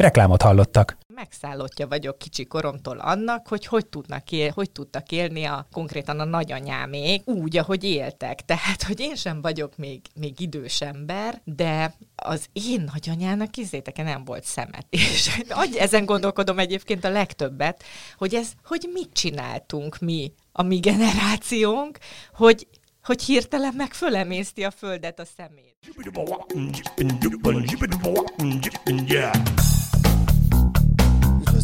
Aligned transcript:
Reklámot 0.00 0.42
hallottak 0.42 0.98
megszállottja 1.14 1.88
vagyok 1.88 2.18
kicsi 2.18 2.44
koromtól 2.44 2.98
annak, 2.98 3.48
hogy 3.48 3.66
hogy, 3.66 3.86
tudnak 3.86 4.32
él, 4.32 4.50
hogy 4.54 4.70
tudtak 4.70 5.10
élni 5.10 5.44
a 5.44 5.66
konkrétan 5.72 6.20
a 6.20 6.24
nagyanyámék 6.24 7.28
úgy, 7.28 7.56
ahogy 7.56 7.84
éltek. 7.84 8.44
Tehát, 8.44 8.82
hogy 8.82 9.00
én 9.00 9.14
sem 9.14 9.40
vagyok 9.40 9.76
még, 9.76 10.00
még 10.14 10.40
idős 10.40 10.80
ember, 10.80 11.40
de 11.44 11.94
az 12.14 12.46
én 12.52 12.90
nagyanyának 12.92 13.56
izéteke 13.56 14.02
nem 14.02 14.24
volt 14.24 14.44
szemet. 14.44 14.86
És 14.90 15.42
ezen 15.78 16.04
gondolkodom 16.04 16.58
egyébként 16.58 17.04
a 17.04 17.10
legtöbbet, 17.10 17.82
hogy 18.16 18.34
ez, 18.34 18.52
hogy 18.64 18.88
mit 18.92 19.12
csináltunk 19.12 19.98
mi, 19.98 20.32
a 20.52 20.62
mi 20.62 20.78
generációnk, 20.78 21.98
hogy 22.34 22.66
hogy 23.02 23.22
hirtelen 23.22 23.74
meg 23.76 23.92
fölemészti 23.92 24.64
a 24.64 24.70
földet 24.70 25.20
a 25.20 25.24
szemét. 25.36 25.76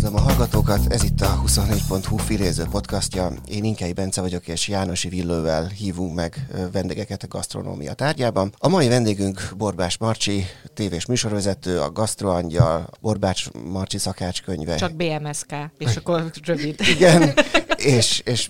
Üdvözlöm 0.07 0.29
a 0.29 0.33
hallgatókat, 0.33 0.93
ez 0.93 1.03
itt 1.03 1.21
a 1.21 1.43
24.hu 1.47 2.17
filéző 2.17 2.65
podcastja. 2.71 3.33
Én 3.49 3.65
Inkei 3.65 3.93
Bence 3.93 4.21
vagyok, 4.21 4.49
és 4.49 4.69
Jánosi 4.69 5.09
Villővel 5.09 5.67
hívunk 5.67 6.15
meg 6.15 6.49
vendégeket 6.73 7.23
a 7.23 7.27
gasztronómia 7.29 7.95
tárgyában. 7.95 8.55
A 8.59 8.69
mai 8.69 8.89
vendégünk 8.89 9.53
Borbás 9.57 9.99
Marcsi, 9.99 10.47
tévés 10.75 11.07
műsorvezető, 11.07 11.81
a 11.81 11.93
Gasztroangyal, 11.93 12.89
Borbács 13.01 13.51
Marcsi 13.53 13.99
szakácskönyve. 13.99 14.77
Csak 14.77 14.95
BMSK, 14.95 15.55
és 15.79 15.97
akkor 15.97 16.31
rövid. 16.45 16.81
Igen, 16.97 17.35
és, 17.77 18.23
és 18.25 18.49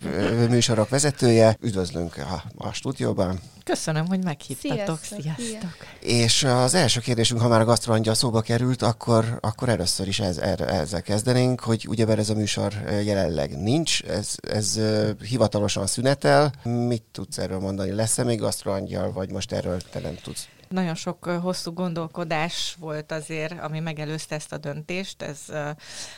műsorok 0.48 0.88
vezetője. 0.88 1.56
Üdvözlünk 1.60 2.16
a, 2.16 2.42
a 2.56 2.72
stúdióban. 2.72 3.40
Köszönöm, 3.66 4.06
hogy 4.06 4.24
meghívtatok. 4.24 4.98
Sziasztok. 5.02 5.36
Sziasztok. 5.36 5.76
És 6.00 6.44
az 6.44 6.74
első 6.74 7.00
kérdésünk, 7.00 7.40
ha 7.40 7.48
már 7.48 7.60
a 7.60 7.64
gasztroangyal 7.64 8.14
szóba 8.14 8.40
került, 8.40 8.82
akkor, 8.82 9.38
akkor 9.40 9.68
először 9.68 10.08
is 10.08 10.20
ez, 10.20 10.38
erre, 10.38 10.66
ezzel 10.66 11.02
kezdenénk, 11.02 11.60
hogy 11.60 11.86
ugyebár 11.88 12.18
ez 12.18 12.30
a 12.30 12.34
műsor 12.34 12.72
jelenleg 13.04 13.58
nincs, 13.62 14.02
ez, 14.02 14.34
ez 14.50 14.80
hivatalosan 15.22 15.86
szünetel. 15.86 16.52
Mit 16.62 17.04
tudsz 17.12 17.38
erről 17.38 17.58
mondani? 17.58 17.90
Lesz-e 17.90 18.24
még 18.24 18.38
gasztroangyal, 18.38 19.12
vagy 19.12 19.30
most 19.30 19.52
erről 19.52 19.80
te 19.90 20.00
nem 20.00 20.16
tudsz? 20.22 20.48
Nagyon 20.68 20.94
sok 20.94 21.24
hosszú 21.24 21.72
gondolkodás 21.72 22.76
volt 22.78 23.12
azért, 23.12 23.60
ami 23.60 23.80
megelőzte 23.80 24.34
ezt 24.34 24.52
a 24.52 24.58
döntést. 24.58 25.22
Ez, 25.22 25.40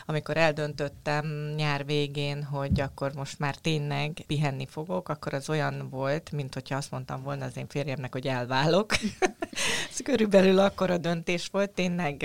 amikor 0.07 0.37
eldöntöttem 0.37 1.27
nyár 1.57 1.85
végén, 1.85 2.45
hogy 2.45 2.81
akkor 2.81 3.13
most 3.15 3.39
már 3.39 3.57
tényleg 3.57 4.25
pihenni 4.27 4.67
fogok, 4.67 5.09
akkor 5.09 5.35
az 5.35 5.49
olyan 5.49 5.89
volt, 5.91 6.31
mint 6.33 6.55
hogyha 6.55 6.77
azt 6.77 6.91
mondtam 6.91 7.23
volna 7.23 7.45
az 7.45 7.57
én 7.57 7.69
férjemnek, 7.69 8.13
hogy 8.13 8.27
elválok. 8.27 8.93
ez 9.91 10.01
körülbelül 10.05 10.59
akkor 10.59 10.91
a 10.91 10.99
döntés 10.99 11.49
volt. 11.53 11.71
Tényleg 11.71 12.23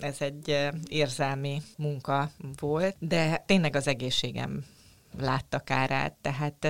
ez 0.00 0.16
egy 0.18 0.70
érzelmi 0.88 1.62
munka 1.76 2.30
volt, 2.60 2.96
de 2.98 3.42
tényleg 3.46 3.76
az 3.76 3.86
egészségem 3.86 4.64
látta 5.18 5.58
kárát, 5.58 6.12
tehát 6.20 6.66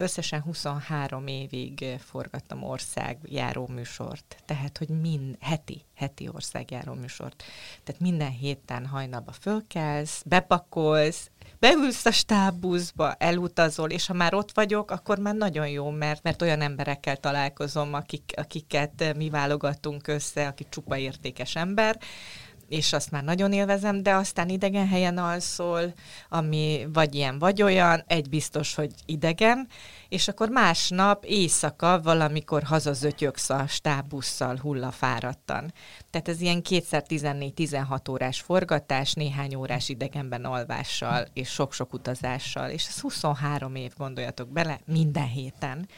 összesen 0.00 0.40
23 0.40 1.26
évig 1.26 1.84
forgattam 1.98 2.62
országjáró 2.62 3.66
műsort, 3.66 4.36
tehát 4.44 4.78
hogy 4.78 4.88
mind, 4.88 5.36
heti, 5.40 5.84
heti 5.94 6.28
országjáró 6.32 6.92
műsort. 6.92 7.42
Tehát 7.84 8.00
minden 8.00 8.30
héten 8.30 8.86
hajnalba 8.86 9.32
fölkelsz, 9.32 10.22
bepakolsz, 10.26 11.30
beülsz 11.58 12.06
a 12.06 12.10
stábbuszba, 12.10 13.12
elutazol, 13.14 13.90
és 13.90 14.06
ha 14.06 14.14
már 14.14 14.34
ott 14.34 14.52
vagyok, 14.52 14.90
akkor 14.90 15.18
már 15.18 15.34
nagyon 15.34 15.68
jó, 15.68 15.90
mert, 15.90 16.22
mert 16.22 16.42
olyan 16.42 16.60
emberekkel 16.60 17.16
találkozom, 17.16 17.94
akik, 17.94 18.32
akiket 18.36 19.16
mi 19.16 19.30
válogatunk 19.30 20.06
össze, 20.06 20.46
aki 20.46 20.66
csupa 20.68 20.96
értékes 20.96 21.56
ember, 21.56 21.98
és 22.68 22.92
azt 22.92 23.10
már 23.10 23.24
nagyon 23.24 23.52
élvezem, 23.52 24.02
de 24.02 24.14
aztán 24.14 24.48
idegen 24.48 24.88
helyen 24.88 25.18
alszol, 25.18 25.92
ami 26.28 26.86
vagy 26.92 27.14
ilyen, 27.14 27.38
vagy 27.38 27.62
olyan, 27.62 28.02
egy 28.06 28.28
biztos, 28.28 28.74
hogy 28.74 28.90
idegen, 29.06 29.68
és 30.08 30.28
akkor 30.28 30.48
másnap 30.48 31.24
éjszaka 31.24 32.00
valamikor 32.00 32.62
hazazötyöksz 32.62 33.50
a 33.50 33.66
stábbusszal 33.66 34.56
hullafáradtan. 34.56 35.72
Tehát 36.10 36.28
ez 36.28 36.40
ilyen 36.40 36.62
kétszer 36.62 37.04
14-16 37.08 38.10
órás 38.10 38.40
forgatás, 38.40 39.12
néhány 39.12 39.54
órás 39.54 39.88
idegenben 39.88 40.44
alvással, 40.44 41.26
és 41.32 41.48
sok-sok 41.48 41.92
utazással, 41.92 42.70
és 42.70 42.86
ez 42.88 43.00
23 43.00 43.74
év, 43.74 43.92
gondoljatok 43.96 44.48
bele, 44.48 44.80
minden 44.84 45.28
héten. 45.28 45.88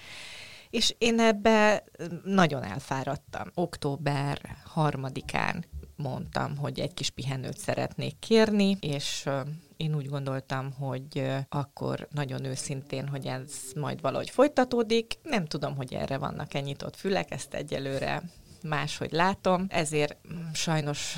És 0.71 0.95
én 0.99 1.21
ebbe 1.21 1.85
nagyon 2.25 2.63
elfáradtam. 2.63 3.51
Október 3.55 4.57
harmadikán 4.65 5.65
mondtam, 6.01 6.57
hogy 6.57 6.81
egy 6.81 6.95
kis 6.95 7.11
pihenőt 7.11 7.59
szeretnék 7.59 8.19
kérni, 8.19 8.77
és 8.81 9.29
én 9.77 9.95
úgy 9.95 10.09
gondoltam, 10.09 10.73
hogy 10.73 11.31
akkor 11.49 12.09
nagyon 12.11 12.45
őszintén, 12.45 13.09
hogy 13.09 13.27
ez 13.27 13.53
majd 13.75 14.01
valahogy 14.01 14.31
folytatódik. 14.31 15.19
Nem 15.23 15.47
tudom, 15.47 15.77
hogy 15.77 15.95
erre 15.95 16.19
vannak-e 16.19 16.61
nyitott 16.61 16.97
fülek, 16.97 17.31
ezt 17.31 17.55
egyelőre 17.55 18.23
máshogy 18.63 19.13
látom, 19.13 19.67
ezért 19.69 20.17
mm, 20.33 20.53
sajnos 20.53 21.17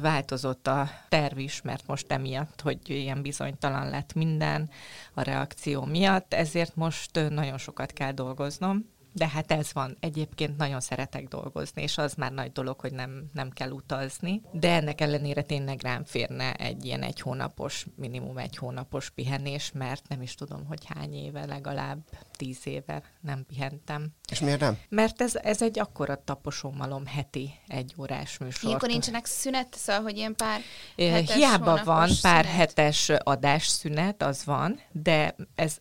változott 0.00 0.66
a 0.66 0.90
terv 1.08 1.38
is, 1.38 1.62
mert 1.62 1.86
most 1.86 2.12
emiatt, 2.12 2.60
hogy 2.60 2.78
ilyen 2.84 3.22
bizonytalan 3.22 3.90
lett 3.90 4.14
minden 4.14 4.70
a 5.14 5.22
reakció 5.22 5.84
miatt, 5.84 6.34
ezért 6.34 6.76
most 6.76 7.28
nagyon 7.30 7.58
sokat 7.58 7.92
kell 7.92 8.12
dolgoznom, 8.12 8.94
de 9.16 9.28
hát 9.28 9.52
ez 9.52 9.72
van. 9.72 9.96
Egyébként 10.00 10.56
nagyon 10.56 10.80
szeretek 10.80 11.28
dolgozni, 11.28 11.82
és 11.82 11.98
az 11.98 12.14
már 12.14 12.32
nagy 12.32 12.52
dolog, 12.52 12.80
hogy 12.80 12.92
nem, 12.92 13.30
nem 13.32 13.50
kell 13.50 13.70
utazni. 13.70 14.42
De 14.52 14.70
ennek 14.70 15.00
ellenére 15.00 15.42
tényleg 15.42 15.82
rám 15.82 16.04
férne 16.04 16.54
egy 16.54 16.84
ilyen 16.84 17.02
egy 17.02 17.20
hónapos, 17.20 17.86
minimum 17.96 18.38
egy 18.38 18.56
hónapos 18.56 19.10
pihenés, 19.10 19.70
mert 19.74 20.08
nem 20.08 20.22
is 20.22 20.34
tudom, 20.34 20.64
hogy 20.66 20.84
hány 20.94 21.14
éve, 21.14 21.46
legalább 21.46 21.98
tíz 22.32 22.58
éve 22.64 23.02
nem 23.20 23.44
pihentem. 23.46 24.08
És 24.30 24.40
miért 24.40 24.60
nem? 24.60 24.78
Mert 24.88 25.22
ez, 25.22 25.34
ez 25.34 25.62
egy 25.62 25.78
akkora 25.78 26.24
taposómalom 26.24 27.06
heti 27.06 27.50
egy 27.66 27.94
órás 27.98 28.38
műsor. 28.38 28.64
Ilyenkor 28.64 28.88
nincsenek 28.88 29.26
szünet, 29.26 29.74
szóval, 29.74 30.02
hogy 30.02 30.16
ilyen 30.16 30.34
pár 30.34 30.60
hetes, 30.96 31.34
Hiába 31.34 31.84
van 31.84 32.08
pár 32.20 32.44
szünet. 32.44 32.44
hetes 32.44 33.08
adásszünet, 33.08 34.22
az 34.22 34.44
van, 34.44 34.80
de 34.92 35.34
ez, 35.54 35.76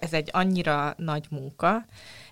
ez 0.00 0.12
egy 0.12 0.28
annyira 0.32 0.94
nagy 0.96 1.26
munka, 1.30 1.84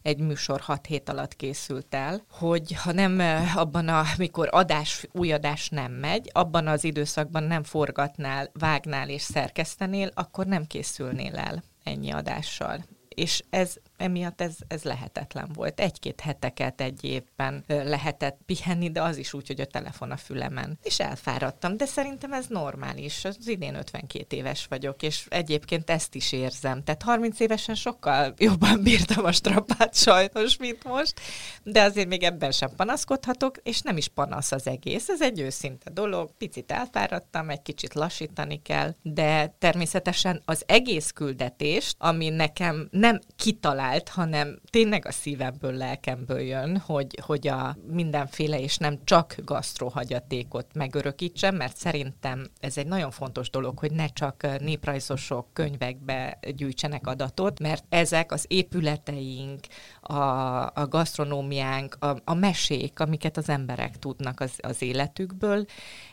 egy 0.03 0.19
műsor 0.19 0.61
hat 0.61 0.87
hét 0.87 1.09
alatt 1.09 1.37
készült 1.37 1.95
el, 1.95 2.25
hogy 2.31 2.73
ha 2.73 2.93
nem 2.93 3.21
abban 3.57 3.89
a, 3.89 4.05
mikor 4.19 4.49
adás, 4.51 5.07
új 5.13 5.33
adás 5.33 5.69
nem 5.69 5.93
megy, 5.93 6.31
abban 6.33 6.67
az 6.67 6.85
időszakban 6.85 7.43
nem 7.43 7.63
forgatnál, 7.63 8.51
vágnál 8.53 9.09
és 9.09 9.23
szerkesztenél, 9.23 10.11
akkor 10.15 10.47
nem 10.47 10.67
készülnél 10.67 11.37
el 11.37 11.63
ennyi 11.83 12.11
adással. 12.11 12.85
És 13.09 13.43
ez 13.51 13.75
emiatt 13.99 14.41
ez, 14.41 14.57
ez 14.69 14.83
lehetetlen 14.83 15.51
volt. 15.55 15.81
Egy-két 15.81 16.21
heteket 16.21 16.81
egy 16.81 17.05
évben 17.05 17.65
lehetett 17.67 18.39
pihenni, 18.47 18.91
de 18.91 19.03
az 19.03 19.17
is 19.17 19.33
úgy, 19.33 19.47
hogy 19.47 19.61
a 19.61 19.67
telefon 19.67 20.11
a 20.11 20.17
fülemen. 20.17 20.79
És 20.83 21.01
elfáradtam, 21.01 21.77
de 21.77 21.87
szerintem 21.87 22.33
ez 22.33 22.47
normális. 22.47 23.25
Az 23.25 23.49
idén 23.49 23.75
52 23.75 24.37
éves 24.37 24.67
vagyok, 24.67 25.03
és 25.03 25.27
egyébként 25.29 25.91
ezt 25.91 26.15
is 26.15 26.33
érzem. 26.33 26.85
Tehát 26.85 27.03
30 27.03 27.41
évesen 27.41 27.75
sokkal 27.75 28.35
jobban 28.37 28.83
bírtam 28.83 29.25
a 29.25 29.33
strapát 29.33 29.95
sajnos, 29.95 30.57
mint 30.57 30.85
most, 30.85 31.21
de 31.63 31.83
azért 31.83 32.09
még 32.09 32.23
ebben 32.23 32.51
sem 32.51 32.71
panaszkodhatok, 32.77 33.57
és 33.63 33.81
nem 33.81 33.97
is 33.97 34.09
panasz 34.09 34.53
az 34.53 34.67
egész. 34.67 35.09
Ez 35.09 35.23
egy 35.23 35.41
őszinte 35.41 35.91
dolog. 35.91 36.31
Picit 36.39 36.73
elfáradtam, 36.73 37.51
egy 37.51 37.63
kicsit 37.63 37.95
lassítani 37.95 38.63
kell, 38.63 38.95
de 39.03 39.55
természetesen 39.59 40.43
az 40.45 40.63
egész 40.67 41.11
küldetést, 41.11 41.97
ami 41.99 42.29
nekem 42.29 42.89
nem 42.91 43.21
kitalált 43.37 43.87
kitalált, 43.89 44.09
hanem 44.09 44.61
tényleg 44.71 45.07
a 45.07 45.13
szívemből, 45.13 45.73
lelkemből 45.73 46.41
jön, 46.41 46.79
hogy, 46.79 47.19
hogy 47.23 47.49
a 47.49 47.77
mindenféle 47.91 48.61
és 48.61 48.77
nem 48.77 48.99
csak 49.05 49.35
gasztrohagyatékot 49.45 50.67
megörökítsem, 50.75 51.57
mert 51.57 51.77
szerintem 51.77 52.47
ez 52.61 52.79
egy 52.79 52.87
nagyon 52.87 53.11
fontos 53.11 53.51
dolog, 53.51 53.79
hogy 53.79 53.93
ne 53.93 54.07
csak 54.07 54.61
néprajzosok 54.61 55.47
könyvekbe 55.53 56.39
gyűjtsenek 56.57 57.07
adatot, 57.07 57.61
mert 57.61 57.85
ezek 57.89 58.33
az 58.33 58.45
épületeink, 58.49 59.61
a, 60.09 60.61
a 60.75 60.87
gasztronómiánk, 60.89 61.97
a, 62.01 62.17
a 62.25 62.35
mesék, 62.35 63.01
amiket 63.01 63.37
az 63.37 63.49
emberek 63.49 63.99
tudnak 63.99 64.41
az, 64.41 64.53
az 64.59 64.83
életükből, 64.83 65.65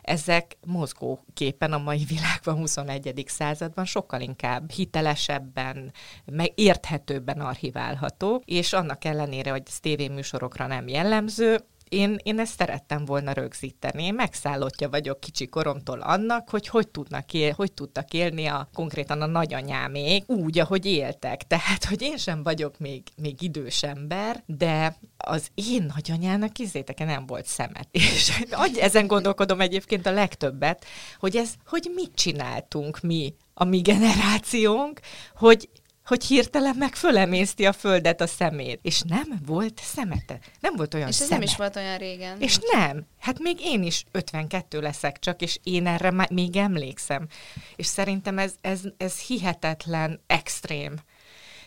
ezek 0.01 0.57
mozgóképen 0.65 1.73
a 1.73 1.77
mai 1.77 2.03
világban, 2.07 2.55
21. 2.55 3.23
században 3.27 3.85
sokkal 3.85 4.21
inkább 4.21 4.71
hitelesebben, 4.71 5.91
meg 6.25 6.51
érthetőbben 6.55 7.39
archiválható, 7.39 8.41
és 8.45 8.73
annak 8.73 9.05
ellenére, 9.05 9.51
hogy 9.51 9.63
ez 9.65 9.79
tévéműsorokra 9.79 10.67
nem 10.67 10.87
jellemző, 10.87 11.59
én, 11.89 12.17
én 12.23 12.39
ezt 12.39 12.57
szerettem 12.57 13.05
volna 13.05 13.31
rögzíteni. 13.31 14.03
Én 14.03 14.13
megszállottja 14.13 14.89
vagyok 14.89 15.19
kicsi 15.19 15.47
koromtól 15.47 15.99
annak, 15.99 16.49
hogy 16.49 16.67
hogy, 16.67 16.87
tudnak 16.87 17.33
él, 17.33 17.53
hogy 17.53 17.71
tudtak 17.73 18.13
élni 18.13 18.45
a 18.45 18.69
konkrétan 18.73 19.21
a 19.21 19.25
nagyanyámék 19.25 20.29
úgy, 20.29 20.59
ahogy 20.59 20.85
éltek. 20.85 21.47
Tehát, 21.47 21.85
hogy 21.85 22.01
én 22.01 22.17
sem 22.17 22.43
vagyok 22.43 22.77
még, 22.77 23.03
még 23.15 23.41
idős 23.41 23.83
ember, 23.83 24.43
de 24.45 24.97
az 25.17 25.47
én 25.53 25.91
nagyanyának 25.95 26.59
izéteke 26.59 27.05
nem 27.05 27.25
volt 27.25 27.45
szemet. 27.45 27.87
És 28.15 28.43
ezen 28.79 29.07
gondolkodom 29.07 29.61
egyébként 29.61 30.05
a 30.05 30.11
legtöbbet, 30.11 30.85
hogy 31.19 31.35
ez, 31.35 31.53
hogy 31.65 31.91
mit 31.95 32.15
csináltunk 32.15 32.99
mi, 32.99 33.33
a 33.53 33.63
mi 33.63 33.81
generációnk, 33.81 34.99
hogy 35.35 35.69
hogy 36.05 36.25
hirtelen 36.25 36.75
meg 36.77 36.95
fölemészti 36.95 37.65
a 37.65 37.73
földet 37.73 38.21
a 38.21 38.27
szemét. 38.27 38.79
És 38.81 39.01
nem 39.01 39.39
volt 39.45 39.81
szemete. 39.83 40.39
Nem 40.59 40.75
volt 40.75 40.93
olyan 40.93 41.07
És 41.07 41.19
ez 41.19 41.25
szemet. 41.25 41.39
nem 41.39 41.47
is 41.47 41.55
volt 41.55 41.75
olyan 41.75 41.97
régen. 41.97 42.41
És 42.41 42.57
nem. 42.71 43.05
Hát 43.19 43.39
még 43.39 43.59
én 43.61 43.83
is 43.83 44.03
52 44.11 44.79
leszek 44.79 45.19
csak, 45.19 45.41
és 45.41 45.59
én 45.63 45.87
erre 45.87 46.11
má- 46.11 46.29
még 46.29 46.55
emlékszem. 46.55 47.27
És 47.75 47.85
szerintem 47.85 48.37
ez, 48.37 48.53
ez, 48.61 48.81
ez 48.97 49.19
hihetetlen 49.19 50.19
extrém. 50.27 50.93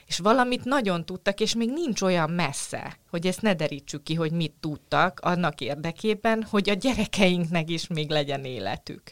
És 0.06 0.18
valamit 0.18 0.64
nagyon 0.64 1.04
tudtak, 1.04 1.40
és 1.40 1.54
még 1.54 1.70
nincs 1.72 2.00
olyan 2.00 2.30
messze, 2.30 2.98
hogy 3.10 3.26
ezt 3.26 3.42
ne 3.42 3.54
derítsük 3.54 4.02
ki, 4.02 4.14
hogy 4.14 4.32
mit 4.32 4.52
tudtak 4.60 5.20
annak 5.20 5.60
érdekében, 5.60 6.42
hogy 6.42 6.70
a 6.70 6.74
gyerekeinknek 6.74 7.70
is 7.70 7.86
még 7.86 8.10
legyen 8.10 8.44
életük. 8.44 9.02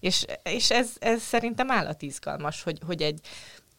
És, 0.00 0.24
és 0.42 0.70
ez, 0.70 0.90
ez 0.98 1.22
szerintem 1.22 1.70
állatizgalmas, 1.70 2.62
hogy, 2.62 2.78
hogy 2.86 3.02
egy 3.02 3.20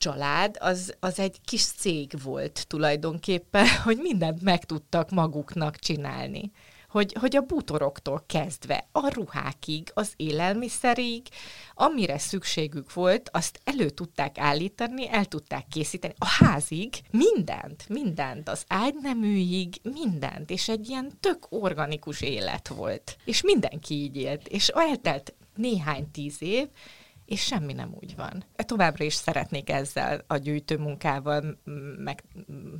család 0.06 0.58
az, 0.60 0.96
az 1.00 1.20
egy 1.20 1.38
kis 1.46 1.66
cég 1.66 2.12
volt 2.24 2.66
tulajdonképpen, 2.68 3.68
hogy 3.84 3.98
mindent 3.98 4.42
meg 4.42 4.66
tudtak 4.66 5.10
maguknak 5.10 5.76
csinálni. 5.76 6.52
Hogy, 6.90 7.16
hogy 7.20 7.36
a 7.36 7.42
bútoroktól 7.42 8.24
kezdve, 8.28 8.88
a 8.92 9.14
ruhákig, 9.14 9.92
az 9.94 10.14
élelmiszerig, 10.16 11.22
amire 11.74 12.18
szükségük 12.18 12.94
volt, 12.94 13.30
azt 13.34 13.60
elő 13.64 13.90
tudták 13.90 14.38
állítani, 14.38 15.10
el 15.10 15.26
tudták 15.26 15.68
készíteni, 15.68 16.14
a 16.18 16.28
házig, 16.28 16.94
mindent, 17.12 17.90
mindent, 17.90 18.50
az 18.50 18.64
ágyneműig, 18.68 19.76
mindent, 19.84 20.50
és 20.50 20.70
egy 20.70 20.90
ilyen 20.90 21.12
tök 21.20 21.46
organikus 21.50 22.22
élet 22.22 22.68
volt. 22.68 23.18
És 23.26 23.42
mindenki 23.42 23.94
így 23.94 24.18
élt, 24.18 24.48
és 24.48 24.68
eltelt 24.68 25.34
néhány 25.56 26.12
tíz 26.12 26.36
év, 26.40 26.68
és 27.26 27.42
semmi 27.42 27.74
nem 27.74 27.96
úgy 28.00 28.16
van. 28.16 28.44
Továbbra 28.56 29.04
is 29.04 29.14
szeretnék 29.14 29.70
ezzel 29.70 30.24
a 30.28 30.38
gyűjtőmunkával 30.38 31.60
meg, 31.98 32.24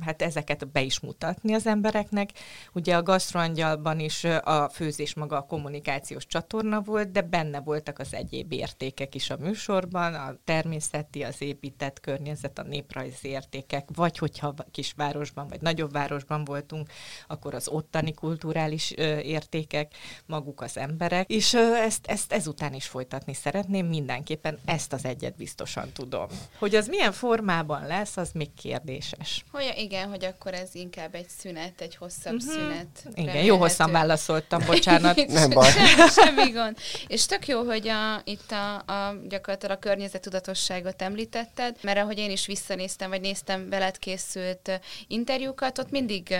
hát 0.00 0.22
ezeket 0.22 0.68
be 0.68 0.82
is 0.82 1.00
mutatni 1.00 1.54
az 1.54 1.66
embereknek. 1.66 2.30
Ugye 2.72 2.96
a 2.96 3.02
gasztroangyalban 3.02 4.00
is 4.00 4.24
a 4.24 4.68
főzés 4.68 5.14
maga 5.14 5.36
a 5.36 5.46
kommunikációs 5.46 6.26
csatorna 6.26 6.80
volt, 6.80 7.10
de 7.10 7.20
benne 7.20 7.60
voltak 7.60 7.98
az 7.98 8.14
egyéb 8.14 8.52
értékek 8.52 9.14
is 9.14 9.30
a 9.30 9.36
műsorban, 9.36 10.14
a 10.14 10.36
természeti, 10.44 11.22
az 11.22 11.42
épített 11.42 12.00
környezet, 12.00 12.58
a 12.58 12.62
néprajzi 12.62 13.28
értékek, 13.28 13.88
vagy 13.94 14.18
hogyha 14.18 14.54
kisvárosban, 14.70 15.48
vagy 15.48 15.60
nagyobb 15.60 15.92
városban 15.92 16.44
voltunk, 16.44 16.90
akkor 17.26 17.54
az 17.54 17.68
ottani 17.68 18.14
kulturális 18.14 18.90
értékek, 18.90 19.92
maguk 20.26 20.60
az 20.60 20.76
emberek, 20.76 21.30
és 21.30 21.54
ezt, 21.54 22.06
ezt 22.06 22.32
ezután 22.32 22.74
is 22.74 22.86
folytatni 22.86 23.34
szeretném 23.34 23.86
mindenki 23.86 24.35
mindenképpen 24.42 24.74
ezt 24.74 24.92
az 24.92 25.04
egyet 25.04 25.36
biztosan 25.36 25.92
tudom. 25.92 26.26
Hogy 26.58 26.74
az 26.74 26.86
milyen 26.86 27.12
formában 27.12 27.86
lesz, 27.86 28.16
az 28.16 28.30
még 28.32 28.54
kérdéses. 28.54 29.44
Hogy 29.52 29.74
igen, 29.76 30.08
hogy 30.08 30.24
akkor 30.24 30.54
ez 30.54 30.74
inkább 30.74 31.14
egy 31.14 31.28
szünet, 31.28 31.80
egy 31.80 31.96
hosszabb 31.96 32.34
uh-huh. 32.34 32.52
szünet. 32.52 32.86
Igen, 33.02 33.12
remélhető. 33.14 33.46
jó 33.46 33.56
hosszan 33.56 33.90
válaszoltam, 33.90 34.62
bocsánat. 34.66 35.26
Nem 35.26 35.50
baj. 35.50 35.70
Semmi, 35.70 36.10
semmi 36.10 36.50
gond. 36.50 36.76
És 37.06 37.26
tök 37.26 37.46
jó, 37.46 37.62
hogy 37.62 37.88
a, 37.88 38.20
itt 38.24 38.50
a, 38.50 38.74
a 38.76 39.14
gyakorlatilag 39.28 39.76
a 39.76 39.78
környezetudatosságot 39.78 41.02
említetted, 41.02 41.76
mert 41.82 41.98
ahogy 41.98 42.18
én 42.18 42.30
is 42.30 42.46
visszanéztem, 42.46 43.10
vagy 43.10 43.20
néztem 43.20 43.68
veled 43.68 43.98
készült 43.98 44.80
interjúkat, 45.06 45.78
ott 45.78 45.90
mindig 45.90 46.36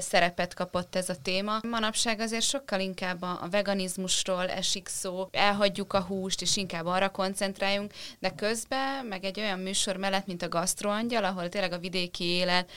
szerepet 0.00 0.54
kapott 0.54 0.96
ez 0.96 1.08
a 1.08 1.14
téma. 1.22 1.58
Manapság 1.62 2.20
azért 2.20 2.42
sokkal 2.42 2.80
inkább 2.80 3.22
a, 3.22 3.48
veganizmusról 3.50 4.48
esik 4.48 4.88
szó, 4.88 5.28
elhagyjuk 5.32 5.92
a 5.92 6.00
húst, 6.00 6.42
és 6.42 6.56
inkább 6.56 6.86
arra 6.86 7.08
koncentráljunk, 7.08 7.92
de 8.18 8.30
közben 8.30 9.06
meg 9.06 9.24
egy 9.24 9.40
olyan 9.40 9.58
műsor 9.58 9.96
mellett, 9.96 10.26
mint 10.26 10.42
a 10.42 10.48
Gastroangyal, 10.48 11.24
ahol 11.24 11.48
tényleg 11.48 11.72
a 11.72 11.78
vidéki 11.78 12.24
élet 12.24 12.70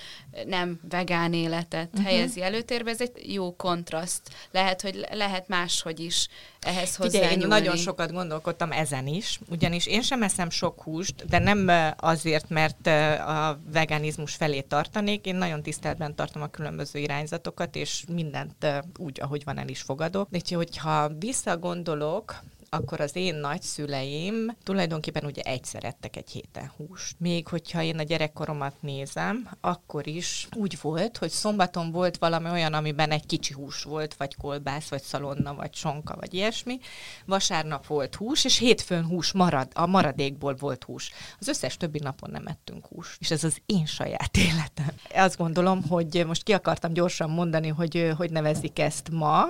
nem 0.45 0.79
vegán 0.89 1.33
életet 1.33 1.89
uh-huh. 1.91 2.05
helyezi 2.05 2.41
előtérbe, 2.41 2.89
ez 2.89 3.01
egy 3.01 3.33
jó 3.33 3.55
kontraszt. 3.55 4.21
Lehet, 4.51 4.81
hogy 4.81 5.07
lehet 5.11 5.47
máshogy 5.47 5.99
is 5.99 6.27
ehhez 6.65 6.95
hozzá. 6.95 7.31
én 7.31 7.47
nagyon 7.47 7.75
sokat 7.75 8.11
gondolkodtam 8.11 8.71
ezen 8.71 9.07
is, 9.07 9.39
ugyanis 9.49 9.85
én 9.85 10.01
sem 10.01 10.23
eszem 10.23 10.49
sok 10.49 10.81
húst, 10.81 11.25
de 11.25 11.39
nem 11.39 11.71
azért, 11.97 12.49
mert 12.49 12.87
a 13.27 13.59
veganizmus 13.71 14.35
felé 14.35 14.61
tartanék, 14.61 15.25
én 15.25 15.35
nagyon 15.35 15.61
tiszteletben 15.61 16.15
tartom 16.15 16.41
a 16.41 16.47
különböző 16.47 16.99
irányzatokat, 16.99 17.75
és 17.75 18.03
mindent 18.13 18.67
úgy, 18.97 19.19
ahogy 19.21 19.43
van, 19.43 19.57
el 19.57 19.67
is 19.67 19.81
fogadok. 19.81 20.27
De 20.29 20.39
hogyha 20.55 21.11
visszagondolok, 21.19 22.43
akkor 22.73 23.01
az 23.01 23.15
én 23.15 23.35
nagyszüleim 23.35 24.55
tulajdonképpen 24.63 25.25
ugye 25.25 25.41
egyszer 25.41 25.83
ettek 25.83 26.15
egy 26.15 26.29
héten 26.29 26.71
húst. 26.77 27.15
Még 27.19 27.47
hogyha 27.47 27.81
én 27.81 27.99
a 27.99 28.03
gyerekkoromat 28.03 28.73
nézem, 28.79 29.49
akkor 29.61 30.07
is 30.07 30.47
úgy 30.55 30.77
volt, 30.81 31.17
hogy 31.17 31.29
szombaton 31.29 31.91
volt 31.91 32.17
valami 32.17 32.49
olyan, 32.49 32.73
amiben 32.73 33.11
egy 33.11 33.25
kicsi 33.25 33.53
hús 33.53 33.83
volt, 33.83 34.13
vagy 34.13 34.35
kolbász, 34.35 34.89
vagy 34.89 35.01
szalonna, 35.01 35.53
vagy 35.53 35.75
sonka, 35.75 36.15
vagy 36.15 36.33
ilyesmi. 36.33 36.79
Vasárnap 37.25 37.87
volt 37.87 38.15
hús, 38.15 38.45
és 38.45 38.57
hétfőn 38.57 39.05
hús 39.05 39.31
marad, 39.31 39.71
a 39.73 39.85
maradékból 39.85 40.55
volt 40.55 40.83
hús. 40.83 41.11
Az 41.39 41.47
összes 41.47 41.77
többi 41.77 41.99
napon 41.99 42.29
nem 42.29 42.47
ettünk 42.47 42.85
hús. 42.85 43.17
És 43.19 43.31
ez 43.31 43.43
az 43.43 43.61
én 43.65 43.85
saját 43.85 44.37
életem. 44.37 44.95
Azt 45.15 45.37
gondolom, 45.37 45.83
hogy 45.87 46.23
most 46.25 46.43
ki 46.43 46.53
akartam 46.53 46.93
gyorsan 46.93 47.29
mondani, 47.29 47.67
hogy 47.67 48.13
hogy 48.17 48.31
nevezik 48.31 48.79
ezt 48.79 49.09
ma, 49.09 49.45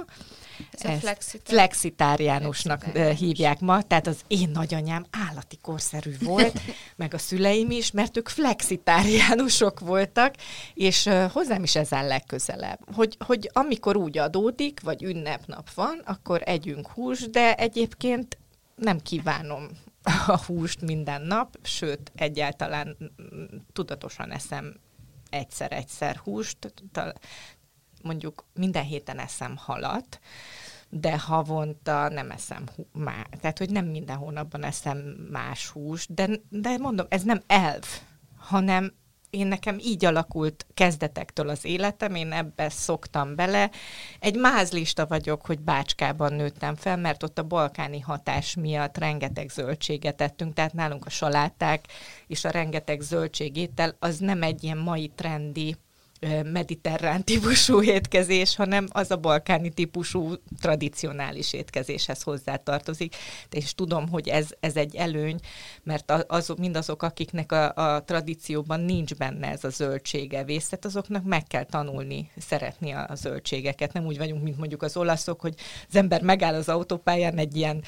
ez 0.71 0.89
ezt 0.89 0.99
flexitár... 0.99 1.53
flexitáriánusnak 1.53 2.79
flexitáriánus. 2.79 3.19
hívják 3.19 3.59
ma, 3.59 3.81
tehát 3.81 4.07
az 4.07 4.19
én 4.27 4.49
nagyanyám 4.53 5.05
állati 5.29 5.57
korszerű 5.61 6.15
volt, 6.19 6.59
meg 6.95 7.13
a 7.13 7.17
szüleim 7.17 7.71
is, 7.71 7.91
mert 7.91 8.17
ők 8.17 8.29
flexitáriánusok 8.29 9.79
voltak, 9.79 10.35
és 10.73 11.05
uh, 11.05 11.31
hozzám 11.31 11.63
is 11.63 11.75
ez 11.75 11.93
áll 11.93 12.07
legközelebb. 12.07 12.79
Hogy, 12.93 13.17
hogy 13.19 13.49
amikor 13.53 13.95
úgy 13.95 14.17
adódik, 14.17 14.79
vagy 14.81 15.03
ünnepnap 15.03 15.73
van, 15.73 16.01
akkor 16.05 16.41
együnk 16.45 16.87
hús, 16.87 17.29
de 17.29 17.55
egyébként 17.55 18.37
nem 18.75 18.99
kívánom 18.99 19.69
a 20.27 20.43
húst 20.45 20.81
minden 20.81 21.21
nap, 21.21 21.57
sőt, 21.61 22.11
egyáltalán 22.15 22.97
tudatosan 23.73 24.31
eszem 24.31 24.75
egyszer-egyszer 25.29 26.15
húst, 26.15 26.73
mondjuk 28.03 28.45
minden 28.53 28.83
héten 28.83 29.19
eszem 29.19 29.57
halat, 29.57 30.19
de 30.89 31.19
havonta 31.19 32.09
nem 32.09 32.31
eszem 32.31 32.63
már. 32.91 33.27
Tehát, 33.41 33.57
hogy 33.57 33.69
nem 33.69 33.85
minden 33.85 34.15
hónapban 34.15 34.63
eszem 34.63 34.97
más 35.31 35.69
húst, 35.69 36.13
de, 36.13 36.29
de 36.49 36.77
mondom, 36.77 37.05
ez 37.09 37.23
nem 37.23 37.41
elv, 37.47 37.85
hanem 38.37 38.93
én 39.33 39.47
nekem 39.47 39.77
így 39.79 40.05
alakult 40.05 40.65
kezdetektől 40.73 41.49
az 41.49 41.65
életem, 41.65 42.15
én 42.15 42.31
ebbe 42.31 42.69
szoktam 42.69 43.35
bele. 43.35 43.69
Egy 44.19 44.35
mázlista 44.35 45.05
vagyok, 45.05 45.45
hogy 45.45 45.59
Bácskában 45.59 46.33
nőttem 46.33 46.75
fel, 46.75 46.97
mert 46.97 47.23
ott 47.23 47.39
a 47.39 47.43
balkáni 47.43 47.99
hatás 47.99 48.55
miatt 48.55 48.97
rengeteg 48.97 49.49
zöldséget 49.49 50.21
ettünk, 50.21 50.53
tehát 50.53 50.73
nálunk 50.73 51.05
a 51.05 51.09
saláták 51.09 51.85
és 52.27 52.45
a 52.45 52.49
rengeteg 52.49 53.01
zöldségétel 53.01 53.95
az 53.99 54.17
nem 54.17 54.43
egy 54.43 54.63
ilyen 54.63 54.77
mai 54.77 55.11
trendi 55.15 55.75
mediterrán 56.51 57.23
típusú 57.23 57.81
étkezés, 57.81 58.55
hanem 58.55 58.87
az 58.91 59.11
a 59.11 59.17
balkáni 59.17 59.69
típusú 59.69 60.33
tradicionális 60.61 61.53
étkezéshez 61.53 62.21
hozzátartozik. 62.21 63.15
És 63.49 63.73
tudom, 63.73 64.09
hogy 64.09 64.27
ez, 64.27 64.47
ez 64.59 64.75
egy 64.75 64.95
előny, 64.95 65.39
mert 65.83 66.13
az, 66.27 66.53
mindazok, 66.57 67.03
akiknek 67.03 67.51
a, 67.51 67.73
a 67.73 68.03
tradícióban 68.03 68.79
nincs 68.79 69.15
benne 69.15 69.47
ez 69.47 69.63
a 69.63 69.69
zöldségevészet, 69.69 70.85
azoknak 70.85 71.23
meg 71.23 71.43
kell 71.47 71.65
tanulni, 71.65 72.29
szeretni 72.37 72.91
a, 72.91 73.05
a 73.09 73.15
zöldségeket. 73.15 73.93
Nem 73.93 74.05
úgy 74.05 74.17
vagyunk, 74.17 74.43
mint 74.43 74.57
mondjuk 74.57 74.81
az 74.81 74.97
olaszok, 74.97 75.41
hogy 75.41 75.55
az 75.89 75.95
ember 75.95 76.21
megáll 76.21 76.53
az 76.53 76.69
autópályán 76.69 77.37
egy 77.37 77.55
ilyen 77.55 77.83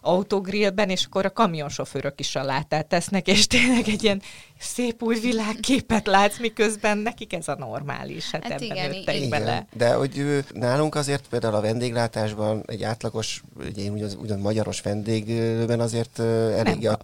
autogrillben, 0.00 0.90
és 0.90 1.04
akkor 1.04 1.24
a 1.24 1.32
kamionsofőrök 1.32 2.20
is 2.20 2.30
salátát 2.30 2.86
tesznek, 2.86 3.26
és 3.26 3.46
tényleg 3.46 3.88
egy 3.88 4.02
ilyen 4.02 4.22
szép 4.58 5.02
új 5.02 5.20
világképet 5.20 6.06
látsz, 6.06 6.38
miközben 6.38 6.98
nekik 6.98 7.32
ez 7.32 7.48
a 7.48 7.56
normális, 7.56 8.30
hát, 8.30 8.42
hát 8.42 8.52
ebben 8.52 8.76
igen, 8.76 8.90
nőttek 8.90 9.16
igen. 9.16 9.28
bele. 9.28 9.66
De 9.72 9.94
hogy 9.94 10.44
nálunk 10.52 10.94
azért 10.94 11.28
például 11.28 11.54
a 11.54 11.60
vendéglátásban 11.60 12.62
egy 12.66 12.82
átlagos, 12.82 13.42
ugye 13.58 13.82
én 13.82 13.92
ugyan, 13.92 14.10
ugyan 14.20 14.38
magyaros 14.38 14.80
vendégben 14.80 15.80
azért 15.80 16.18
elég 16.18 16.88
a, 16.88 16.98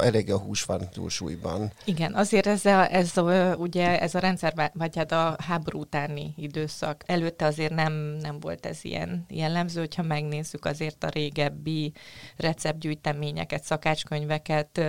elég 0.00 0.32
a 0.32 0.38
hús 0.38 0.62
van 0.62 0.88
túlsúlyban. 0.92 1.72
Igen, 1.84 2.14
azért 2.14 2.46
ez 2.46 2.64
a, 2.64 2.92
ez 2.92 3.16
a, 3.16 3.54
ugye 3.58 4.00
ez 4.00 4.14
a 4.14 4.18
rendszer, 4.18 4.70
vagy 4.72 4.96
hát 4.96 5.12
a 5.12 5.36
háború 5.46 5.80
utáni 5.80 6.34
időszak 6.36 7.02
előtte 7.06 7.44
azért 7.44 7.74
nem, 7.74 7.92
nem 8.20 8.40
volt 8.40 8.66
ez 8.66 8.78
ilyen 8.82 9.24
jellemző, 9.28 9.80
hogyha 9.80 10.02
megnézzük 10.02 10.64
azért 10.64 11.04
a 11.04 11.08
régebbi 11.08 11.92
receptgyűjteményeket, 12.36 13.64
szakácskönyveket, 13.64 14.80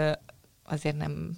azért 0.63 0.97
nem 0.97 1.35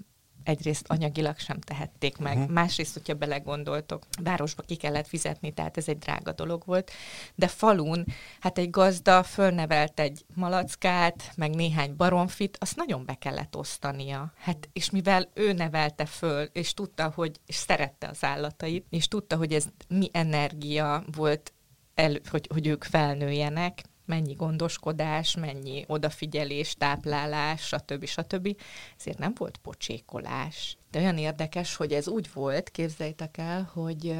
egyrészt 0.47 0.85
anyagilag 0.87 1.37
sem 1.37 1.59
tehették 1.59 2.17
meg. 2.17 2.37
Uh-huh. 2.37 2.51
Másrészt, 2.51 2.93
hogyha 2.93 3.13
belegondoltok, 3.13 4.03
városba 4.23 4.61
ki 4.61 4.75
kellett 4.75 5.07
fizetni, 5.07 5.53
tehát 5.53 5.77
ez 5.77 5.87
egy 5.87 5.97
drága 5.97 6.31
dolog 6.31 6.63
volt. 6.65 6.91
De 7.35 7.47
falun, 7.47 8.05
hát 8.39 8.57
egy 8.57 8.69
gazda 8.69 9.23
fölnevelt 9.23 9.99
egy 9.99 10.25
malackát, 10.33 11.31
meg 11.35 11.55
néhány 11.55 11.95
baromfit, 11.95 12.57
azt 12.59 12.75
nagyon 12.75 13.05
be 13.05 13.13
kellett 13.13 13.55
osztania. 13.55 14.33
Hát, 14.37 14.69
és 14.73 14.89
mivel 14.89 15.29
ő 15.33 15.53
nevelte 15.53 16.05
föl, 16.05 16.43
és 16.43 16.73
tudta, 16.73 17.11
hogy 17.15 17.39
és 17.45 17.55
szerette 17.55 18.07
az 18.07 18.23
állatait, 18.23 18.85
és 18.89 19.07
tudta, 19.07 19.35
hogy 19.35 19.53
ez 19.53 19.65
mi 19.87 20.09
energia 20.11 21.03
volt, 21.15 21.53
el, 21.95 22.15
hogy, 22.29 22.47
hogy 22.53 22.67
ők 22.67 22.83
felnőjenek, 22.83 23.83
mennyi 24.07 24.33
gondoskodás, 24.33 25.35
mennyi 25.35 25.83
odafigyelés, 25.87 26.75
táplálás, 26.77 27.61
stb. 27.61 28.05
stb. 28.05 28.57
Ezért 28.99 29.17
nem 29.17 29.33
volt 29.37 29.57
pocsékolás. 29.57 30.77
De 30.91 30.99
olyan 30.99 31.17
érdekes, 31.17 31.75
hogy 31.75 31.91
ez 31.91 32.07
úgy 32.07 32.29
volt, 32.33 32.69
képzeljétek 32.69 33.37
el, 33.37 33.69
hogy 33.73 34.15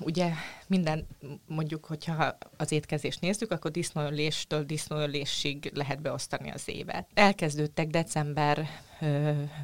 ugye 0.00 0.32
minden, 0.66 1.06
mondjuk, 1.46 1.84
hogyha 1.84 2.38
az 2.56 2.72
étkezést 2.72 3.20
nézzük, 3.20 3.50
akkor 3.50 3.70
disznóöléstől 3.70 4.64
disznóölésig 4.64 5.70
lehet 5.74 6.00
beosztani 6.02 6.50
az 6.50 6.68
évet. 6.68 7.06
Elkezdődtek 7.14 7.86
december 7.86 8.68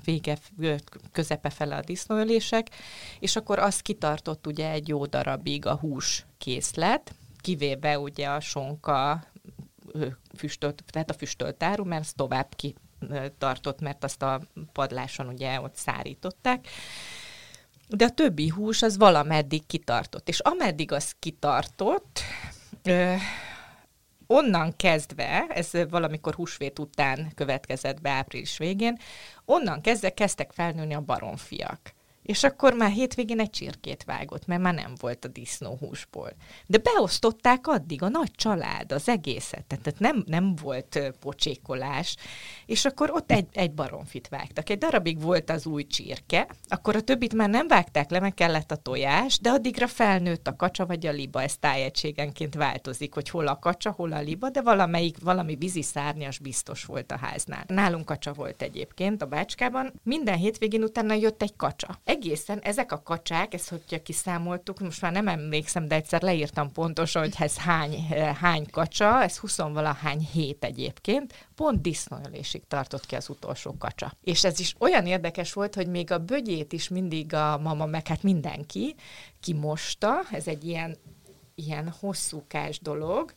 vége, 0.05 0.39
közepe 1.13 1.51
fele 1.51 1.77
a 1.77 1.83
disznóölések, 1.83 2.69
és 3.21 3.37
akkor 3.37 3.59
az 3.59 3.81
kitartott 3.81 4.47
ugye 4.47 4.71
egy 4.71 4.89
jó 4.89 5.07
darabig 5.07 5.67
a 5.67 5.75
hús 5.75 6.27
készlet, 6.39 7.15
kivéve 7.41 7.99
ugye 7.99 8.29
a 8.29 8.41
sonka, 8.41 9.25
füstölt, 10.37 10.85
tehát 10.91 11.11
a 11.11 11.15
füstölt 11.15 11.63
áru, 11.63 11.85
mert 11.85 12.03
az 12.03 12.13
tovább 12.17 12.55
ki 12.55 12.75
tartott, 13.39 13.81
mert 13.81 14.05
azt 14.05 14.23
a 14.23 14.41
padláson 14.73 15.27
ugye 15.27 15.61
ott 15.61 15.75
szárították. 15.75 16.67
De 17.89 18.05
a 18.05 18.11
többi 18.11 18.49
hús 18.49 18.83
az 18.83 18.97
valameddig 18.97 19.67
kitartott. 19.67 20.29
És 20.29 20.39
ameddig 20.39 20.93
az 20.93 21.15
kitartott, 21.19 22.21
onnan 24.27 24.77
kezdve, 24.77 25.47
ez 25.49 25.71
valamikor 25.91 26.35
húsvét 26.35 26.79
után 26.79 27.33
következett 27.35 28.01
be 28.01 28.11
április 28.11 28.59
végén, 28.59 28.99
onnan 29.45 29.81
kezdve 29.81 30.15
kezdtek 30.15 30.53
felnőni 30.53 30.95
a 30.95 31.01
baromfiak. 31.01 31.93
És 32.23 32.45
akkor 32.45 32.75
már 32.75 32.91
hétvégén 32.91 33.41
egy 33.41 33.51
csirkét 33.51 34.05
vágott, 34.05 34.47
mert 34.47 34.63
már 34.63 34.75
nem 34.75 34.93
volt 35.01 35.25
a 35.25 35.29
disznóhúsból. 35.29 36.33
De 36.67 36.79
beosztották 36.79 37.67
addig 37.67 38.03
a 38.03 38.09
nagy 38.09 38.31
család 38.31 38.93
az 38.93 39.09
egészet, 39.09 39.65
tehát 39.65 39.99
nem, 39.99 40.23
nem 40.27 40.55
volt 40.63 41.13
pocsékolás, 41.21 42.17
és 42.67 42.85
akkor 42.85 43.11
ott 43.11 43.31
egy, 43.33 43.47
egy 43.53 43.73
baromfit 43.73 44.29
vágtak. 44.29 44.71
Egy 44.71 44.79
darabig 44.79 45.21
volt 45.21 45.51
az 45.51 45.67
új 45.67 45.87
csirke, 45.87 46.49
akkor 46.69 46.97
a 46.97 47.01
többit 47.01 47.35
már 47.35 47.49
nem 47.49 47.69
vágták 47.69 48.11
le, 48.11 48.21
meg 48.21 48.35
kellett 48.35 48.71
a 48.71 48.77
tojás, 48.77 49.39
de 49.39 49.51
addigra 49.51 49.87
felnőtt 49.87 50.47
a 50.47 50.57
kacsa 50.57 50.87
vagy 50.87 51.07
a 51.07 51.13
liba, 51.13 51.43
ez 51.43 51.57
tájegységenként 51.57 52.55
változik, 52.55 53.15
hogy 53.15 53.29
hol 53.29 53.47
a 53.47 53.59
kacsa, 53.59 53.91
hol 53.91 54.13
a 54.13 54.21
liba, 54.21 54.51
de 54.51 54.63
valamelyik, 54.63 55.17
valami 55.23 55.55
vízi 55.55 55.83
szárnyas 55.83 56.39
biztos 56.39 56.85
volt 56.85 57.13
a 57.13 57.19
háznál. 57.19 57.65
Nálunk 57.67 58.05
kacsa 58.05 58.33
volt 58.33 58.63
egyébként 58.63 59.23
a 59.23 59.27
bácskában, 59.27 59.93
minden 60.03 60.37
hétvégén 60.37 60.83
utána 60.83 61.15
jött 61.15 61.43
egy 61.43 61.57
kacsa 61.57 62.01
egészen 62.13 62.59
ezek 62.59 62.93
a 62.93 63.03
kacsák, 63.03 63.55
ezt 63.55 63.69
hogyha 63.69 64.03
kiszámoltuk, 64.03 64.81
most 64.81 65.01
már 65.01 65.13
nem 65.13 65.29
emlékszem, 65.29 65.89
de 65.89 65.95
egyszer 65.95 66.23
leírtam 66.23 66.73
pontosan, 66.73 67.23
hogy 67.23 67.35
ez 67.39 67.59
hány, 67.59 68.07
eh, 68.11 68.37
hány 68.37 68.67
kacsa, 68.71 69.23
ez 69.23 69.39
20 69.39 69.57
valahány 69.57 70.29
hét 70.33 70.65
egyébként, 70.65 71.49
pont 71.55 71.81
disznóölésig 71.81 72.63
tartott 72.69 73.07
ki 73.07 73.15
az 73.15 73.29
utolsó 73.29 73.77
kacsa. 73.79 74.13
És 74.25 74.45
ez 74.45 74.61
is 74.61 74.75
olyan 74.79 75.07
érdekes 75.07 75.53
volt, 75.53 75.75
hogy 75.75 75.87
még 75.87 76.11
a 76.11 76.19
bögyét 76.19 76.73
is 76.73 76.89
mindig 76.89 77.35
a 77.35 77.59
mama, 77.59 77.87
meg 77.87 78.07
hát 78.07 78.23
mindenki 78.23 78.95
kimosta, 79.41 80.21
ez 80.31 80.47
egy 80.47 80.65
ilyen, 80.65 80.97
ilyen 81.55 81.95
hosszúkás 82.01 82.81
dolog, 82.81 83.33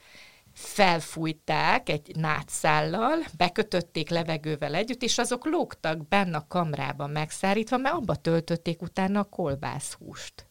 felfújták 0.55 1.89
egy 1.89 2.15
nátszállal, 2.15 3.17
bekötötték 3.37 4.09
levegővel 4.09 4.75
együtt, 4.75 5.01
és 5.01 5.17
azok 5.17 5.45
lógtak 5.45 6.07
benne 6.07 6.37
a 6.37 6.45
kamrában 6.47 7.09
megszárítva, 7.09 7.77
mert 7.77 7.95
abba 7.95 8.15
töltötték 8.15 8.81
utána 8.81 9.19
a 9.19 9.23
kolbászhúst 9.29 10.45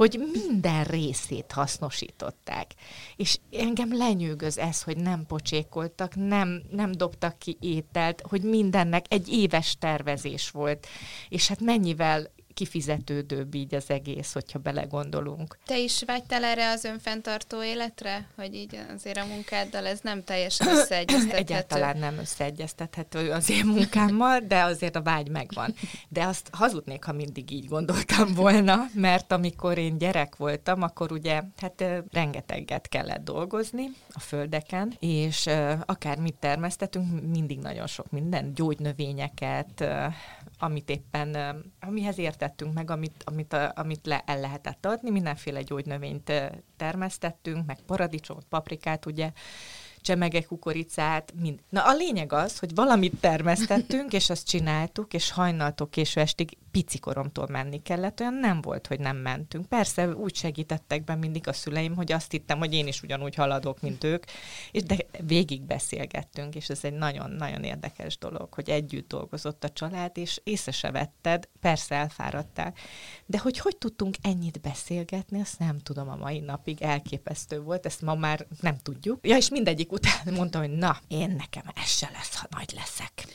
hogy 0.00 0.20
minden 0.32 0.84
részét 0.84 1.52
hasznosították. 1.52 2.74
És 3.16 3.38
engem 3.52 3.96
lenyűgöz 3.96 4.58
ez, 4.58 4.82
hogy 4.82 4.96
nem 4.96 5.26
pocsékoltak, 5.26 6.14
nem, 6.14 6.62
nem 6.70 6.92
dobtak 6.92 7.38
ki 7.38 7.56
ételt, 7.60 8.22
hogy 8.28 8.42
mindennek 8.42 9.04
egy 9.08 9.28
éves 9.28 9.76
tervezés 9.78 10.50
volt. 10.50 10.86
És 11.28 11.48
hát 11.48 11.60
mennyivel 11.60 12.30
kifizetődőbb 12.60 13.54
így 13.54 13.74
az 13.74 13.90
egész, 13.90 14.32
hogyha 14.32 14.58
belegondolunk. 14.58 15.58
Te 15.66 15.78
is 15.78 16.02
vágytál 16.06 16.44
erre 16.44 16.70
az 16.70 16.84
önfenntartó 16.84 17.62
életre? 17.62 18.26
Hogy 18.36 18.54
így 18.54 18.78
azért 18.94 19.16
a 19.16 19.24
munkáddal 19.24 19.86
ez 19.86 20.00
nem 20.02 20.24
teljesen 20.24 20.68
összeegyeztethető? 20.76 21.36
Egyáltalán 21.36 21.98
nem 21.98 22.18
összeegyeztethető 22.18 23.30
az 23.30 23.50
én 23.50 23.64
munkámmal, 23.64 24.38
de 24.38 24.62
azért 24.62 24.96
a 24.96 25.02
vágy 25.02 25.28
megvan. 25.28 25.74
De 26.08 26.24
azt 26.24 26.48
hazudnék, 26.52 27.04
ha 27.04 27.12
mindig 27.12 27.50
így 27.50 27.66
gondoltam 27.66 28.34
volna, 28.34 28.76
mert 28.94 29.32
amikor 29.32 29.78
én 29.78 29.98
gyerek 29.98 30.36
voltam, 30.36 30.82
akkor 30.82 31.12
ugye 31.12 31.42
hát 31.56 31.84
rengeteget 32.12 32.88
kellett 32.88 33.24
dolgozni 33.24 33.84
a 34.12 34.20
földeken, 34.20 34.96
és 34.98 35.46
akár 35.86 36.18
mit 36.18 36.34
termesztettünk, 36.34 37.30
mindig 37.30 37.58
nagyon 37.58 37.86
sok 37.86 38.10
minden, 38.10 38.54
gyógynövényeket, 38.54 39.84
amit 40.62 40.90
éppen, 40.90 41.36
amihez 41.80 42.18
értettünk 42.18 42.74
meg, 42.74 42.90
amit, 42.90 43.22
amit, 43.24 43.56
amit 43.74 44.06
le, 44.06 44.22
el 44.26 44.40
lehetett 44.40 44.86
adni, 44.86 45.10
mindenféle 45.10 45.62
gyógynövényt 45.62 46.32
termesztettünk, 46.76 47.66
meg 47.66 47.78
paradicsomot, 47.86 48.44
paprikát, 48.48 49.06
ugye, 49.06 49.32
csemege 50.00 50.42
kukoricát, 50.42 51.32
mind. 51.40 51.58
Na 51.68 51.82
a 51.82 51.94
lényeg 51.94 52.32
az, 52.32 52.58
hogy 52.58 52.74
valamit 52.74 53.20
termesztettünk, 53.20 54.12
és 54.12 54.30
azt 54.30 54.46
csináltuk, 54.46 55.14
és 55.14 55.30
hajnaltól 55.30 55.88
késő 55.88 56.20
estig 56.20 56.56
picikoromtól 56.70 57.46
menni 57.46 57.82
kellett, 57.82 58.20
olyan 58.20 58.34
nem 58.34 58.60
volt, 58.60 58.86
hogy 58.86 59.00
nem 59.00 59.16
mentünk. 59.16 59.66
Persze 59.66 60.08
úgy 60.08 60.34
segítettek 60.34 61.04
be 61.04 61.14
mindig 61.14 61.48
a 61.48 61.52
szüleim, 61.52 61.94
hogy 61.94 62.12
azt 62.12 62.30
hittem, 62.30 62.58
hogy 62.58 62.74
én 62.74 62.86
is 62.86 63.02
ugyanúgy 63.02 63.34
haladok, 63.34 63.80
mint 63.80 64.04
ők, 64.04 64.24
és 64.70 64.82
de 64.82 64.96
végig 65.26 65.62
beszélgettünk, 65.62 66.54
és 66.54 66.68
ez 66.68 66.84
egy 66.84 66.92
nagyon-nagyon 66.92 67.64
érdekes 67.64 68.18
dolog, 68.18 68.54
hogy 68.54 68.70
együtt 68.70 69.08
dolgozott 69.08 69.64
a 69.64 69.68
család, 69.68 70.18
és 70.18 70.40
észre 70.44 70.72
se 70.72 70.90
vetted, 70.90 71.48
persze 71.60 71.94
elfáradtál, 71.94 72.74
de 73.26 73.38
hogy 73.38 73.58
hogy 73.58 73.76
tudtunk 73.76 74.14
ennyit 74.22 74.60
beszélgetni, 74.60 75.40
azt 75.40 75.58
nem 75.58 75.78
tudom 75.78 76.08
a 76.08 76.16
mai 76.16 76.40
napig, 76.40 76.82
elképesztő 76.82 77.60
volt, 77.60 77.86
ezt 77.86 78.02
ma 78.02 78.14
már 78.14 78.46
nem 78.60 78.78
tudjuk. 78.82 79.26
Ja, 79.26 79.36
és 79.36 79.48
mindegyik 79.48 79.92
után 79.92 80.34
mondtam, 80.34 80.60
hogy 80.60 80.76
na, 80.76 80.98
én 81.08 81.30
nekem 81.30 81.64
ez 81.74 81.90
se 81.90 82.10
lesz, 82.12 82.36
ha 82.36 82.46
nagy 82.50 82.72
leszek 82.74 83.26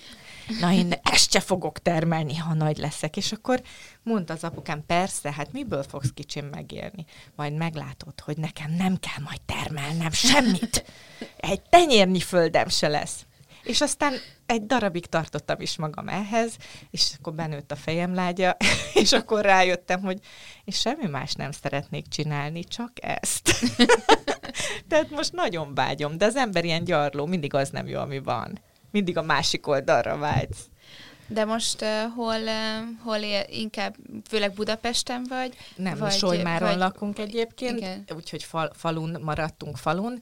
na 0.60 0.72
én 0.72 0.94
ezt 1.04 1.32
se 1.32 1.40
fogok 1.40 1.80
termelni, 1.80 2.36
ha 2.36 2.54
nagy 2.54 2.78
leszek. 2.78 3.18
És 3.18 3.32
akkor 3.32 3.62
mondta 4.04 4.34
az 4.34 4.44
apukám, 4.44 4.86
persze, 4.86 5.32
hát 5.32 5.52
miből 5.52 5.84
fogsz 5.84 6.12
kicsim 6.14 6.46
megélni? 6.46 7.06
Majd 7.36 7.54
meglátod, 7.54 8.20
hogy 8.20 8.38
nekem 8.38 8.72
nem 8.72 8.98
kell 9.00 9.24
majd 9.24 9.42
termelnem 9.42 10.12
semmit. 10.12 10.86
Egy 11.38 11.62
tenyérnyi 11.62 12.20
földem 12.20 12.68
se 12.68 12.88
lesz. 12.88 13.26
És 13.64 13.82
aztán 13.82 14.14
egy 14.46 14.66
darabig 14.66 15.06
tartottam 15.06 15.62
is 15.62 15.78
magam 15.78 16.08
ehhez, 16.08 16.58
és 16.92 17.12
akkor 17.18 17.34
benőtt 17.34 17.72
a 17.72 17.76
fejem 17.76 18.14
lágya, 18.14 18.58
és 19.04 19.12
akkor 19.12 19.42
rájöttem, 19.42 20.02
hogy 20.02 20.20
és 20.64 20.80
semmi 20.80 21.08
más 21.08 21.34
nem 21.34 21.52
szeretnék 21.52 22.08
csinálni, 22.08 22.64
csak 22.64 22.92
ezt. 22.96 23.50
Tehát 24.90 25.10
most 25.10 25.32
nagyon 25.32 25.74
vágyom, 25.74 26.18
de 26.18 26.26
az 26.26 26.36
ember 26.36 26.66
ilyen 26.66 26.84
gyarló, 26.84 27.26
mindig 27.26 27.54
az 27.54 27.70
nem 27.70 27.88
jó, 27.88 28.00
ami 28.00 28.20
van. 28.20 28.60
Mindig 28.96 29.18
a 29.18 29.22
másik 29.22 29.68
oldalra 29.68 30.18
vágysz. 30.18 30.68
De 31.28 31.46
most 31.46 31.82
uh, 31.82 31.90
hol, 32.16 32.42
uh, 32.42 33.04
hol 33.04 33.18
él, 33.18 33.46
inkább, 33.50 33.96
főleg 34.30 34.54
Budapesten 34.54 35.26
vagy? 35.30 35.56
Nem, 35.76 35.98
vagy, 35.98 36.12
Solymáron 36.12 36.70
vagy, 36.70 36.78
lakunk 36.78 37.20
egyébként, 37.20 37.78
igen. 37.78 38.04
úgyhogy 38.16 38.44
fal, 38.44 38.72
falun 38.76 39.18
maradtunk 39.22 39.78
falun. 39.78 40.20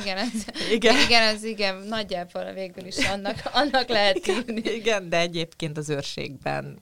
Igen, 0.00 0.16
ez, 0.16 0.30
igen. 0.76 0.96
igen, 1.04 1.22
ez 1.22 1.44
igen, 1.44 1.76
nagyjából 1.76 2.52
végül 2.52 2.86
is 2.86 2.96
annak, 2.96 3.50
annak 3.52 3.88
lehet 3.88 4.24
hívni. 4.24 4.62
Igen, 4.70 5.08
de 5.08 5.18
egyébként 5.18 5.78
az 5.78 5.88
őrségben 5.88 6.78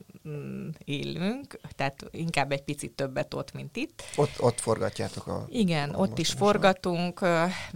élünk, 0.85 1.61
tehát 1.77 2.05
inkább 2.11 2.53
egy 2.53 2.63
picit 2.63 2.93
többet 2.93 3.35
ott, 3.35 3.53
mint 3.53 3.77
itt. 3.77 4.03
Ott, 4.17 4.41
ott 4.41 4.61
forgatjátok 4.61 5.27
a... 5.27 5.47
Igen, 5.49 5.91
a 5.91 5.99
ott 5.99 6.19
is 6.19 6.31
forgatunk, 6.31 7.21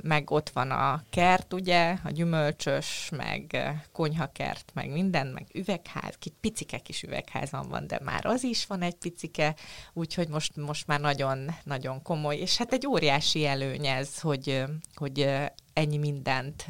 meg 0.03 0.31
ott 0.31 0.51
van 0.51 0.71
a 0.71 1.03
kert, 1.11 1.53
ugye, 1.53 1.97
a 2.05 2.11
gyümölcsös, 2.11 3.11
meg 3.17 3.57
konyhakert, 3.93 4.71
meg 4.75 4.91
minden, 4.91 5.27
meg 5.27 5.47
üvegház, 5.53 6.15
kicsit 6.19 6.39
picike 6.41 6.79
kis 6.79 7.03
üvegházam 7.03 7.69
van, 7.69 7.87
de 7.87 8.01
már 8.05 8.27
az 8.27 8.43
is 8.43 8.67
van 8.67 8.83
egy 8.83 8.97
picike, 8.97 9.55
úgyhogy 9.93 10.29
most, 10.29 10.57
most 10.57 10.87
már 10.87 11.01
nagyon, 11.01 11.55
nagyon 11.65 12.03
komoly, 12.03 12.37
és 12.37 12.57
hát 12.57 12.73
egy 12.73 12.87
óriási 12.87 13.47
előny 13.47 13.87
ez, 13.87 14.21
hogy, 14.21 14.65
hogy 14.95 15.29
ennyi 15.73 15.97
mindent 15.97 16.65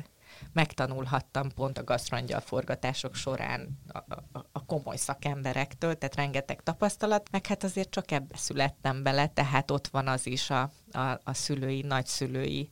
megtanulhattam 0.55 1.53
pont 1.55 1.79
a 1.79 1.85
gasztrangyal 1.85 2.41
forgatások 2.41 3.15
során 3.15 3.79
a, 3.89 3.99
a, 3.99 4.47
a 4.53 4.65
komoly 4.65 4.97
szakemberektől, 4.97 5.99
tehát 5.99 6.17
rengeteg 6.17 6.63
tapasztalat, 6.63 7.29
meg 7.31 7.47
hát 7.47 7.65
azért 7.65 7.91
csak 7.91 8.11
ebbe 8.11 8.37
születtem 8.37 9.03
bele, 9.03 9.27
tehát 9.27 9.71
ott 9.71 9.89
van 9.89 10.09
az 10.09 10.27
is 10.27 10.51
a, 10.51 10.71
a, 10.93 11.21
a 11.25 11.35
szülői, 11.35 11.83
nagyszülői 11.83 12.69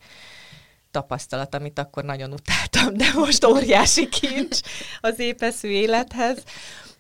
tapasztalat, 0.90 1.54
amit 1.54 1.78
akkor 1.78 2.04
nagyon 2.04 2.32
utáltam, 2.32 2.96
de 2.96 3.12
most 3.14 3.44
óriási 3.44 4.08
kincs 4.08 4.60
az 5.00 5.18
épeszű 5.18 5.68
élethez, 5.68 6.42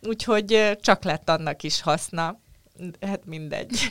úgyhogy 0.02 0.78
csak 0.80 1.04
lett 1.04 1.28
annak 1.28 1.62
is 1.62 1.80
haszna. 1.80 2.40
Hát 3.00 3.24
mindegy. 3.24 3.88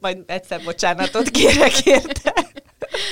Majd 0.00 0.22
egyszer 0.26 0.62
bocsánatot 0.64 1.30
kérek 1.30 1.86
érte. 1.86 2.46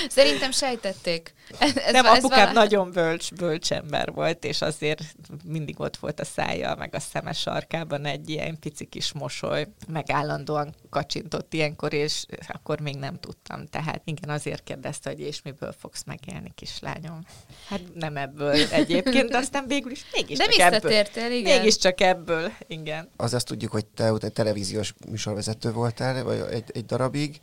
Szerintem 0.09 0.51
sejtették. 0.51 1.33
Ez, 1.59 1.73
nem, 1.91 2.05
ez 2.05 2.17
apukám 2.17 2.47
vala... 2.47 2.59
nagyon 2.59 2.91
bölcs, 2.91 3.33
bölcs 3.33 3.71
ember 3.71 4.11
volt, 4.11 4.45
és 4.45 4.61
azért 4.61 5.01
mindig 5.45 5.79
ott 5.79 5.97
volt 5.97 6.19
a 6.19 6.25
szája, 6.25 6.75
meg 6.75 6.95
a 6.95 6.99
szeme 6.99 7.33
sarkában 7.33 8.05
egy 8.05 8.29
ilyen 8.29 8.59
pici 8.59 8.85
kis 8.85 9.11
mosoly, 9.11 9.67
meg 9.87 10.11
állandóan 10.11 10.75
kacsintott 10.89 11.53
ilyenkor, 11.53 11.93
és 11.93 12.25
akkor 12.47 12.79
még 12.79 12.95
nem 12.95 13.19
tudtam. 13.19 13.65
Tehát 13.65 14.01
igen, 14.05 14.29
azért 14.29 14.63
kérdezte, 14.63 15.09
hogy 15.09 15.19
és 15.19 15.41
miből 15.41 15.75
fogsz 15.79 16.03
megélni, 16.05 16.51
kislányom. 16.55 17.19
Hát 17.67 17.81
nem 17.93 18.17
ebből 18.17 18.55
egyébként, 18.71 19.35
aztán 19.35 19.67
végül 19.67 19.91
is 19.91 20.05
mégis 20.11 20.37
De 20.37 20.45
csak 20.45 20.73
ebből. 20.73 21.31
igen. 21.31 21.57
Mégiscsak 21.57 22.01
ebből, 22.01 22.51
igen. 22.67 23.09
Az 23.15 23.33
azt 23.33 23.45
tudjuk, 23.45 23.71
hogy 23.71 23.85
te 23.85 24.13
egy 24.21 24.33
televíziós 24.33 24.93
műsorvezető 25.09 25.71
voltál, 25.71 26.23
vagy 26.23 26.43
egy, 26.51 26.71
egy 26.73 26.85
darabig. 26.85 27.39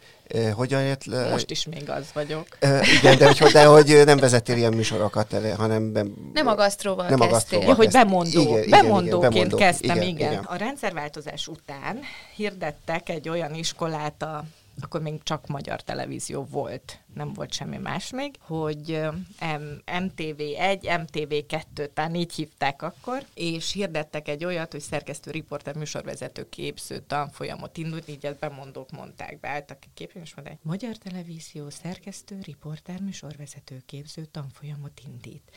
Hogyan 0.52 0.82
jött 0.82 1.04
le? 1.04 1.30
Most 1.30 1.50
is 1.50 1.64
még 1.66 1.90
az 1.90 2.06
vagyok. 2.12 2.46
igen, 3.00 3.18
de 3.18 3.26
hogy, 3.26 3.52
de 3.52 3.64
hogy 3.64 3.90
nem 4.04 4.18
vezettél 4.18 4.56
ilyen 4.56 4.72
műsorokat, 4.72 5.36
hanem... 5.56 5.92
Be, 5.92 6.04
nem 6.32 6.46
a 6.46 6.54
gasztróval 6.54 7.08
nem 7.08 7.18
kezdtél. 7.18 7.28
A 7.28 7.32
gasztróval 7.32 7.68
ja, 7.68 7.74
hogy 7.74 7.90
bemondó. 7.90 8.40
Igen, 8.40 8.70
Bemondóként 8.70 9.34
igen, 9.34 9.46
igen, 9.46 9.58
kezdtem, 9.58 9.96
igen, 9.96 10.08
igen. 10.08 10.32
igen. 10.32 10.44
A 10.44 10.56
rendszerváltozás 10.56 11.48
után 11.48 12.00
hirdettek 12.34 13.08
egy 13.08 13.28
olyan 13.28 13.54
iskolát 13.54 14.22
a 14.22 14.44
akkor 14.80 15.00
még 15.02 15.22
csak 15.22 15.46
magyar 15.46 15.82
televízió 15.82 16.44
volt, 16.44 16.98
nem 17.14 17.32
volt 17.32 17.52
semmi 17.52 17.76
más 17.76 18.10
még, 18.10 18.34
hogy 18.38 19.00
MTV1, 19.86 20.78
MTV2, 20.82 21.92
talán 21.92 22.14
így 22.14 22.32
hívták 22.32 22.82
akkor, 22.82 23.26
és 23.34 23.72
hirdettek 23.72 24.28
egy 24.28 24.44
olyat, 24.44 24.72
hogy 24.72 24.80
szerkesztő, 24.80 25.30
riporter, 25.30 25.76
műsorvezető 25.76 26.48
képző 26.48 26.98
tanfolyamot 26.98 27.76
indult, 27.76 28.08
így 28.08 28.26
ezt 28.26 28.38
bemondók 28.38 28.90
mondták 28.90 29.40
be, 29.40 29.48
álltak 29.48 29.78
a 29.80 29.86
képen, 29.94 30.22
és 30.22 30.34
mondták, 30.34 30.58
Magyar 30.62 30.96
Televízió 30.96 31.70
szerkesztő, 31.70 32.38
riporter, 32.42 33.00
műsorvezető 33.00 33.82
képző 33.86 34.24
tanfolyamot 34.24 35.00
indít. 35.06 35.50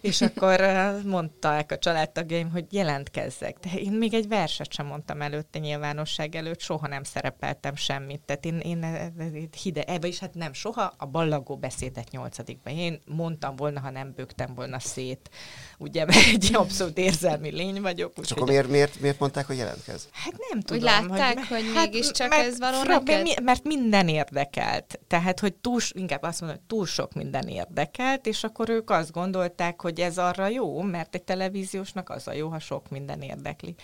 És 0.00 0.20
akkor 0.26 0.60
mondták 1.04 1.72
a 1.72 1.78
családtagjaim, 1.78 2.50
hogy 2.50 2.66
jelentkezzek. 2.70 3.58
De 3.58 3.78
én 3.78 3.92
még 3.92 4.14
egy 4.14 4.28
verset 4.28 4.72
sem 4.72 4.86
mondtam 4.86 5.22
előtte 5.22 5.58
nyilvánosság 5.58 6.34
előtt, 6.34 6.60
soha 6.60 6.86
nem 6.86 7.02
szerepeltem 7.02 7.76
semmit. 7.76 8.20
Tehát 8.20 8.44
én, 8.44 8.58
én, 8.58 8.82
én 9.34 9.48
hide, 9.62 9.82
ebbe 9.82 10.06
is 10.06 10.18
hát 10.18 10.34
nem 10.34 10.52
soha, 10.52 10.94
a 10.96 11.06
ballagó 11.06 11.56
beszédet 11.56 12.10
nyolcadikban. 12.10 12.72
Én 12.76 13.00
mondtam 13.06 13.56
volna, 13.56 13.80
ha 13.80 13.90
nem 13.90 14.12
bőgtem 14.16 14.54
volna 14.54 14.78
szét. 14.78 15.30
Ugye, 15.82 16.04
mert 16.04 16.26
egy 16.34 16.50
abszolút 16.52 16.98
érzelmi 16.98 17.50
lény 17.50 17.80
vagyok. 17.80 18.12
És 18.22 18.30
akkor 18.30 18.48
miért, 18.48 18.68
miért, 18.68 19.00
miért 19.00 19.18
mondták, 19.18 19.46
hogy 19.46 19.56
jelentkezz? 19.56 20.04
Hát 20.12 20.34
nem 20.50 20.60
tudom. 20.60 20.82
Hogy 20.82 21.08
látták, 21.08 21.36
hogy, 21.36 21.46
hogy 21.46 21.74
hát, 21.74 21.90
mégiscsak 21.90 22.28
mert, 22.28 22.46
ez 22.46 22.58
való 22.58 22.80
fra, 22.80 23.02
neked? 23.04 23.42
Mert 23.42 23.64
minden 23.64 24.08
érdekelt. 24.08 25.00
Tehát, 25.06 25.40
hogy 25.40 25.54
túl, 25.54 25.80
inkább 25.92 26.22
azt 26.22 26.40
mondom, 26.40 26.58
hogy 26.58 26.66
túl 26.66 26.86
sok 26.86 27.12
minden 27.12 27.48
érdekelt, 27.48 28.26
és 28.26 28.44
akkor 28.44 28.68
ők 28.68 28.90
azt 28.90 29.12
gondolták, 29.12 29.80
hogy 29.80 30.00
ez 30.00 30.18
arra 30.18 30.46
jó, 30.48 30.80
mert 30.82 31.14
egy 31.14 31.22
televíziósnak 31.22 32.10
az 32.10 32.28
a 32.28 32.32
jó, 32.32 32.48
ha 32.48 32.58
sok 32.58 32.90
minden 32.90 33.22
érdekli. 33.22 33.74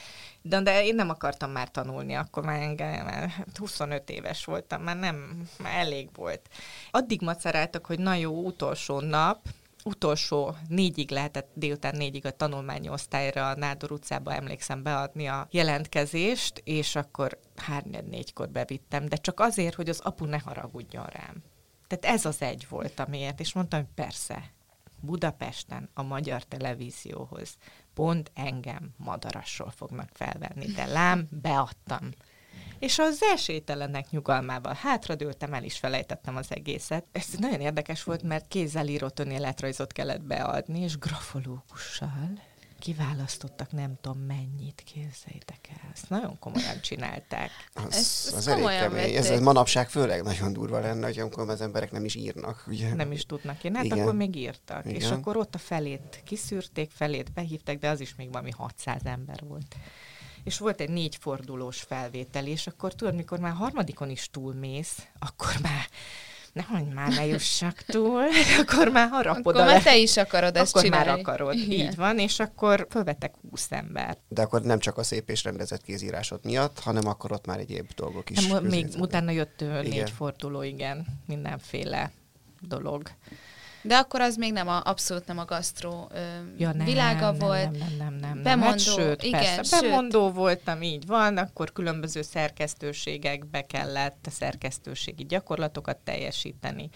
De, 0.42 0.60
de 0.60 0.84
én 0.84 0.94
nem 0.94 1.10
akartam 1.10 1.50
már 1.50 1.70
tanulni, 1.70 2.14
akkor 2.14 2.44
már 2.44 2.60
engem, 2.60 3.04
már 3.04 3.46
25 3.54 4.10
éves 4.10 4.44
voltam, 4.44 4.82
már 4.82 4.96
nem, 4.96 5.42
már 5.62 5.78
elég 5.78 6.08
volt. 6.14 6.48
Addig 6.90 7.20
maceráltak, 7.20 7.86
hogy 7.86 7.98
na 7.98 8.14
jó, 8.14 8.32
utolsó 8.32 9.00
nap, 9.00 9.38
utolsó 9.84 10.54
négyig 10.68 11.10
lehetett 11.10 11.50
délután 11.54 11.96
négyig 11.96 12.26
a 12.26 12.30
tanulmányi 12.30 12.88
osztályra 12.88 13.48
a 13.48 13.56
Nádor 13.56 13.92
utcába 13.92 14.34
emlékszem 14.34 14.82
beadni 14.82 15.26
a 15.26 15.48
jelentkezést, 15.50 16.60
és 16.64 16.96
akkor 16.96 17.38
hárnyed 17.56 18.08
négykor 18.08 18.48
bevittem, 18.48 19.06
de 19.06 19.16
csak 19.16 19.40
azért, 19.40 19.74
hogy 19.74 19.88
az 19.88 20.00
apu 20.00 20.24
ne 20.24 20.38
haragudjon 20.38 21.06
rám. 21.06 21.42
Tehát 21.86 22.16
ez 22.16 22.24
az 22.24 22.42
egy 22.42 22.66
volt, 22.68 23.00
amiért, 23.00 23.40
és 23.40 23.52
mondtam, 23.52 23.80
hogy 23.80 23.88
persze, 23.94 24.52
Budapesten 25.00 25.90
a 25.94 26.02
magyar 26.02 26.42
televízióhoz 26.42 27.56
pont 27.94 28.30
engem 28.34 28.90
madarasról 28.96 29.70
fognak 29.70 30.08
felvenni, 30.12 30.66
de 30.66 30.86
lám, 30.86 31.28
beadtam. 31.30 32.10
És 32.78 32.98
az 32.98 33.18
esélytelenek 33.34 34.10
nyugalmával 34.10 34.74
hátradőltem, 34.74 35.54
el 35.54 35.64
is 35.64 35.78
felejtettem 35.78 36.36
az 36.36 36.46
egészet. 36.50 37.04
Ez 37.12 37.26
nagyon 37.38 37.60
érdekes 37.60 38.02
volt, 38.02 38.22
mert 38.22 38.48
kézzel 38.48 38.88
írott 38.88 39.18
önéletrajzot 39.18 39.92
kellett 39.92 40.22
beadni, 40.22 40.80
és 40.80 40.98
grafológussal 40.98 42.46
kiválasztottak 42.78 43.72
nem 43.72 43.98
tudom 44.00 44.18
mennyit, 44.18 44.82
képzeljétek 44.92 45.68
el. 45.70 45.90
Ezt 45.92 46.08
nagyon 46.08 46.38
komolyan 46.38 46.80
csinálták. 46.80 47.50
Az, 47.74 47.94
ez, 47.94 48.32
az 48.36 48.46
elég 48.48 48.64
kemény. 48.64 49.14
Ez, 49.14 49.30
ez 49.30 49.40
manapság 49.40 49.90
főleg 49.90 50.22
nagyon 50.22 50.52
durva 50.52 50.80
lenne, 50.80 51.06
hogy 51.06 51.18
amikor 51.18 51.48
az 51.48 51.60
emberek 51.60 51.90
nem 51.90 52.04
is 52.04 52.14
írnak. 52.14 52.64
Ugye? 52.66 52.94
Nem 52.94 53.12
is 53.12 53.26
tudnak 53.26 53.64
írni, 53.64 53.76
hát 53.76 53.86
Igen. 53.86 53.98
akkor 53.98 54.14
még 54.14 54.36
írtak. 54.36 54.84
Igen. 54.84 54.96
És 54.96 55.10
akkor 55.10 55.36
ott 55.36 55.54
a 55.54 55.58
felét 55.58 56.22
kiszűrték, 56.24 56.90
felét 56.90 57.32
behívták, 57.32 57.78
de 57.78 57.88
az 57.88 58.00
is 58.00 58.14
még 58.14 58.32
valami 58.32 58.50
600 58.50 59.00
ember 59.04 59.40
volt 59.48 59.76
és 60.48 60.58
volt 60.58 60.80
egy 60.80 60.90
négyfordulós 60.90 61.80
felvétel, 61.80 62.46
és 62.46 62.66
akkor 62.66 62.94
tudod, 62.94 63.14
mikor 63.14 63.38
már 63.38 63.52
harmadikon 63.52 64.10
is 64.10 64.28
túlmész, 64.30 65.06
akkor 65.18 65.54
már 65.62 65.88
nehogy 66.52 66.86
már 66.94 67.08
ne 67.08 67.26
jussak 67.26 67.82
túl, 67.82 68.22
akkor 68.60 68.88
már 68.88 69.08
harapod 69.08 69.56
akkor 69.56 69.68
már 69.68 69.82
te 69.82 69.96
is 69.96 70.16
akarod 70.16 70.56
ezt 70.56 70.70
akkor 70.70 70.82
csinálni. 70.82 71.06
már 71.06 71.18
akarod, 71.18 71.54
Igen. 71.54 71.70
így 71.70 71.96
van, 71.96 72.18
és 72.18 72.40
akkor 72.40 72.86
fölvetek 72.90 73.34
20 73.50 73.72
ember. 73.72 74.18
De 74.28 74.42
akkor 74.42 74.62
nem 74.62 74.78
csak 74.78 74.98
a 74.98 75.02
szép 75.02 75.30
és 75.30 75.44
rendezett 75.44 75.82
kézírásod 75.82 76.40
miatt, 76.44 76.78
hanem 76.78 77.06
akkor 77.06 77.32
ott 77.32 77.46
már 77.46 77.58
egyéb 77.58 77.90
dolgok 77.94 78.30
is. 78.30 78.46
Nem, 78.46 78.64
még 78.64 78.88
utána 78.98 79.30
jött 79.30 79.60
négy 79.82 80.10
forduló, 80.10 80.62
igen, 80.62 81.06
mindenféle 81.26 82.12
dolog. 82.60 83.02
De 83.88 83.96
akkor 83.96 84.20
az 84.20 84.36
még 84.36 84.52
nem 84.52 84.68
a, 84.68 84.80
abszolút 84.84 85.26
nem 85.26 85.38
a 85.38 85.44
gasztró 85.44 86.10
ö, 86.14 86.18
ja, 86.56 86.72
nem, 86.72 86.86
világa 86.86 87.30
nem, 87.30 87.38
volt. 87.38 87.78
Nem, 87.78 87.94
nem, 87.98 88.14
nem, 88.14 88.14
nem. 88.20 88.42
Bemondó, 88.42 88.70
hát 88.70 88.80
sőt, 88.80 89.22
igen, 89.22 89.40
persze, 89.40 89.76
sőt. 89.76 89.80
bemondó 89.80 90.30
voltam, 90.30 90.82
így 90.82 91.06
van, 91.06 91.36
akkor 91.36 91.72
különböző 91.72 92.22
szerkesztőségekbe 92.22 93.66
kellett 93.66 94.26
a 94.26 94.30
szerkesztőségi 94.30 95.24
gyakorlatokat 95.24 95.96
teljesíteni. 95.96 96.88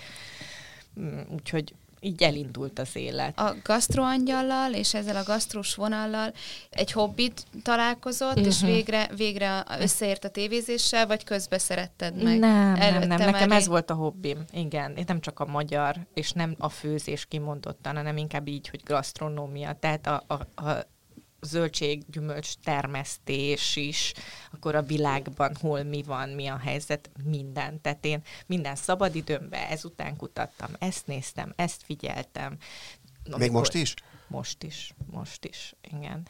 Mm, 1.01 1.21
Úgyhogy 1.35 1.75
így 2.05 2.23
elindult 2.23 2.79
az 2.79 2.97
élet. 2.97 3.39
A 3.39 3.55
gasztroangyallal 3.63 4.73
és 4.73 4.95
ezzel 4.95 5.17
a 5.17 5.23
gasztrós 5.23 5.75
vonallal 5.75 6.33
egy 6.71 6.93
hobbit 6.93 7.47
találkozott, 7.63 8.31
uh-huh. 8.37 8.47
és 8.47 8.61
mhm. 8.61 8.71
végre, 8.71 9.09
végre 9.17 9.65
összeért 9.81 10.25
a 10.25 10.29
tévézéssel, 10.29 11.07
vagy 11.07 11.25
közbe 11.25 11.59
szeretted 11.59 12.23
meg? 12.23 12.39
Nem, 12.39 12.73
nem, 12.73 13.09
nem. 13.09 13.19
Nekem 13.31 13.51
ez 13.51 13.67
volt 13.67 13.91
a 13.91 13.95
hobbim. 13.95 14.45
Igen. 14.53 14.97
Én 14.97 15.05
nem 15.07 15.21
csak 15.21 15.41
a 15.41 15.47
magyar, 15.47 15.97
és 16.15 16.33
nem 16.33 16.55
a 16.59 16.69
főzés 16.69 17.27
kimondottan, 17.27 17.97
hanem 17.97 18.17
inkább 18.17 18.49
így, 18.49 18.69
hogy 18.69 18.81
gasztronómia. 18.85 19.77
Tehát 19.81 20.07
a, 20.07 20.25
a, 20.27 20.63
a 20.63 20.87
zöldség, 21.43 22.03
gyümölcs 22.11 22.55
termesztés 22.65 23.77
is, 23.77 24.13
akkor 24.53 24.75
a 24.75 24.83
világban 24.83 25.57
hol 25.61 25.83
mi 25.83 26.03
van, 26.03 26.29
mi 26.29 26.47
a 26.47 26.57
helyzet, 26.57 27.11
minden. 27.25 27.81
Tehát 27.81 28.05
én 28.05 28.23
minden 28.47 28.77
szabadidőmben 28.77 29.67
ezután 29.67 30.17
kutattam, 30.17 30.71
ezt 30.79 31.07
néztem, 31.07 31.53
ezt 31.57 31.83
figyeltem. 31.85 32.57
Amikor, 33.25 33.41
Még 33.41 33.51
most 33.51 33.75
is? 33.75 33.95
Most 34.29 34.63
is, 34.63 34.95
most 35.11 35.45
is, 35.45 35.75
igen. 35.81 36.27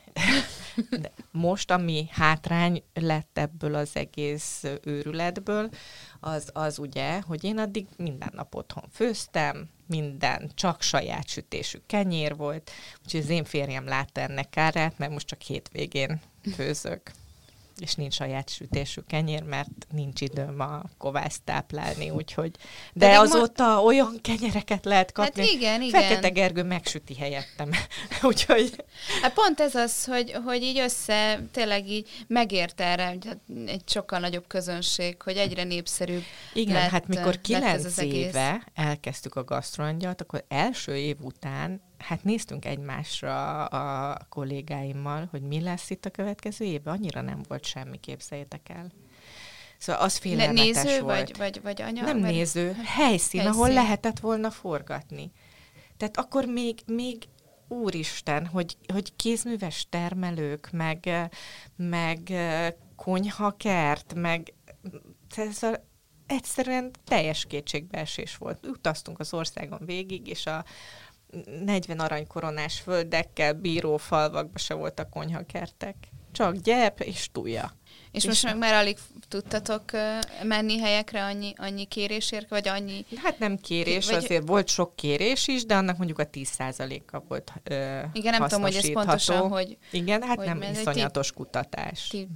De 1.01 1.13
most, 1.31 1.71
ami 1.71 2.07
hátrány 2.11 2.83
lett 2.95 3.39
ebből 3.39 3.75
az 3.75 3.91
egész 3.97 4.65
őrületből, 4.83 5.69
az, 6.21 6.51
az 6.53 6.79
ugye, 6.79 7.21
hogy 7.21 7.45
én 7.45 7.59
addig 7.59 7.87
minden 7.97 8.31
nap 8.35 8.55
otthon 8.55 8.85
főztem, 8.93 9.71
minden, 9.87 10.51
csak 10.55 10.83
saját 10.83 11.29
sütésű 11.29 11.79
kenyér 11.87 12.37
volt, 12.37 12.71
úgyhogy 13.05 13.21
az 13.21 13.29
én 13.29 13.45
férjem 13.45 13.87
látta 13.87 14.21
ennek 14.21 14.51
kárát, 14.51 14.99
mert 14.99 15.13
most 15.13 15.27
csak 15.27 15.41
hétvégén 15.41 16.21
főzök 16.55 17.11
és 17.83 17.95
nincs 17.95 18.15
saját 18.15 18.51
sütésű 18.51 19.01
kenyér, 19.07 19.43
mert 19.43 19.69
nincs 19.91 20.21
időm 20.21 20.61
a 20.61 20.83
kovászt 20.99 21.43
táplálni, 21.45 22.11
úgyhogy... 22.11 22.51
De, 22.93 23.07
de 23.07 23.19
azóta 23.19 23.65
ma... 23.65 23.83
olyan 23.83 24.19
kenyereket 24.21 24.85
lehet 24.85 25.13
kapni. 25.13 25.41
Hát 25.43 25.51
igen, 25.51 25.83
igen. 25.83 26.01
Fekete 26.03 26.29
Gergő 26.29 26.63
megsüti 26.63 27.15
helyettem. 27.15 27.71
úgyhogy... 28.23 28.85
Hát 29.23 29.33
pont 29.33 29.61
ez 29.61 29.75
az, 29.75 30.05
hogy, 30.05 30.33
hogy 30.45 30.63
így 30.63 30.79
össze, 30.79 31.43
tényleg 31.51 31.89
így 31.89 32.09
megért 32.27 32.81
erre 32.81 33.03
hát 33.05 33.39
egy 33.67 33.83
sokkal 33.87 34.19
nagyobb 34.19 34.47
közönség, 34.47 35.23
hogy 35.23 35.37
egyre 35.37 35.65
népszerűbb 35.65 36.23
Igen, 36.53 36.75
lett, 36.75 36.91
hát 36.91 37.09
mikor 37.09 37.41
kilenc 37.41 37.97
éve 37.99 38.67
elkezdtük 38.75 39.35
a 39.35 39.45
gasztroangyalt, 39.45 40.21
akkor 40.21 40.45
első 40.49 40.97
év 40.97 41.17
után 41.21 41.81
hát 42.03 42.25
néztünk 42.25 42.65
egymásra 42.65 43.65
a 43.65 44.19
kollégáimmal, 44.29 45.29
hogy 45.31 45.43
mi 45.43 45.61
lesz 45.61 45.91
itt 45.91 46.05
a 46.05 46.11
következő 46.11 46.65
évben. 46.65 46.95
Annyira 46.95 47.21
nem 47.21 47.41
volt 47.49 47.65
semmi, 47.65 48.01
képzeljétek 48.01 48.69
el. 48.69 48.93
Szóval 49.79 50.03
az 50.03 50.17
félelmetes 50.17 50.65
néző, 50.65 51.01
volt. 51.01 51.19
Vagy, 51.19 51.37
vagy, 51.37 51.63
vagy 51.63 51.83
anya? 51.83 52.03
Nem 52.03 52.21
vagy... 52.21 52.31
néző, 52.31 52.65
helyszín, 52.73 52.85
helyszín, 52.85 53.47
ahol 53.47 53.69
lehetett 53.73 54.19
volna 54.19 54.51
forgatni. 54.51 55.33
Tehát 55.97 56.17
akkor 56.17 56.45
még, 56.45 56.79
még 56.87 57.29
úristen, 57.69 58.47
hogy, 58.47 58.77
hogy 58.93 59.17
kézműves 59.17 59.87
termelők, 59.89 60.69
meg, 60.73 61.31
meg 61.77 62.33
konyhakert, 62.97 64.15
meg 64.15 64.55
szóval 65.51 65.91
egyszerűen 66.27 66.91
teljes 67.05 67.45
kétségbeesés 67.45 68.37
volt. 68.37 68.67
Utaztunk 68.67 69.21
az 69.21 69.35
országon 69.35 69.81
végig, 69.85 70.27
és 70.27 70.47
a, 70.47 70.65
40 71.65 71.99
aranykoronás 72.01 72.81
földekkel 72.81 73.53
bíró 73.53 73.97
falvakba 73.97 74.59
se 74.59 74.75
voltak 74.75 75.11
konyhakertek. 75.11 75.97
Csak 76.33 76.57
gyep 76.57 77.01
és 77.01 77.31
túlja. 77.33 77.73
És, 78.13 78.23
és 78.23 78.25
most 78.25 78.45
meg 78.45 78.59
már 78.59 78.75
alig 78.75 78.99
tudtatok 79.29 79.83
menni 80.43 80.79
helyekre 80.79 81.25
annyi, 81.25 81.53
annyi 81.57 81.85
kérésért, 81.85 82.49
vagy 82.49 82.69
annyi... 82.69 83.05
Hát 83.17 83.39
nem 83.39 83.57
kérés, 83.57 84.07
vagy... 84.07 84.15
azért 84.15 84.49
volt 84.49 84.69
sok 84.69 84.97
kérés 84.97 85.49
is, 85.49 85.65
de 85.65 85.75
annak 85.75 85.97
mondjuk 85.97 86.19
a 86.19 86.29
10%-a 86.29 87.19
volt 87.29 87.53
ö, 87.63 88.01
Igen, 88.13 88.39
nem 88.39 88.49
tudom, 88.49 88.63
hogy 88.63 88.75
ez 88.75 88.93
pontosan, 88.93 89.49
hogy... 89.49 89.77
Igen, 89.91 90.23
hát 90.23 90.37
hogy 90.37 90.47
nem 90.47 90.63
iszonyatos 90.63 91.29
ti, 91.29 91.35
kutatás. 91.35 92.09
Ti 92.09 92.29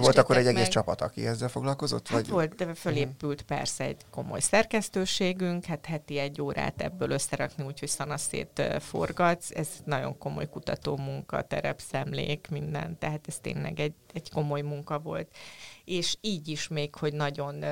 volt 0.00 0.18
akkor 0.18 0.36
egy 0.36 0.46
egész 0.46 0.60
meg... 0.60 0.68
csapat, 0.68 1.00
aki 1.00 1.26
ezzel 1.26 1.48
foglalkozott? 1.48 2.08
Hát 2.08 2.20
vagy? 2.20 2.28
volt, 2.28 2.54
de 2.54 2.74
fölépült 2.74 3.42
uh-huh. 3.42 3.56
persze 3.58 3.84
egy 3.84 4.00
komoly 4.10 4.40
szerkesztőségünk, 4.40 5.64
hát 5.64 5.86
heti 5.86 6.18
egy 6.18 6.40
órát 6.40 6.82
ebből 6.82 7.10
összerakni, 7.10 7.64
úgyhogy 7.64 7.88
szanaszét 7.88 8.62
forgatsz, 8.78 9.50
ez 9.50 9.68
nagyon 9.84 10.18
komoly 10.18 10.48
kutató 10.48 10.96
munka, 10.96 11.42
terepszemlék, 11.42 12.46
minden, 12.50 12.98
tehát 12.98 13.20
ez 13.28 13.38
tényleg 13.38 13.80
egy, 13.80 13.94
egy 14.12 14.30
komoly 14.30 14.60
munka 14.60 14.93
volt. 14.98 15.36
És 15.84 16.16
így 16.20 16.48
is 16.48 16.68
még, 16.68 16.94
hogy 16.94 17.12
nagyon 17.12 17.64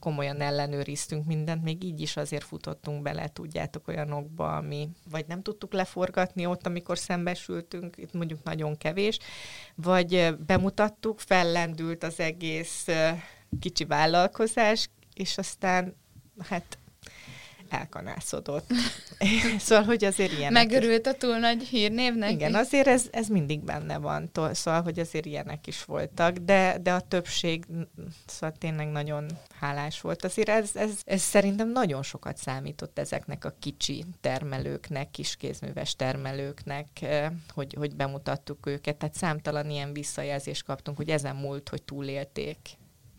komolyan 0.00 0.40
ellenőriztünk 0.40 1.26
mindent, 1.26 1.62
még 1.62 1.84
így 1.84 2.00
is 2.00 2.16
azért 2.16 2.44
futottunk 2.44 3.02
bele, 3.02 3.28
tudjátok, 3.28 3.88
olyanokba, 3.88 4.56
ami 4.56 4.88
vagy 5.10 5.24
nem 5.26 5.42
tudtuk 5.42 5.72
leforgatni 5.72 6.46
ott, 6.46 6.66
amikor 6.66 6.98
szembesültünk, 6.98 7.96
itt 7.96 8.12
mondjuk 8.12 8.42
nagyon 8.42 8.76
kevés, 8.76 9.18
vagy 9.74 10.36
bemutattuk, 10.46 11.20
fellendült 11.20 12.02
az 12.02 12.20
egész 12.20 12.86
kicsi 13.60 13.84
vállalkozás, 13.84 14.90
és 15.14 15.38
aztán 15.38 15.94
hát 16.38 16.78
elkanászodott. 17.68 18.70
szóval, 19.58 19.84
hogy 19.84 20.04
azért 20.04 20.32
ilyen. 20.32 20.52
Megörült 20.52 21.06
a 21.06 21.14
túl 21.14 21.38
nagy 21.38 21.62
hírnévnek? 21.62 22.30
Igen, 22.30 22.54
azért 22.54 22.86
ez, 22.86 23.06
ez 23.10 23.26
mindig 23.26 23.60
benne 23.60 23.98
van. 23.98 24.30
Szóval, 24.52 24.82
hogy 24.82 24.98
azért 24.98 25.26
ilyenek 25.26 25.66
is 25.66 25.84
voltak, 25.84 26.36
de, 26.36 26.78
de 26.82 26.92
a 26.92 27.00
többség 27.00 27.64
szóval 28.26 28.56
tényleg 28.58 28.88
nagyon 28.88 29.26
hálás 29.60 30.00
volt. 30.00 30.24
Azért 30.24 30.48
ez, 30.48 30.70
ez, 30.74 30.90
ez 31.04 31.20
szerintem 31.20 31.70
nagyon 31.70 32.02
sokat 32.02 32.36
számított 32.36 32.98
ezeknek 32.98 33.44
a 33.44 33.54
kicsi 33.58 34.04
termelőknek, 34.20 35.10
kiskézműves 35.10 35.96
termelőknek, 35.96 36.86
eh, 37.02 37.30
hogy, 37.54 37.74
hogy 37.78 37.96
bemutattuk 37.96 38.66
őket. 38.66 38.96
Tehát 38.96 39.14
számtalan 39.14 39.70
ilyen 39.70 39.92
visszajelzést 39.92 40.64
kaptunk, 40.64 40.96
hogy 40.96 41.08
ezen 41.08 41.36
múlt, 41.36 41.68
hogy 41.68 41.82
túlélték 41.82 42.58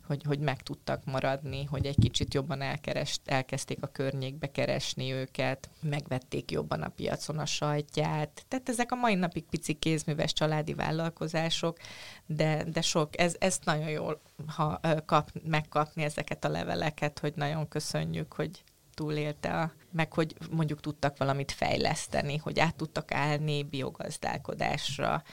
hogy, 0.09 0.23
hogy 0.23 0.39
meg 0.39 0.61
tudtak 0.61 1.05
maradni, 1.05 1.63
hogy 1.63 1.85
egy 1.85 1.97
kicsit 1.99 2.33
jobban 2.33 2.61
elkerest, 2.61 3.21
elkezdték 3.25 3.77
a 3.81 3.87
környékbe 3.87 4.51
keresni 4.51 5.11
őket, 5.11 5.69
megvették 5.81 6.51
jobban 6.51 6.81
a 6.81 6.89
piacon 6.89 7.39
a 7.39 7.45
sajtját. 7.45 8.45
Tehát 8.47 8.69
ezek 8.69 8.91
a 8.91 8.95
mai 8.95 9.15
napig 9.15 9.43
pici 9.43 9.73
kézműves 9.73 10.33
családi 10.33 10.73
vállalkozások, 10.73 11.77
de, 12.25 12.63
de 12.63 12.81
sok, 12.81 13.19
ez, 13.19 13.35
ez 13.39 13.59
nagyon 13.63 13.89
jól 13.89 14.21
ha, 14.47 14.79
kap, 15.05 15.31
megkapni 15.43 16.03
ezeket 16.03 16.45
a 16.45 16.49
leveleket, 16.49 17.19
hogy 17.19 17.33
nagyon 17.35 17.67
köszönjük, 17.67 18.33
hogy 18.33 18.63
túlélte, 18.93 19.59
a, 19.59 19.71
meg 19.91 20.13
hogy 20.13 20.35
mondjuk 20.51 20.79
tudtak 20.79 21.17
valamit 21.17 21.51
fejleszteni, 21.51 22.37
hogy 22.37 22.59
át 22.59 22.75
tudtak 22.75 23.11
állni 23.11 23.63
biogazdálkodásra, 23.63 25.23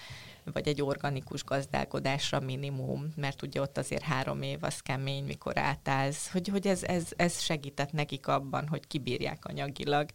vagy 0.52 0.68
egy 0.68 0.82
organikus 0.82 1.44
gazdálkodásra 1.44 2.40
minimum, 2.40 3.12
mert 3.16 3.42
ugye 3.42 3.60
ott 3.60 3.78
azért 3.78 4.02
három 4.02 4.42
év 4.42 4.58
az 4.60 4.80
kemény, 4.80 5.24
mikor 5.24 5.58
átállsz, 5.58 6.30
hogy, 6.30 6.48
hogy 6.48 6.66
ez, 6.66 6.82
ez, 6.82 7.04
ez 7.16 7.40
segített 7.40 7.92
nekik 7.92 8.26
abban, 8.26 8.68
hogy 8.68 8.86
kibírják 8.86 9.44
anyagilag. 9.44 10.08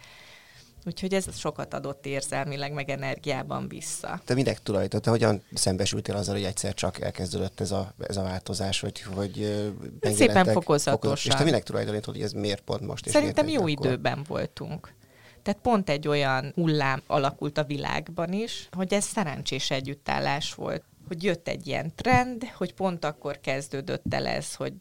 Úgyhogy 0.85 1.13
ez 1.13 1.37
sokat 1.37 1.73
adott 1.73 2.05
érzelmileg, 2.05 2.73
meg 2.73 2.89
energiában 2.89 3.67
vissza. 3.67 4.21
Te 4.25 4.33
minek 4.33 4.63
tulajdonítottad? 4.63 5.03
Te 5.03 5.09
hogyan 5.09 5.43
szembesültél 5.53 6.15
azzal, 6.15 6.35
hogy 6.35 6.43
egyszer 6.43 6.73
csak 6.73 6.99
elkezdődött 6.99 7.59
ez 7.59 7.71
a, 7.71 7.93
ez 8.07 8.17
a 8.17 8.21
változás, 8.21 8.79
hogy, 8.79 9.01
hogy 9.01 9.65
Szépen 10.01 10.45
fokozatosan. 10.45 11.31
És 11.31 11.37
te 11.37 11.43
minek 11.43 11.63
tulajdonítod, 11.63 12.13
hogy 12.13 12.23
ez 12.23 12.31
miért 12.31 12.61
pont 12.61 12.81
most? 12.81 13.05
És 13.05 13.11
Szerintem 13.11 13.47
jó 13.47 13.61
akkor? 13.61 13.69
időben 13.69 14.25
voltunk. 14.27 14.93
Tehát 15.41 15.61
pont 15.61 15.89
egy 15.89 16.07
olyan 16.07 16.51
hullám 16.55 17.01
alakult 17.07 17.57
a 17.57 17.63
világban 17.63 18.33
is, 18.33 18.69
hogy 18.71 18.93
ez 18.93 19.03
szerencsés 19.03 19.71
együttállás 19.71 20.53
volt. 20.53 20.83
Hogy 21.07 21.23
jött 21.23 21.47
egy 21.47 21.67
ilyen 21.67 21.91
trend, 21.95 22.43
hogy 22.43 22.73
pont 22.73 23.05
akkor 23.05 23.39
kezdődött 23.39 24.13
el 24.13 24.27
ez, 24.27 24.55
hogy 24.55 24.75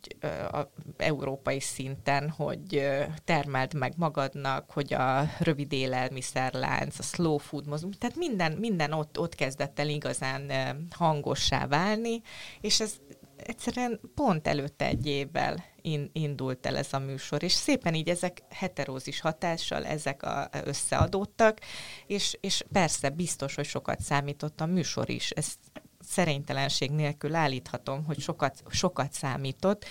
a 0.53 0.61
európai 0.97 1.61
szinten, 1.61 2.31
hogy 2.31 2.89
termeld 3.25 3.75
meg 3.75 3.93
magadnak, 3.97 4.71
hogy 4.71 4.95
a 4.95 5.31
rövid 5.39 5.73
élelmiszerlánc, 5.73 6.99
a 6.99 7.03
slow 7.03 7.37
food 7.37 7.67
mozgó, 7.67 7.89
tehát 7.99 8.17
minden, 8.17 8.53
minden 8.53 8.93
ott, 8.93 9.19
ott 9.19 9.35
kezdett 9.35 9.79
el 9.79 9.89
igazán 9.89 10.51
hangossá 10.91 11.67
válni, 11.67 12.23
és 12.61 12.81
ez 12.81 12.93
egyszerűen 13.37 14.01
pont 14.15 14.47
előtte 14.47 14.85
egy 14.87 15.07
évvel 15.07 15.65
in, 15.83 16.11
indult 16.13 16.67
el 16.67 16.77
ez 16.77 16.93
a 16.93 16.99
műsor, 16.99 17.43
és 17.43 17.53
szépen 17.53 17.95
így 17.95 18.09
ezek 18.09 18.43
heterózis 18.49 19.21
hatással 19.21 19.87
ezek 19.87 20.23
a, 20.23 20.49
összeadódtak, 20.65 21.59
és, 22.07 22.37
és 22.41 22.65
persze 22.73 23.09
biztos, 23.09 23.55
hogy 23.55 23.65
sokat 23.65 24.01
számított 24.01 24.61
a 24.61 24.67
műsor 24.67 25.11
is, 25.11 25.31
ezt 25.31 25.59
szerénytelenség 26.01 26.91
nélkül 26.91 27.35
állíthatom, 27.35 28.05
hogy 28.05 28.21
sokat, 28.21 28.63
sokat 28.71 29.13
számított, 29.13 29.85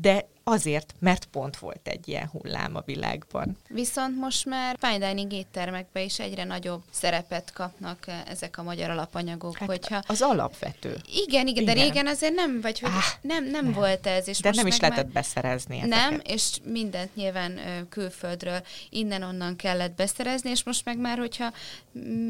de 0.00 0.26
azért, 0.44 0.94
mert 0.98 1.24
pont 1.24 1.56
volt 1.56 1.88
egy 1.88 2.08
ilyen 2.08 2.28
hullám 2.28 2.76
a 2.76 2.82
világban. 2.86 3.58
Viszont 3.68 4.16
most 4.16 4.44
már 4.44 4.76
fine 4.80 5.08
dining 5.08 5.32
éttermekben 5.32 6.02
is 6.02 6.18
egyre 6.18 6.44
nagyobb 6.44 6.82
szerepet 6.90 7.52
kapnak 7.52 8.06
eh, 8.06 8.22
ezek 8.28 8.58
a 8.58 8.62
magyar 8.62 8.90
alapanyagok. 8.90 9.58
Hát 9.58 9.68
hogyha... 9.68 10.02
Az 10.06 10.22
alapvető. 10.22 10.96
Igen, 11.26 11.46
igen, 11.46 11.46
igen, 11.46 11.64
de 11.64 11.72
régen 11.72 12.06
azért 12.06 12.34
nem, 12.34 12.60
vagy 12.60 12.80
hogy 12.80 12.90
ah, 12.90 13.02
nem, 13.20 13.44
nem, 13.44 13.64
nem 13.64 13.72
volt 13.72 14.06
ez. 14.06 14.28
És 14.28 14.38
de 14.38 14.48
most 14.48 14.58
nem 14.58 14.66
is 14.66 14.78
lehetett 14.78 15.04
már... 15.04 15.12
beszerezni 15.12 15.78
ezeket. 15.78 16.10
Nem, 16.10 16.20
és 16.24 16.58
mindent 16.64 17.14
nyilván 17.14 17.60
külföldről 17.88 18.62
innen-onnan 18.90 19.56
kellett 19.56 19.94
beszerezni, 19.94 20.50
és 20.50 20.64
most 20.64 20.84
meg 20.84 20.98
már, 20.98 21.18
hogyha 21.18 21.52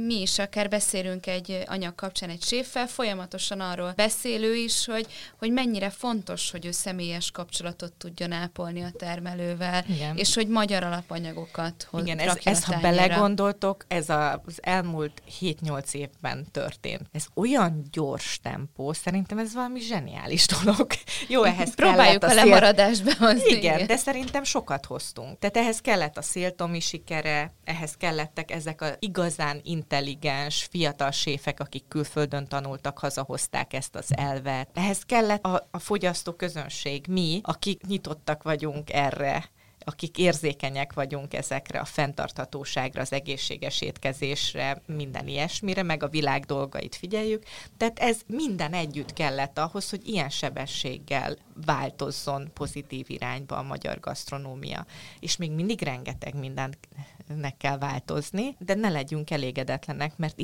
mi 0.07 0.21
is 0.21 0.39
akár 0.39 0.69
beszélünk 0.69 1.27
egy 1.27 1.63
anyag 1.67 1.95
kapcsán 1.95 2.31
egy 2.31 2.43
séffel, 2.43 2.87
folyamatosan 2.87 3.61
arról 3.61 3.93
beszélő 3.97 4.55
is, 4.55 4.85
hogy, 4.85 5.07
hogy 5.39 5.51
mennyire 5.51 5.91
fontos, 5.91 6.51
hogy 6.51 6.67
ő 6.67 6.71
személyes 6.71 7.31
kapcsolatot 7.55 7.93
tudjon 7.93 8.33
ápolni 8.33 8.83
a 8.83 8.91
termelővel, 8.91 9.85
Igen. 9.89 10.17
és 10.17 10.35
hogy 10.35 10.49
magyar 10.49 10.83
alapanyagokat 10.83 11.87
hoz, 11.91 12.03
Igen, 12.03 12.19
ez, 12.19 12.39
ez 12.45 12.65
ha 12.65 12.81
belegondoltok, 12.81 13.85
ez 13.89 14.09
a, 14.09 14.43
az 14.47 14.59
elmúlt 14.63 15.23
7-8 15.41 15.93
évben 15.93 16.47
történt. 16.51 17.09
Ez 17.13 17.27
olyan 17.35 17.85
gyors 17.93 18.41
tempó, 18.43 18.93
szerintem 18.93 19.39
ez 19.39 19.55
valami 19.55 19.81
zseniális 19.81 20.47
dolog. 20.47 20.87
Jó, 21.29 21.43
ehhez 21.43 21.75
Próbáljuk 21.75 22.25
a, 22.25 22.29
a 22.29 22.35
lemaradást 22.35 23.05
behozni. 23.05 23.51
Igen, 23.51 23.75
igen, 23.75 23.87
de 23.87 23.97
szerintem 23.97 24.45
sokat 24.45 24.87
hoztunk. 24.87 25.39
Tehát 25.39 25.57
ehhez 25.57 25.81
kellett 25.81 26.17
a 26.17 26.23
széltomi 26.23 26.81
sikere, 26.81 27.55
ehhez 27.65 27.97
kellettek 27.97 28.51
ezek 28.51 28.81
a 28.81 28.87
igazán 28.99 29.61
intelligens, 29.63 30.67
fiatal 30.71 31.11
séfek, 31.11 31.61
akik 31.61 31.85
külföldön 31.89 32.47
tanultak, 32.47 32.99
hazahozták 32.99 33.73
ezt 33.73 33.95
az 33.95 34.17
elvet. 34.17 34.69
Ehhez 34.75 35.03
kellett 35.03 35.45
a, 35.45 35.69
a 35.71 35.79
fogyasztó 35.79 36.33
közönség, 36.33 37.07
mi, 37.09 37.34
akik 37.43 37.87
nyitottak 37.87 38.43
vagyunk 38.43 38.93
erre, 38.93 39.45
akik 39.85 40.19
érzékenyek 40.19 40.93
vagyunk 40.93 41.35
ezekre 41.35 41.79
a 41.79 41.85
fenntarthatóságra, 41.85 43.01
az 43.01 43.13
egészséges 43.13 43.81
étkezésre, 43.81 44.83
minden 44.87 45.29
ilyesmire, 45.29 45.83
meg 45.83 46.03
a 46.03 46.09
világ 46.09 46.45
dolgait 46.45 46.95
figyeljük. 46.95 47.43
Tehát 47.77 47.99
ez 47.99 48.21
minden 48.27 48.73
együtt 48.73 49.13
kellett 49.13 49.59
ahhoz, 49.59 49.91
hogy 49.91 50.09
ilyen 50.09 50.31
sebességgel 50.31 51.37
változzon 51.67 52.51
pozitív 52.55 53.11
irányba 53.11 53.57
a 53.57 53.63
magyar 53.63 54.01
gasztronómia. 54.01 54.87
És 55.21 55.37
még 55.37 55.51
mindig 55.51 55.83
rengeteg 55.83 56.35
minden 56.35 56.75
nek 57.27 57.57
kell 57.57 57.79
változni, 57.79 58.57
de 58.59 58.75
ne 58.75 58.89
legyünk 58.89 59.31
elégedetlenek, 59.31 60.17
mert 60.17 60.37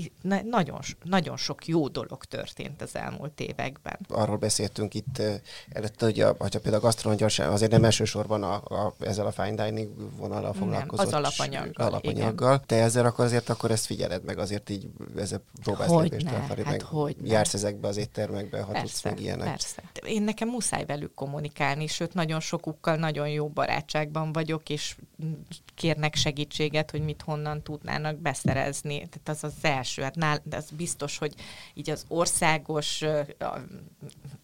nagyon, 0.44 0.80
nagyon 1.02 1.36
sok 1.36 1.66
jó 1.66 1.88
dolog 1.88 2.24
történt 2.24 2.82
az 2.82 2.96
elmúlt 2.96 3.40
években. 3.40 3.98
Arról 4.08 4.36
beszéltünk 4.36 4.94
itt 4.94 5.22
előtte, 5.68 6.04
hogy 6.04 6.20
a, 6.20 6.34
hogyha 6.38 6.60
például 6.60 6.82
a 6.82 6.86
gasztronógia 6.86 7.26
azért 7.50 7.70
nem 7.70 7.84
elsősorban 7.84 8.42
a, 8.42 8.54
a, 8.54 8.94
ezzel 9.00 9.26
a 9.26 9.29
fine 9.32 9.64
dining 9.64 9.90
vonalal 10.16 10.52
foglalkozott. 10.52 11.10
Nem, 11.10 11.22
az 11.22 11.26
alapanyaggal. 11.26 11.86
alapanyaggal. 11.86 12.54
Igen. 12.54 12.66
Te 12.66 12.76
ezzel 12.76 13.04
akkor 13.06 13.24
azért 13.24 13.48
akkor 13.48 13.70
ezt 13.70 13.86
figyeled 13.86 14.24
meg, 14.24 14.38
azért 14.38 14.70
így 14.70 14.88
ezzel 15.16 15.42
próbálsz 15.62 16.02
lépést 16.02 16.28
felfelé, 16.28 16.62
hát 16.62 16.70
meg 16.70 16.82
hogy 16.82 17.16
jársz 17.22 17.54
ezekbe 17.54 17.88
az 17.88 17.96
éttermekbe, 17.96 18.60
ha 18.60 18.72
persze, 18.72 18.86
tudsz 18.86 19.02
meg 19.02 19.20
ilyenek. 19.20 19.48
Persze. 19.48 19.82
Én 20.04 20.22
nekem 20.22 20.48
muszáj 20.48 20.84
velük 20.84 21.14
kommunikálni, 21.14 21.86
sőt 21.86 22.14
nagyon 22.14 22.40
sokukkal 22.40 22.96
nagyon 22.96 23.28
jó 23.28 23.48
barátságban 23.48 24.32
vagyok, 24.32 24.68
és 24.68 24.96
kérnek 25.74 26.14
segítséget, 26.14 26.90
hogy 26.90 27.02
mit 27.02 27.22
honnan 27.22 27.62
tudnának 27.62 28.16
beszerezni. 28.16 28.96
Tehát 28.96 29.28
az 29.28 29.44
az 29.44 29.52
első, 29.62 30.02
hát 30.02 30.14
nál, 30.14 30.40
de 30.44 30.56
az 30.56 30.70
biztos, 30.70 31.18
hogy 31.18 31.34
így 31.74 31.90
az 31.90 32.04
országos 32.08 33.04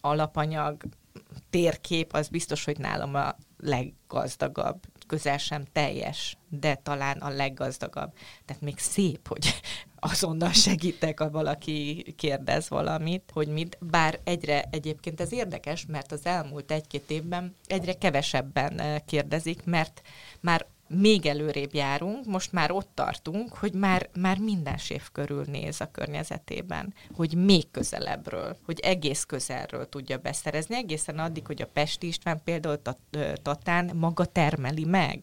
alapanyag 0.01 0.83
térkép, 1.49 2.13
az 2.13 2.27
biztos, 2.27 2.65
hogy 2.65 2.77
nálam 2.77 3.15
a 3.15 3.35
leggazdagabb, 3.57 4.83
közel 5.07 5.37
sem 5.37 5.63
teljes, 5.71 6.37
de 6.49 6.75
talán 6.75 7.17
a 7.17 7.29
leggazdagabb. 7.29 8.13
Tehát 8.45 8.61
még 8.61 8.77
szép, 8.77 9.27
hogy 9.27 9.61
azonnal 9.99 10.51
segítek, 10.51 11.19
ha 11.19 11.29
valaki 11.29 12.05
kérdez 12.17 12.69
valamit, 12.69 13.31
hogy 13.33 13.47
mit. 13.47 13.77
Bár 13.81 14.19
egyre 14.23 14.63
egyébként 14.71 15.21
ez 15.21 15.31
érdekes, 15.31 15.85
mert 15.85 16.11
az 16.11 16.25
elmúlt 16.25 16.71
egy-két 16.71 17.11
évben 17.11 17.55
egyre 17.65 17.93
kevesebben 17.93 19.01
kérdezik, 19.05 19.63
mert 19.63 20.01
már 20.39 20.65
még 20.87 21.25
előrébb 21.25 21.73
járunk, 21.73 22.25
most 22.25 22.51
már 22.51 22.71
ott 22.71 22.89
tartunk, 22.93 23.53
hogy 23.53 23.73
már, 23.73 24.09
már 24.19 24.37
minden 24.37 24.77
sév 24.77 25.01
körül 25.11 25.43
néz 25.47 25.81
a 25.81 25.91
környezetében, 25.91 26.93
hogy 27.15 27.33
még 27.35 27.71
közelebbről, 27.71 28.57
hogy 28.65 28.79
egész 28.79 29.23
közelről 29.23 29.89
tudja 29.89 30.17
beszerezni, 30.17 30.75
egészen 30.75 31.19
addig, 31.19 31.45
hogy 31.45 31.61
a 31.61 31.67
Pesti 31.67 32.07
István 32.07 32.41
például 32.43 32.81
Tatán 33.41 33.91
maga 33.95 34.25
termeli 34.25 34.85
meg 34.85 35.19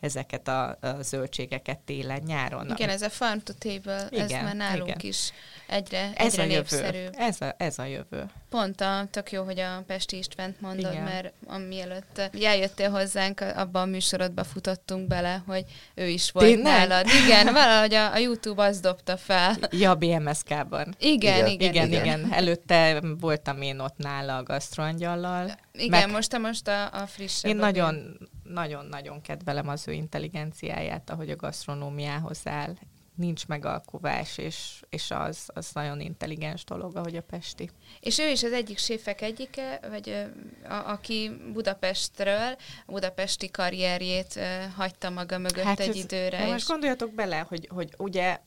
ezeket 0.00 0.48
a, 0.48 0.78
a 0.80 1.02
zöldségeket 1.02 1.78
télen-nyáron. 1.78 2.70
Igen, 2.70 2.88
ez 2.88 3.02
a 3.02 3.10
farm 3.10 3.38
to 3.38 3.52
table, 3.58 4.06
igen, 4.10 4.24
ez 4.24 4.30
már 4.30 4.56
nálunk 4.56 4.88
igen. 4.88 5.00
is 5.00 5.32
egyre, 5.66 6.12
ez 6.14 6.32
egyre 6.32 6.42
a 6.42 6.46
népszerű. 6.46 6.98
Jövő. 6.98 7.10
Ez, 7.12 7.40
a, 7.40 7.54
ez 7.58 7.78
a 7.78 7.84
jövő. 7.84 8.30
Pont 8.48 8.80
a, 8.80 9.06
tök 9.10 9.32
jó, 9.32 9.44
hogy 9.44 9.60
a 9.60 9.82
Pesti 9.86 10.16
Istvánt 10.16 10.60
mondod, 10.60 10.92
igen. 10.92 11.04
mert 11.04 11.32
amielőtt 11.46 12.30
eljöttél 12.42 12.90
hozzánk, 12.90 13.40
abban 13.40 13.82
a 13.82 13.90
műsorodba 13.90 14.44
futottunk 14.44 15.08
bele, 15.08 15.42
hogy 15.46 15.64
ő 15.94 16.08
is 16.08 16.30
volt 16.30 16.46
Tényleg? 16.46 16.88
nálad. 16.88 17.06
Igen, 17.24 17.52
valahogy 17.52 17.94
a, 17.94 18.12
a 18.12 18.18
YouTube 18.18 18.62
azt 18.62 18.82
dobta 18.82 19.16
fel. 19.16 19.56
Ja, 19.70 19.94
BMSK-ban. 19.94 20.94
Igen, 20.98 21.46
igen, 21.46 21.46
igen, 21.46 21.72
igen, 21.72 21.88
igen. 21.88 22.04
igen. 22.04 22.32
Előtte 22.32 23.02
voltam 23.20 23.62
én 23.62 23.78
ott 23.78 23.96
nála 23.96 24.36
a 24.36 24.42
gasztroangyallal. 24.42 25.58
Igen, 25.72 26.00
meg... 26.00 26.10
most 26.10 26.32
a, 26.32 26.38
most 26.38 26.68
a, 26.68 26.92
a 26.92 27.06
frissebb. 27.06 27.50
Én 27.50 27.56
nagyon, 27.56 28.18
nagyon-nagyon 28.52 29.20
kedvelem 29.20 29.68
az 29.68 29.88
ő 29.88 29.92
intelligenciáját, 29.92 31.10
ahogy 31.10 31.30
a 31.30 31.36
gasztronómiához 31.36 32.40
áll. 32.44 32.74
Nincs 33.14 33.46
megalkovás, 33.46 34.38
és, 34.38 34.82
és 34.88 35.10
az, 35.10 35.48
az 35.54 35.70
nagyon 35.72 36.00
intelligens 36.00 36.64
dolog, 36.64 36.96
ahogy 36.96 37.16
a 37.16 37.22
Pesti. 37.22 37.70
És 38.00 38.18
ő 38.18 38.28
is 38.28 38.42
az 38.42 38.52
egyik 38.52 38.78
séfek 38.78 39.20
egyike, 39.20 39.80
vagy 39.88 40.26
a, 40.64 40.74
aki 40.74 41.30
Budapestről, 41.52 42.56
a 42.86 42.92
budapesti 42.92 43.50
karrierjét 43.50 44.40
hagyta 44.76 45.10
maga 45.10 45.38
mögött 45.38 45.64
hát 45.64 45.80
egy 45.80 45.88
ez, 45.88 45.96
időre. 45.96 46.44
És... 46.44 46.50
Most 46.50 46.68
gondoljatok 46.68 47.14
bele, 47.14 47.38
hogy, 47.38 47.68
hogy 47.74 47.94
ugye 47.98 48.38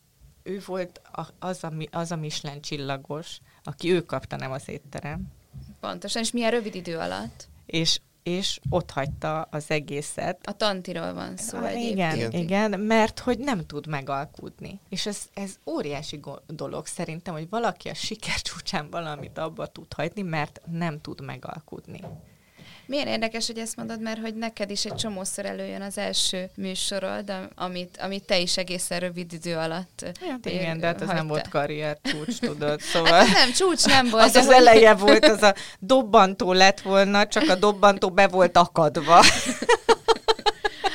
ő 0.44 0.62
volt 0.66 1.02
az 1.40 1.64
a, 1.64 1.74
az 1.92 2.12
a 2.12 2.16
Michelin 2.16 2.62
csillagos, 2.62 3.40
aki 3.64 3.92
ő 3.92 4.02
kapta, 4.02 4.36
nem 4.36 4.52
az 4.52 4.70
étterem. 4.70 5.32
Pontosan, 5.80 6.22
és 6.22 6.32
milyen 6.32 6.52
rövid 6.52 6.76
idő 6.76 6.98
alatt. 6.98 7.48
És 7.66 8.00
és 8.24 8.60
ott 8.70 8.92
hagyta 8.92 9.42
az 9.42 9.72
egészet. 9.72 10.48
A 10.48 10.52
tantiról 10.52 11.14
van 11.14 11.38
szó 11.38 11.58
ah, 11.58 11.84
igen, 11.84 12.16
igen, 12.16 12.32
igen, 12.32 12.80
mert 12.80 13.20
hogy 13.20 13.38
nem 13.38 13.66
tud 13.66 13.88
megalkudni. 13.88 14.80
És 14.90 15.06
ez, 15.06 15.30
ez 15.34 15.56
óriási 15.66 16.20
dolog 16.48 16.86
szerintem, 16.86 17.34
hogy 17.34 17.50
valaki 17.50 17.90
a 17.90 17.94
siker 17.94 18.42
csúcsán 18.42 18.90
valamit 18.90 19.38
abba 19.38 19.68
tud 19.68 19.94
hagyni, 19.94 20.22
mert 20.22 20.62
nem 20.72 21.02
tud 21.02 21.22
megalkudni. 21.22 22.02
Milyen 22.86 23.08
érdekes, 23.08 23.48
hogy 23.48 23.58
ezt 23.58 23.76
mondod, 23.76 24.02
mert 24.02 24.20
hogy 24.20 24.36
neked 24.36 24.70
is 24.70 24.86
egy 24.86 24.96
csomószor 24.96 25.46
előjön 25.46 25.82
az 25.82 25.98
első 25.98 26.50
műsorod, 26.56 27.34
amit, 27.56 27.98
amit 28.02 28.24
te 28.26 28.40
is 28.40 28.58
egészen 28.58 29.00
rövid 29.00 29.34
idő 29.34 29.56
alatt 29.56 30.06
hát 30.28 30.46
igen, 30.46 30.80
de 30.80 30.86
hát 30.86 31.02
ez 31.02 31.08
nem 31.08 31.28
volt 31.28 31.48
karrier 31.48 31.98
csúcs, 32.04 32.40
tudod, 32.40 32.70
hát 32.70 32.82
szóval... 32.82 33.12
Hát 33.12 33.38
nem, 33.38 33.52
csúcs 33.52 33.86
nem 33.86 34.10
volt. 34.10 34.24
Az 34.24 34.36
az 34.36 34.46
hogy... 34.46 34.56
eleje 34.56 34.94
volt, 34.94 35.26
az 35.26 35.42
a 35.42 35.56
dobbantó 35.80 36.54
lett 36.54 36.82
volna, 36.82 37.28
csak 37.28 37.50
a 37.50 37.56
dobbantó 37.56 38.10
be 38.10 38.28
volt 38.28 38.58
akadva. 38.58 39.24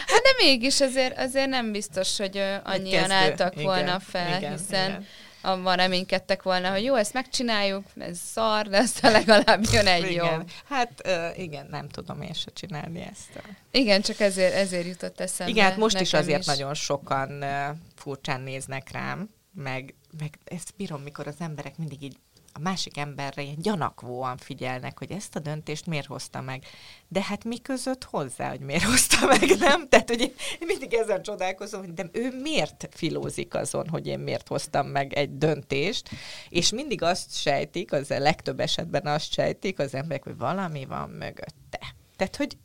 Hát 0.06 0.22
de 0.22 0.44
mégis 0.44 0.80
azért, 0.80 1.18
azért 1.18 1.48
nem 1.48 1.72
biztos, 1.72 2.16
hogy 2.16 2.42
annyian 2.64 3.10
álltak 3.10 3.52
igen, 3.52 3.64
volna 3.64 4.00
fel, 4.00 4.36
igen, 4.38 4.52
hiszen 4.52 4.88
igen 4.88 5.06
abban 5.40 5.76
reménykedtek 5.76 6.42
volna, 6.42 6.70
hogy 6.70 6.84
jó, 6.84 6.94
ezt 6.94 7.12
megcsináljuk, 7.12 7.84
ez 7.98 8.18
szar, 8.18 8.68
de 8.68 8.78
aztán 8.78 9.12
legalább 9.22 9.64
jön 9.72 9.86
egy 9.86 10.10
igen. 10.10 10.24
jó. 10.24 10.42
Hát 10.68 11.02
uh, 11.06 11.38
igen, 11.38 11.66
nem 11.70 11.88
tudom 11.88 12.22
én 12.22 12.32
se 12.32 12.50
csinálni 12.50 13.00
ezt. 13.00 13.42
Igen, 13.70 14.00
csak 14.00 14.20
ezért, 14.20 14.54
ezért 14.54 14.86
jutott 14.86 15.20
eszembe. 15.20 15.52
Igen, 15.52 15.64
hát 15.64 15.76
most 15.76 16.00
is 16.00 16.12
azért 16.12 16.40
is. 16.40 16.46
nagyon 16.46 16.74
sokan 16.74 17.42
uh, 17.42 17.76
furcsán 17.94 18.40
néznek 18.40 18.90
rám, 18.90 19.30
meg, 19.54 19.94
meg 20.18 20.38
ezt 20.44 20.74
bírom, 20.76 21.02
mikor 21.02 21.26
az 21.26 21.36
emberek 21.38 21.76
mindig 21.76 22.02
így 22.02 22.16
a 22.52 22.58
másik 22.58 22.96
emberre 22.96 23.42
ilyen 23.42 23.58
gyanakvóan 23.58 24.36
figyelnek, 24.36 24.98
hogy 24.98 25.10
ezt 25.10 25.36
a 25.36 25.40
döntést 25.40 25.86
miért 25.86 26.06
hozta 26.06 26.40
meg. 26.40 26.64
De 27.08 27.22
hát 27.22 27.44
mi 27.44 27.60
között 27.60 28.04
hozzá, 28.04 28.48
hogy 28.48 28.60
miért 28.60 28.82
hozta 28.82 29.26
meg, 29.26 29.58
nem? 29.58 29.88
Tehát, 29.88 30.08
hogy 30.08 30.20
én 30.20 30.66
mindig 30.66 30.94
ezen 30.94 31.22
csodálkozom, 31.22 31.80
hogy 31.80 31.92
de 31.92 32.08
ő 32.12 32.40
miért 32.42 32.88
filózik 32.90 33.54
azon, 33.54 33.88
hogy 33.88 34.06
én 34.06 34.18
miért 34.18 34.48
hoztam 34.48 34.86
meg 34.86 35.12
egy 35.12 35.38
döntést, 35.38 36.08
és 36.48 36.70
mindig 36.70 37.02
azt 37.02 37.36
sejtik, 37.36 37.92
az 37.92 38.10
a 38.10 38.18
legtöbb 38.18 38.60
esetben 38.60 39.06
azt 39.06 39.32
sejtik 39.32 39.78
az 39.78 39.94
emberek, 39.94 40.22
hogy 40.22 40.36
valami 40.36 40.84
van 40.84 41.10
mögötte. 41.10 41.94
Tehát, 42.16 42.36
hogy 42.36 42.56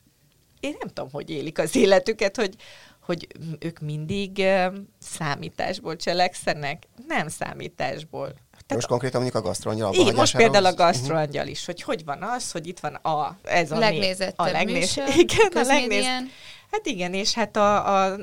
én 0.59 0.75
nem 0.79 0.87
tudom, 0.87 1.09
hogy 1.11 1.29
élik 1.29 1.59
az 1.59 1.75
életüket, 1.75 2.35
hogy, 2.35 2.55
hogy 2.99 3.27
ők 3.59 3.79
mindig 3.79 4.43
számításból 4.99 5.95
cselekszenek. 5.95 6.87
Nem 7.07 7.27
számításból 7.27 8.33
Tehát 8.67 8.81
most 8.83 8.87
konkrétan 8.87 9.21
mondjuk 9.21 9.43
a 9.43 9.47
gasztroangyal 9.47 9.93
Igen, 9.93 10.15
most 10.15 10.35
például 10.35 10.65
a 10.65 10.73
gasztroangyal 10.73 11.47
is, 11.47 11.65
hogy 11.65 11.81
hogy 11.81 12.05
van 12.05 12.21
az, 12.21 12.51
hogy 12.51 12.67
itt 12.67 12.79
van 12.79 12.93
a, 12.93 13.37
ez 13.43 13.71
a, 13.71 13.77
legnézettebb 13.77 14.47
a 14.47 14.51
legnéz, 14.51 14.95
műsor, 14.95 15.15
igen, 15.23 15.51
a 15.53 15.61
legnéz, 15.61 16.05
Hát 16.73 16.85
igen, 16.85 17.13
és 17.13 17.33
hát 17.33 17.55
a, 17.55 18.03
a 18.03 18.17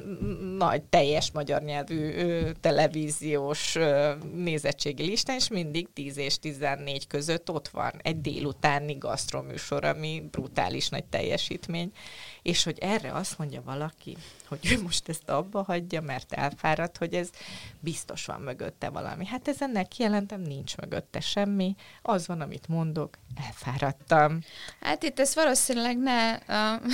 nagy 0.58 0.82
teljes 0.82 1.30
magyar 1.30 1.62
nyelvű 1.62 2.12
ö, 2.12 2.50
televíziós 2.60 3.74
ö, 3.74 4.12
nézettségi 4.34 5.04
listán, 5.04 5.36
és 5.36 5.48
mindig 5.48 5.88
10 5.92 6.16
és 6.16 6.38
14 6.38 7.06
között 7.06 7.50
ott 7.50 7.68
van 7.68 7.92
egy 8.02 8.20
délutáni 8.20 8.94
gasztroműsor, 8.94 9.84
ami 9.84 10.22
brutális 10.30 10.88
nagy 10.88 11.04
teljesítmény. 11.04 11.92
És 12.42 12.64
hogy 12.64 12.78
erre 12.78 13.12
azt 13.12 13.38
mondja 13.38 13.62
valaki, 13.62 14.16
hogy 14.48 14.58
ő 14.72 14.82
most 14.82 15.08
ezt 15.08 15.28
abba 15.28 15.62
hagyja, 15.62 16.00
mert 16.00 16.32
elfáradt, 16.32 16.96
hogy 16.96 17.14
ez 17.14 17.30
biztos 17.80 18.26
van 18.26 18.40
mögötte 18.40 18.88
valami. 18.88 19.26
Hát 19.26 19.48
ezen 19.48 19.86
kijelentem, 19.88 20.40
nincs 20.40 20.76
mögötte 20.76 21.20
semmi. 21.20 21.74
Az 22.02 22.26
van, 22.26 22.40
amit 22.40 22.68
mondok, 22.68 23.18
elfáradtam. 23.46 24.40
Hát 24.80 25.02
itt 25.02 25.20
ez 25.20 25.34
valószínűleg 25.34 25.98
ne, 25.98 26.38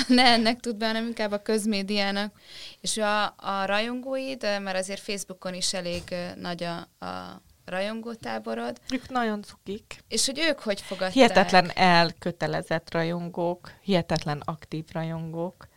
ne 0.09 0.25
ennek 0.25 0.61
tud 0.61 0.77
be, 0.77 0.87
hanem 0.87 1.07
inkább 1.07 1.33
a 1.33 1.43
közmédiának. 1.43 2.35
És 2.81 2.97
a, 2.97 3.25
a 3.25 3.65
rajongóid, 3.65 4.43
mert 4.43 4.77
azért 4.77 5.01
Facebookon 5.01 5.55
is 5.55 5.75
elég 5.75 6.03
nagy 6.37 6.63
a, 6.63 7.05
a 7.07 7.43
rajongótáborod. 7.67 8.81
Ők 8.93 9.09
nagyon 9.09 9.43
cukik. 9.43 10.05
És 10.09 10.27
hogy 10.27 10.39
ők 10.39 10.59
hogy 10.59 10.81
fogadták? 10.81 11.13
Hihetetlen 11.13 11.71
elkötelezett 11.75 12.93
rajongók, 12.93 13.73
hihetetlen 13.81 14.43
aktív 14.45 14.85
rajongók. 14.93 15.69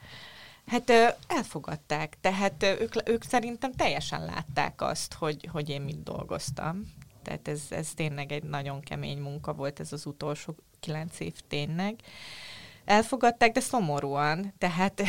Hát 0.66 0.92
elfogadták, 1.28 2.18
tehát 2.22 2.64
ők, 2.64 3.10
ők 3.10 3.24
szerintem 3.24 3.72
teljesen 3.72 4.26
látták 4.26 4.82
azt, 4.82 5.14
hogy, 5.14 5.50
hogy 5.52 5.70
én 5.70 5.82
mit 5.82 6.04
dolgoztam. 6.04 6.84
Tehát 7.24 7.48
ez, 7.48 7.62
ez 7.70 7.90
tényleg 7.96 8.32
egy 8.32 8.44
nagyon 8.44 8.82
kemény 8.82 9.18
munka 9.18 9.54
volt 9.54 9.80
ez 9.80 9.94
az 9.94 10.06
utolsó 10.06 10.56
kilenc 10.80 11.20
év 11.20 11.34
tényleg. 11.48 11.96
Elfogadták, 12.86 13.52
de 13.52 13.60
szomorúan. 13.60 14.54
Tehát 14.58 15.02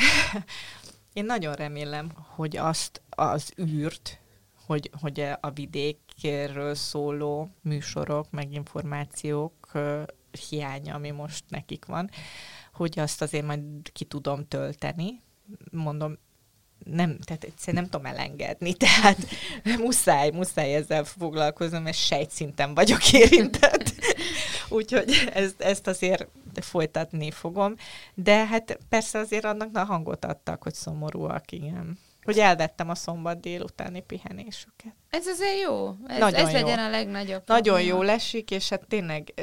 én 1.12 1.24
nagyon 1.24 1.54
remélem, 1.54 2.10
hogy 2.34 2.56
azt 2.56 3.02
az 3.08 3.52
űrt, 3.58 4.20
hogy, 4.70 4.90
hogy 5.00 5.20
a 5.40 5.50
vidékről 5.50 6.74
szóló 6.74 7.50
műsorok, 7.62 8.30
meg 8.30 8.52
információk 8.52 9.72
hiánya, 10.48 10.94
ami 10.94 11.10
most 11.10 11.44
nekik 11.48 11.84
van, 11.84 12.10
hogy 12.72 12.98
azt 12.98 13.22
azért 13.22 13.46
majd 13.46 13.62
ki 13.92 14.04
tudom 14.04 14.48
tölteni. 14.48 15.20
Mondom, 15.70 16.18
nem, 16.84 17.18
tehát 17.18 17.44
egyszerűen 17.44 17.82
nem 17.82 17.92
tudom 17.92 18.06
elengedni, 18.06 18.74
tehát 18.84 19.18
muszáj, 19.78 20.30
muszáj 20.30 20.74
ezzel 20.74 21.04
foglalkoznom, 21.04 21.82
mert 21.82 21.96
sejtszinten 21.96 22.74
vagyok 22.74 23.12
érintett. 23.12 23.92
Úgyhogy 24.68 25.10
ezt, 25.32 25.60
ezt 25.60 25.86
azért 25.86 26.28
folytatni 26.60 27.30
fogom. 27.30 27.74
De 28.14 28.46
hát 28.46 28.78
persze 28.88 29.18
azért 29.18 29.44
annak 29.44 29.76
a 29.76 29.84
hangot 29.84 30.24
adtak, 30.24 30.62
hogy 30.62 30.74
szomorúak, 30.74 31.52
igen 31.52 31.98
hogy 32.24 32.38
elvettem 32.38 32.88
a 32.88 32.94
szombat 32.94 33.40
délutáni 33.40 34.00
pihenésüket. 34.00 34.94
Ez 35.10 35.26
azért 35.26 35.60
jó. 35.60 35.94
Ez, 36.06 36.18
nagyon 36.18 36.46
ez 36.46 36.52
jó. 36.52 36.60
legyen 36.60 36.78
a 36.78 36.90
legnagyobb. 36.90 37.42
Nagyon 37.46 37.74
probléma. 37.74 37.96
jó 37.96 38.02
lesik, 38.02 38.50
és 38.50 38.68
hát 38.68 38.86
tényleg 38.88 39.34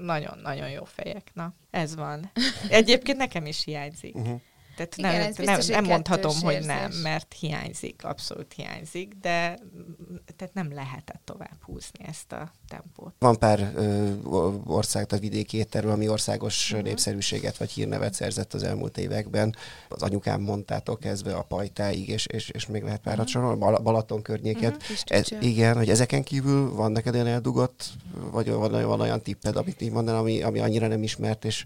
nagyon-nagyon 0.00 0.70
jó 0.70 0.84
fejek. 0.84 1.30
Na, 1.34 1.54
ez 1.70 1.94
van. 1.96 2.30
Egyébként 2.68 3.18
nekem 3.18 3.46
is 3.46 3.64
hiányzik. 3.64 4.14
Uh-huh. 4.14 4.40
Tehát 4.76 4.96
Igen, 4.96 5.18
nem, 5.18 5.32
biztos, 5.36 5.66
nem, 5.66 5.82
nem 5.82 5.90
mondhatom, 5.90 6.40
hogy 6.40 6.64
nem, 6.64 6.92
mert 6.92 7.34
hiányzik, 7.38 8.04
abszolút 8.04 8.52
hiányzik, 8.52 9.14
de 9.20 9.58
tehát 10.36 10.54
nem 10.54 10.72
lehetett 10.72 11.20
tovább 11.24 11.62
húzni 11.62 12.04
ezt 12.06 12.32
a 12.32 12.52
tempót. 12.68 13.14
Van 13.18 13.38
pár 13.38 13.72
ö, 13.74 14.12
ország, 14.66 15.12
a 15.12 15.18
vidéki 15.18 15.56
étterül, 15.56 15.90
ami 15.90 16.08
országos 16.08 16.70
uh-huh. 16.70 16.86
népszerűséget 16.86 17.56
vagy 17.56 17.70
hírnevet 17.70 18.14
szerzett 18.14 18.54
az 18.54 18.62
elmúlt 18.62 18.98
években. 18.98 19.56
Az 19.88 20.02
anyukám 20.02 20.40
mondtátok 20.40 21.00
kezdve 21.00 21.34
a 21.34 21.42
pajtáig, 21.42 22.08
és, 22.08 22.26
és, 22.26 22.48
és 22.48 22.66
még 22.66 22.82
lehet 22.82 23.00
párat 23.00 23.18
uh-huh. 23.18 23.32
sorolni, 23.32 23.82
Balaton 23.82 24.22
környéket. 24.22 24.76
Uh-huh. 24.76 24.96
Ez, 25.04 25.26
igen, 25.40 25.76
hogy 25.76 25.90
ezeken 25.90 26.22
kívül 26.22 26.74
van 26.74 26.92
neked 26.92 27.14
olyan 27.14 27.26
eldugott, 27.26 27.90
vagy 28.30 28.50
van, 28.50 28.86
van 28.86 29.00
olyan 29.00 29.22
tipped, 29.22 29.56
amit 29.56 29.80
így 29.80 29.92
mondanám, 29.92 30.20
ami, 30.20 30.42
ami 30.42 30.58
annyira 30.58 30.86
nem 30.86 31.02
ismert, 31.02 31.44
és 31.44 31.64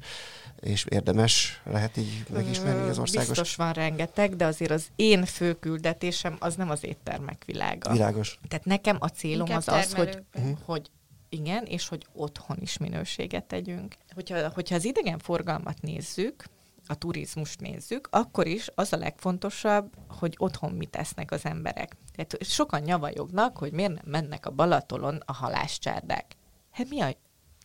és 0.61 0.85
érdemes 0.89 1.61
lehet 1.65 1.97
így 1.97 2.25
megismerni 2.33 2.89
az 2.89 2.98
országos? 2.99 3.29
Biztos 3.29 3.55
van 3.55 3.73
rengeteg, 3.73 4.37
de 4.37 4.45
azért 4.45 4.71
az 4.71 4.87
én 4.97 5.25
fő 5.25 5.59
küldetésem 5.59 6.37
az 6.39 6.55
nem 6.55 6.71
az 6.71 6.85
éttermek 6.85 7.43
világa. 7.47 7.93
Világos. 7.93 8.39
Tehát 8.49 8.65
nekem 8.65 8.97
a 9.01 9.09
célom 9.09 9.47
Inkább 9.47 9.59
az 9.59 9.69
az, 9.69 9.95
hogy, 9.95 10.23
uh-huh. 10.35 10.59
hogy 10.65 10.91
igen, 11.29 11.65
és 11.65 11.89
hogy 11.89 12.07
otthon 12.13 12.57
is 12.61 12.79
minőséget 12.79 13.45
tegyünk. 13.45 13.95
Hogyha, 14.15 14.51
hogyha 14.51 14.75
az 14.75 14.85
idegenforgalmat 14.85 15.81
nézzük, 15.81 16.45
a 16.91 16.95
turizmust 16.95 17.61
nézzük, 17.61 18.09
akkor 18.11 18.47
is 18.47 18.69
az 18.75 18.93
a 18.93 18.97
legfontosabb, 18.97 19.93
hogy 20.09 20.35
otthon 20.39 20.73
mit 20.73 20.91
tesznek 20.91 21.31
az 21.31 21.45
emberek. 21.45 21.97
Tehát 22.15 22.45
sokan 22.45 22.81
nyavajognak, 22.81 23.59
hogy 23.59 23.73
miért 23.73 23.93
nem 23.93 24.03
mennek 24.05 24.47
a 24.47 24.51
Balatolon 24.51 25.23
a 25.25 25.33
halászcsárdák. 25.33 26.37
Hát 26.71 26.89
mi 26.89 27.01
a 27.01 27.15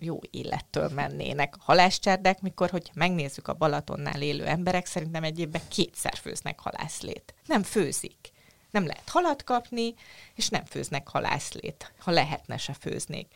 jó 0.03 0.19
élettől 0.31 0.89
mennének. 0.89 1.55
Halászcserdek, 1.59 2.41
mikor, 2.41 2.69
hogy 2.69 2.91
megnézzük 2.93 3.47
a 3.47 3.53
Balatonnál 3.53 4.21
élő 4.21 4.45
emberek, 4.45 4.85
szerintem 4.85 5.23
egy 5.23 5.39
évben 5.39 5.61
kétszer 5.67 6.15
főznek 6.15 6.59
halászlét. 6.59 7.33
Nem 7.45 7.63
főzik. 7.63 8.31
Nem 8.71 8.85
lehet 8.85 9.09
halat 9.09 9.43
kapni, 9.43 9.93
és 10.35 10.49
nem 10.49 10.65
főznek 10.65 11.07
halászlét. 11.07 11.93
Ha 11.97 12.11
lehetne, 12.11 12.57
se 12.57 12.73
főznék. 12.73 13.27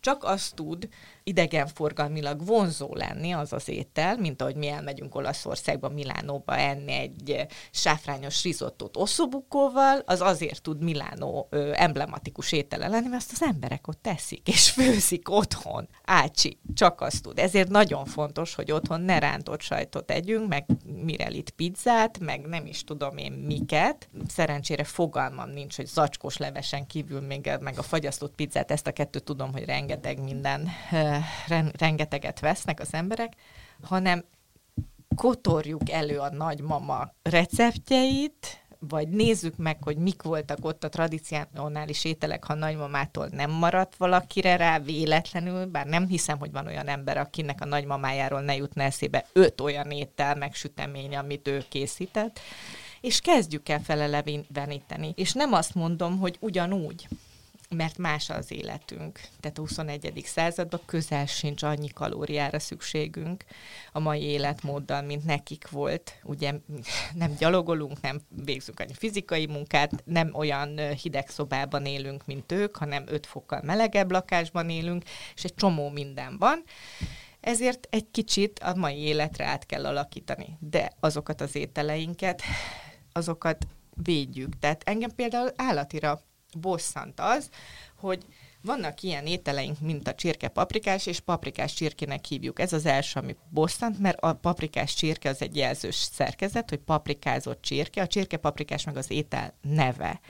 Csak 0.00 0.24
azt 0.24 0.54
tud 0.54 0.88
idegenforgalmilag 1.22 2.46
vonzó 2.46 2.94
lenni 2.94 3.32
az 3.32 3.52
az 3.52 3.68
étel, 3.68 4.16
mint 4.16 4.42
ahogy 4.42 4.56
mi 4.56 4.68
elmegyünk 4.68 5.14
Olaszországba, 5.14 5.88
Milánóba 5.88 6.56
enni 6.56 6.92
egy 6.92 7.46
sáfrányos 7.70 8.42
risottót 8.42 8.96
osszobukóval, 8.96 10.02
az 10.06 10.20
azért 10.20 10.62
tud 10.62 10.82
Milánó 10.82 11.46
ö, 11.50 11.72
emblematikus 11.74 12.52
étele 12.52 12.88
lenni, 12.88 13.08
mert 13.08 13.22
azt 13.22 13.32
az 13.32 13.42
emberek 13.42 13.88
ott 13.88 14.02
teszik, 14.02 14.48
és 14.48 14.70
főzik 14.70 15.30
otthon. 15.30 15.88
Ácsi, 16.04 16.58
csak 16.74 17.00
azt 17.00 17.22
tud. 17.22 17.38
Ezért 17.38 17.68
nagyon 17.68 18.04
fontos, 18.04 18.54
hogy 18.54 18.72
otthon 18.72 19.00
ne 19.00 19.18
rántott 19.18 19.60
sajtot 19.60 20.10
együnk, 20.10 20.48
meg 20.48 20.66
mirelit 21.04 21.50
pizzát, 21.50 22.18
meg 22.18 22.46
nem 22.46 22.66
is 22.66 22.84
tudom 22.84 23.16
én 23.16 23.32
miket. 23.32 24.08
Szerencsére 24.28 24.84
fogalmam 24.84 25.50
nincs, 25.50 25.76
hogy 25.76 25.86
zacskós 25.86 26.36
levesen 26.44 26.86
kívül 26.86 27.20
még 27.20 27.50
meg 27.60 27.78
a 27.78 27.82
fagyasztott 27.82 28.34
pizzát, 28.34 28.70
ezt 28.70 28.86
a 28.86 28.92
kettőt 28.92 29.24
tudom, 29.24 29.52
hogy 29.52 29.64
rengeteg 29.64 30.22
minden 30.22 30.68
rengeteget 31.78 32.40
vesznek 32.40 32.80
az 32.80 32.94
emberek, 32.94 33.32
hanem 33.82 34.24
kotorjuk 35.16 35.90
elő 35.90 36.18
a 36.18 36.30
nagymama 36.30 37.12
receptjeit, 37.22 38.64
vagy 38.88 39.08
nézzük 39.08 39.56
meg, 39.56 39.82
hogy 39.82 39.96
mik 39.96 40.22
voltak 40.22 40.58
ott 40.64 40.84
a 40.84 40.88
tradicionális 40.88 42.04
ételek, 42.04 42.44
ha 42.44 42.54
nagymamától 42.54 43.28
nem 43.32 43.50
maradt 43.50 43.96
valakire 43.96 44.56
rá 44.56 44.78
véletlenül, 44.78 45.66
bár 45.66 45.86
nem 45.86 46.06
hiszem, 46.06 46.38
hogy 46.38 46.52
van 46.52 46.66
olyan 46.66 46.88
ember, 46.88 47.16
akinek 47.16 47.60
a 47.60 47.64
nagymamájáról 47.64 48.40
ne 48.40 48.56
jutna 48.56 48.82
eszébe 48.82 49.26
öt 49.32 49.60
olyan 49.60 49.90
étel, 49.90 50.34
meg 50.34 50.54
sütemény, 50.54 51.16
amit 51.16 51.48
ő 51.48 51.64
készített, 51.68 52.40
és 53.04 53.20
kezdjük 53.20 53.68
el 53.68 53.80
feleleveníteni. 53.80 55.12
És 55.14 55.32
nem 55.32 55.52
azt 55.52 55.74
mondom, 55.74 56.18
hogy 56.18 56.36
ugyanúgy, 56.40 57.08
mert 57.68 57.98
más 57.98 58.30
az 58.30 58.52
életünk. 58.52 59.20
Tehát 59.40 59.58
a 59.58 59.60
21. 59.60 60.22
században 60.24 60.80
közel 60.86 61.26
sincs 61.26 61.62
annyi 61.62 61.88
kalóriára 61.88 62.58
szükségünk 62.58 63.44
a 63.92 63.98
mai 63.98 64.22
életmóddal, 64.22 65.02
mint 65.02 65.24
nekik 65.24 65.70
volt. 65.70 66.18
Ugye 66.22 66.52
nem 67.14 67.34
gyalogolunk, 67.38 68.00
nem 68.00 68.20
végzünk 68.28 68.80
annyi 68.80 68.94
fizikai 68.94 69.46
munkát, 69.46 70.02
nem 70.04 70.30
olyan 70.34 70.94
hideg 71.02 71.28
szobában 71.28 71.86
élünk, 71.86 72.26
mint 72.26 72.52
ők, 72.52 72.76
hanem 72.76 73.04
5 73.06 73.26
fokkal 73.26 73.60
melegebb 73.64 74.10
lakásban 74.10 74.70
élünk, 74.70 75.04
és 75.34 75.44
egy 75.44 75.54
csomó 75.54 75.88
minden 75.88 76.38
van. 76.38 76.62
Ezért 77.40 77.86
egy 77.90 78.10
kicsit 78.10 78.58
a 78.58 78.74
mai 78.74 78.96
életre 78.98 79.44
át 79.44 79.66
kell 79.66 79.86
alakítani. 79.86 80.56
De 80.60 80.92
azokat 81.00 81.40
az 81.40 81.56
ételeinket, 81.56 82.42
azokat 83.16 83.66
védjük. 84.02 84.58
Tehát 84.58 84.82
engem 84.84 85.10
például 85.14 85.52
állatira 85.56 86.20
bosszant 86.60 87.20
az, 87.20 87.48
hogy 87.96 88.24
vannak 88.62 89.02
ilyen 89.02 89.26
ételeink, 89.26 89.80
mint 89.80 90.08
a 90.08 90.14
csirke 90.14 90.48
paprikás, 90.48 91.06
és 91.06 91.20
paprikás 91.20 91.74
csirkének 91.74 92.24
hívjuk. 92.24 92.60
Ez 92.60 92.72
az 92.72 92.86
első, 92.86 93.20
ami 93.20 93.36
bosszant, 93.48 93.98
mert 93.98 94.20
a 94.20 94.32
paprikás 94.32 94.94
csirke 94.94 95.28
az 95.28 95.42
egy 95.42 95.56
jelzős 95.56 95.94
szerkezet, 95.94 96.70
hogy 96.70 96.78
paprikázott 96.78 97.62
csirke, 97.62 98.02
a 98.02 98.06
csirke 98.06 98.36
paprikás 98.36 98.84
meg 98.84 98.96
az 98.96 99.10
étel 99.10 99.54
neve. 99.62 100.20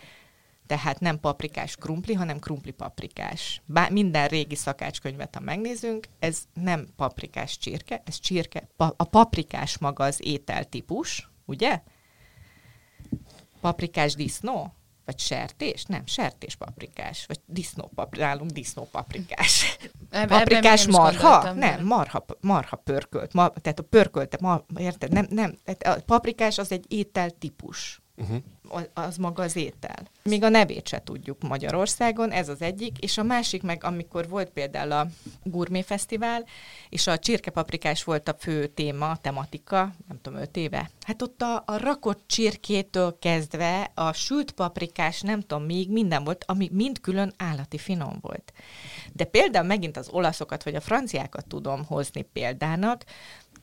Tehát 0.67 1.01
nem 1.01 1.21
paprikás 1.21 1.77
krumpli, 1.77 2.15
hanem 2.15 2.39
krumpli 2.39 2.71
paprikás. 2.71 3.63
Bár 3.65 3.91
minden 3.91 4.29
régi 4.29 4.55
szakácskönyvet, 4.55 5.35
ha 5.35 5.41
megnézünk, 5.41 6.07
ez 6.19 6.43
nem 6.55 6.89
paprikás 6.97 7.59
csirke, 7.59 8.03
ez 8.07 8.19
csirke, 8.19 8.69
pa, 8.77 8.95
a 8.97 9.05
paprikás 9.05 9.79
maga 9.79 10.05
az 10.05 10.19
ételtípus, 10.23 11.31
ugye? 11.45 11.83
Paprikás 13.65 14.15
disznó, 14.15 14.75
Vagy 15.05 15.19
sertés? 15.19 15.85
Nem, 15.85 16.07
sertés 16.07 16.55
paprikás. 16.55 17.27
Vagy 17.27 17.41
disznópaprikás. 17.47 18.29
Nálunk 18.29 18.51
disznópaprikás. 18.51 19.79
Paprikás 20.11 20.87
marha? 20.99 21.53
Nem, 21.53 21.85
marha, 21.85 22.25
marha 22.41 22.77
pörkölt. 22.77 23.33
Ma, 23.33 23.49
tehát 23.49 23.79
a 23.79 23.83
pörkölte, 23.83 24.39
ma, 24.41 24.65
érted? 24.77 25.13
Nem, 25.13 25.27
nem. 25.31 25.59
Tehát 25.65 25.99
a 25.99 26.03
paprikás 26.03 26.59
az 26.59 26.73
egy 26.73 26.85
étel 26.89 27.31
típus. 27.31 28.03
Uh-huh 28.17 28.43
az 28.95 29.17
maga 29.17 29.43
az 29.43 29.57
étel. 29.57 30.09
Még 30.23 30.43
a 30.43 30.49
nevét 30.49 30.89
se 30.89 31.03
tudjuk 31.05 31.43
Magyarországon, 31.43 32.31
ez 32.31 32.49
az 32.49 32.63
egyik, 32.63 32.99
és 32.99 33.19
a 33.19 33.23
másik 33.23 33.63
meg, 33.63 33.85
amikor 33.85 34.29
volt 34.29 34.51
például 34.51 34.93
a 34.93 35.07
Gourmet 35.43 35.85
Fesztivál, 35.85 36.45
és 36.89 37.07
a 37.07 37.19
csirkepaprikás 37.19 38.05
volt 38.05 38.29
a 38.29 38.35
fő 38.39 38.67
téma, 38.67 39.17
tematika, 39.17 39.93
nem 40.09 40.21
tudom, 40.23 40.41
öt 40.41 40.57
éve. 40.57 40.91
Hát 41.07 41.23
ott 41.23 41.43
a, 41.43 41.63
a 41.67 41.77
rakott 41.77 42.23
csirkétől 42.27 43.19
kezdve 43.19 43.91
a 43.95 44.13
sült 44.13 44.53
paprikás, 44.53 45.21
nem 45.21 45.41
tudom, 45.41 45.65
még 45.65 45.91
minden 45.91 46.25
volt, 46.25 46.45
ami 46.47 46.69
mind 46.73 47.01
külön 47.01 47.33
állati 47.37 47.79
finom 47.79 48.19
volt. 48.21 48.53
De 49.13 49.25
például 49.25 49.67
megint 49.67 49.97
az 49.97 50.09
olaszokat 50.09 50.65
vagy 50.65 50.75
a 50.75 50.81
franciákat 50.81 51.47
tudom 51.47 51.85
hozni 51.85 52.23
példának, 52.23 53.05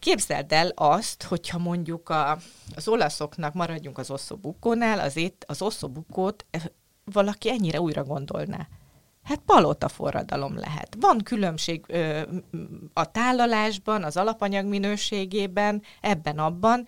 Képzeld 0.02 0.52
el 0.52 0.72
azt, 0.76 1.24
hogyha 1.24 1.58
mondjuk 1.58 2.10
a, 2.10 2.38
az 2.76 2.88
olaszoknak 2.88 3.54
maradjunk 3.54 3.98
az 3.98 4.12
osszobukónál, 4.12 5.00
az, 5.00 5.18
ét, 5.18 5.46
az 5.48 5.62
osszobukót 5.62 6.46
eh, 6.50 6.62
valaki 7.04 7.50
ennyire 7.50 7.82
újra 7.82 8.04
gondolná. 8.04 8.68
Hát 9.24 9.40
palota 9.46 9.88
forradalom 9.88 10.58
lehet. 10.58 10.98
Van 11.00 11.20
különbség 11.24 11.84
ö, 11.88 12.22
a 12.94 13.12
tálalásban, 13.12 14.04
az 14.04 14.18
alapanyag 14.18 14.66
minőségében, 14.66 15.82
ebben-abban, 16.02 16.88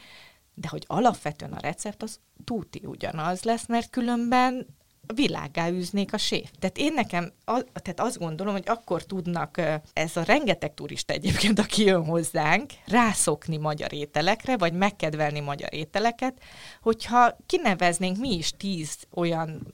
de 0.53 0.68
hogy 0.68 0.84
alapvetően 0.88 1.53
a 1.53 1.59
recept 1.59 2.03
az 2.03 2.20
túti 2.43 2.82
ugyanaz 2.86 3.43
lesz, 3.43 3.68
mert 3.68 3.89
különben 3.89 4.68
világá 5.16 5.70
űznék 5.70 6.14
a 6.14 6.18
séf. 6.18 6.49
Tehát 6.60 6.78
én 6.78 6.93
nekem, 6.93 7.32
a, 7.45 7.62
tehát 7.74 7.99
azt 7.99 8.18
gondolom, 8.18 8.54
hogy 8.54 8.64
akkor 8.66 9.04
tudnak 9.04 9.62
ez 9.93 10.18
a 10.18 10.24
rengeteg 10.24 10.74
turista 10.74 11.14
egyébként, 11.14 11.60
aki 11.60 11.84
jön 11.84 12.06
hozzánk, 12.06 12.72
rászokni 12.88 13.58
magyar 13.58 13.93
ételekre, 13.93 14.58
vagy 14.58 14.74
megkedvelni 14.74 15.39
magyar 15.39 15.74
ételeket, 15.74 16.41
hogyha 16.82 17.38
kineveznénk 17.45 18.18
mi 18.18 18.34
is 18.34 18.51
tíz 18.51 18.97
olyan 19.14 19.74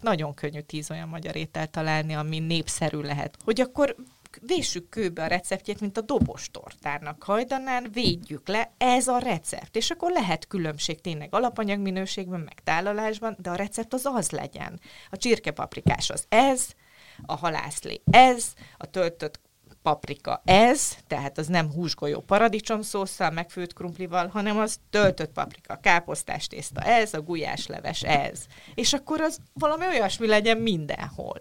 nagyon 0.00 0.34
könnyű 0.34 0.60
tíz 0.60 0.90
olyan 0.90 1.08
magyar 1.08 1.36
ételt 1.36 1.70
találni, 1.70 2.14
ami 2.14 2.38
népszerű 2.38 2.98
lehet. 2.98 3.36
Hogy 3.44 3.60
akkor 3.60 3.96
véssük 4.40 4.88
kőbe 4.88 5.22
a 5.22 5.26
receptjét, 5.26 5.80
mint 5.80 5.96
a 5.96 6.00
dobos 6.00 6.50
tortának 6.50 7.22
hajdanán, 7.22 7.88
védjük 7.92 8.48
le, 8.48 8.72
ez 8.78 9.08
a 9.08 9.18
recept. 9.18 9.76
És 9.76 9.90
akkor 9.90 10.10
lehet 10.10 10.46
különbség 10.46 11.00
tényleg 11.00 11.34
alapanyag 11.34 11.80
minőségben, 11.80 12.40
meg 12.40 12.60
tálalásban, 12.64 13.36
de 13.38 13.50
a 13.50 13.54
recept 13.54 13.94
az 13.94 14.04
az 14.04 14.30
legyen. 14.30 14.80
A 15.10 15.16
csirkepaprikás 15.16 16.10
az 16.10 16.24
ez, 16.28 16.68
a 17.26 17.36
halászlé 17.36 18.00
ez, 18.10 18.52
a 18.76 18.86
töltött 18.86 19.40
paprika 19.82 20.42
ez, 20.44 20.96
tehát 21.06 21.38
az 21.38 21.46
nem 21.46 21.72
húsgolyó 21.72 22.20
paradicsom 22.20 22.82
szószal, 22.82 23.30
megfőtt 23.30 23.72
krumplival, 23.72 24.28
hanem 24.28 24.58
az 24.58 24.78
töltött 24.90 25.32
paprika, 25.32 25.78
káposztás 25.82 26.46
tészta 26.46 26.80
ez, 26.80 27.14
a 27.14 27.20
gulyásleves 27.20 28.02
ez. 28.02 28.46
És 28.74 28.92
akkor 28.92 29.20
az 29.20 29.38
valami 29.52 29.86
olyasmi 29.86 30.26
legyen 30.26 30.58
mindenhol. 30.58 31.38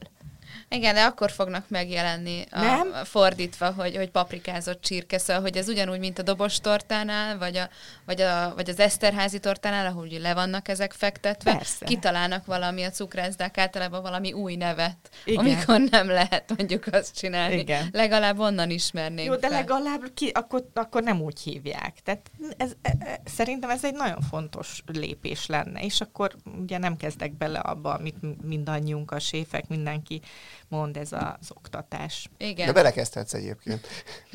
Igen, 0.75 0.93
de 0.93 1.03
akkor 1.03 1.31
fognak 1.31 1.69
megjelenni 1.69 2.43
a, 2.51 2.61
nem? 2.61 2.93
fordítva, 3.03 3.71
hogy, 3.71 3.95
hogy 3.95 4.09
paprikázott 4.09 4.81
csirke, 4.81 5.17
szóval, 5.17 5.41
hogy 5.41 5.57
ez 5.57 5.67
ugyanúgy, 5.67 5.99
mint 5.99 6.19
a 6.19 6.21
dobos 6.21 6.59
tortánál, 6.59 7.37
vagy, 7.37 7.57
a, 7.57 7.69
vagy, 8.05 8.21
a, 8.21 8.53
vagy 8.55 8.69
az 8.69 8.79
Eszterházi 8.79 9.39
tortánál, 9.39 9.85
ahol 9.85 10.03
ugye 10.03 10.19
le 10.19 10.33
vannak 10.33 10.67
ezek 10.67 10.93
fektetve, 10.93 11.51
Persze. 11.51 11.85
kitalálnak 11.85 12.45
valami 12.45 12.83
a 12.83 12.89
cukrászdák 12.89 13.57
általában 13.57 14.01
valami 14.01 14.33
új 14.33 14.55
nevet, 14.55 15.09
Igen. 15.25 15.45
amikor 15.45 15.79
nem 15.89 16.07
lehet 16.07 16.53
mondjuk 16.57 16.85
azt 16.91 17.17
csinálni. 17.17 17.55
Igen. 17.55 17.89
Legalább 17.91 18.39
onnan 18.39 18.69
ismernénk 18.69 19.27
Jó, 19.27 19.35
de 19.35 19.47
fel. 19.47 19.57
legalább 19.57 20.13
ki, 20.13 20.29
akkor, 20.33 20.65
akkor 20.73 21.03
nem 21.03 21.21
úgy 21.21 21.39
hívják. 21.39 21.93
Tehát 22.03 22.31
ez, 22.57 22.71
e, 22.81 22.95
e, 22.99 23.21
szerintem 23.25 23.69
ez 23.69 23.83
egy 23.83 23.93
nagyon 23.93 24.21
fontos 24.29 24.83
lépés 24.85 25.45
lenne, 25.45 25.81
és 25.81 26.01
akkor 26.01 26.35
ugye 26.61 26.77
nem 26.77 26.97
kezdek 26.97 27.33
bele 27.37 27.59
abba, 27.59 27.93
amit 27.93 28.43
mindannyiunk 28.43 29.11
a 29.11 29.19
séfek, 29.19 29.67
mindenki 29.67 30.21
mond 30.67 30.97
ez 30.97 31.11
az 31.11 31.51
oktatás. 31.51 32.29
Igen. 32.37 32.65
De 32.65 32.73
belekezdhetsz 32.73 33.33
egyébként. 33.33 33.87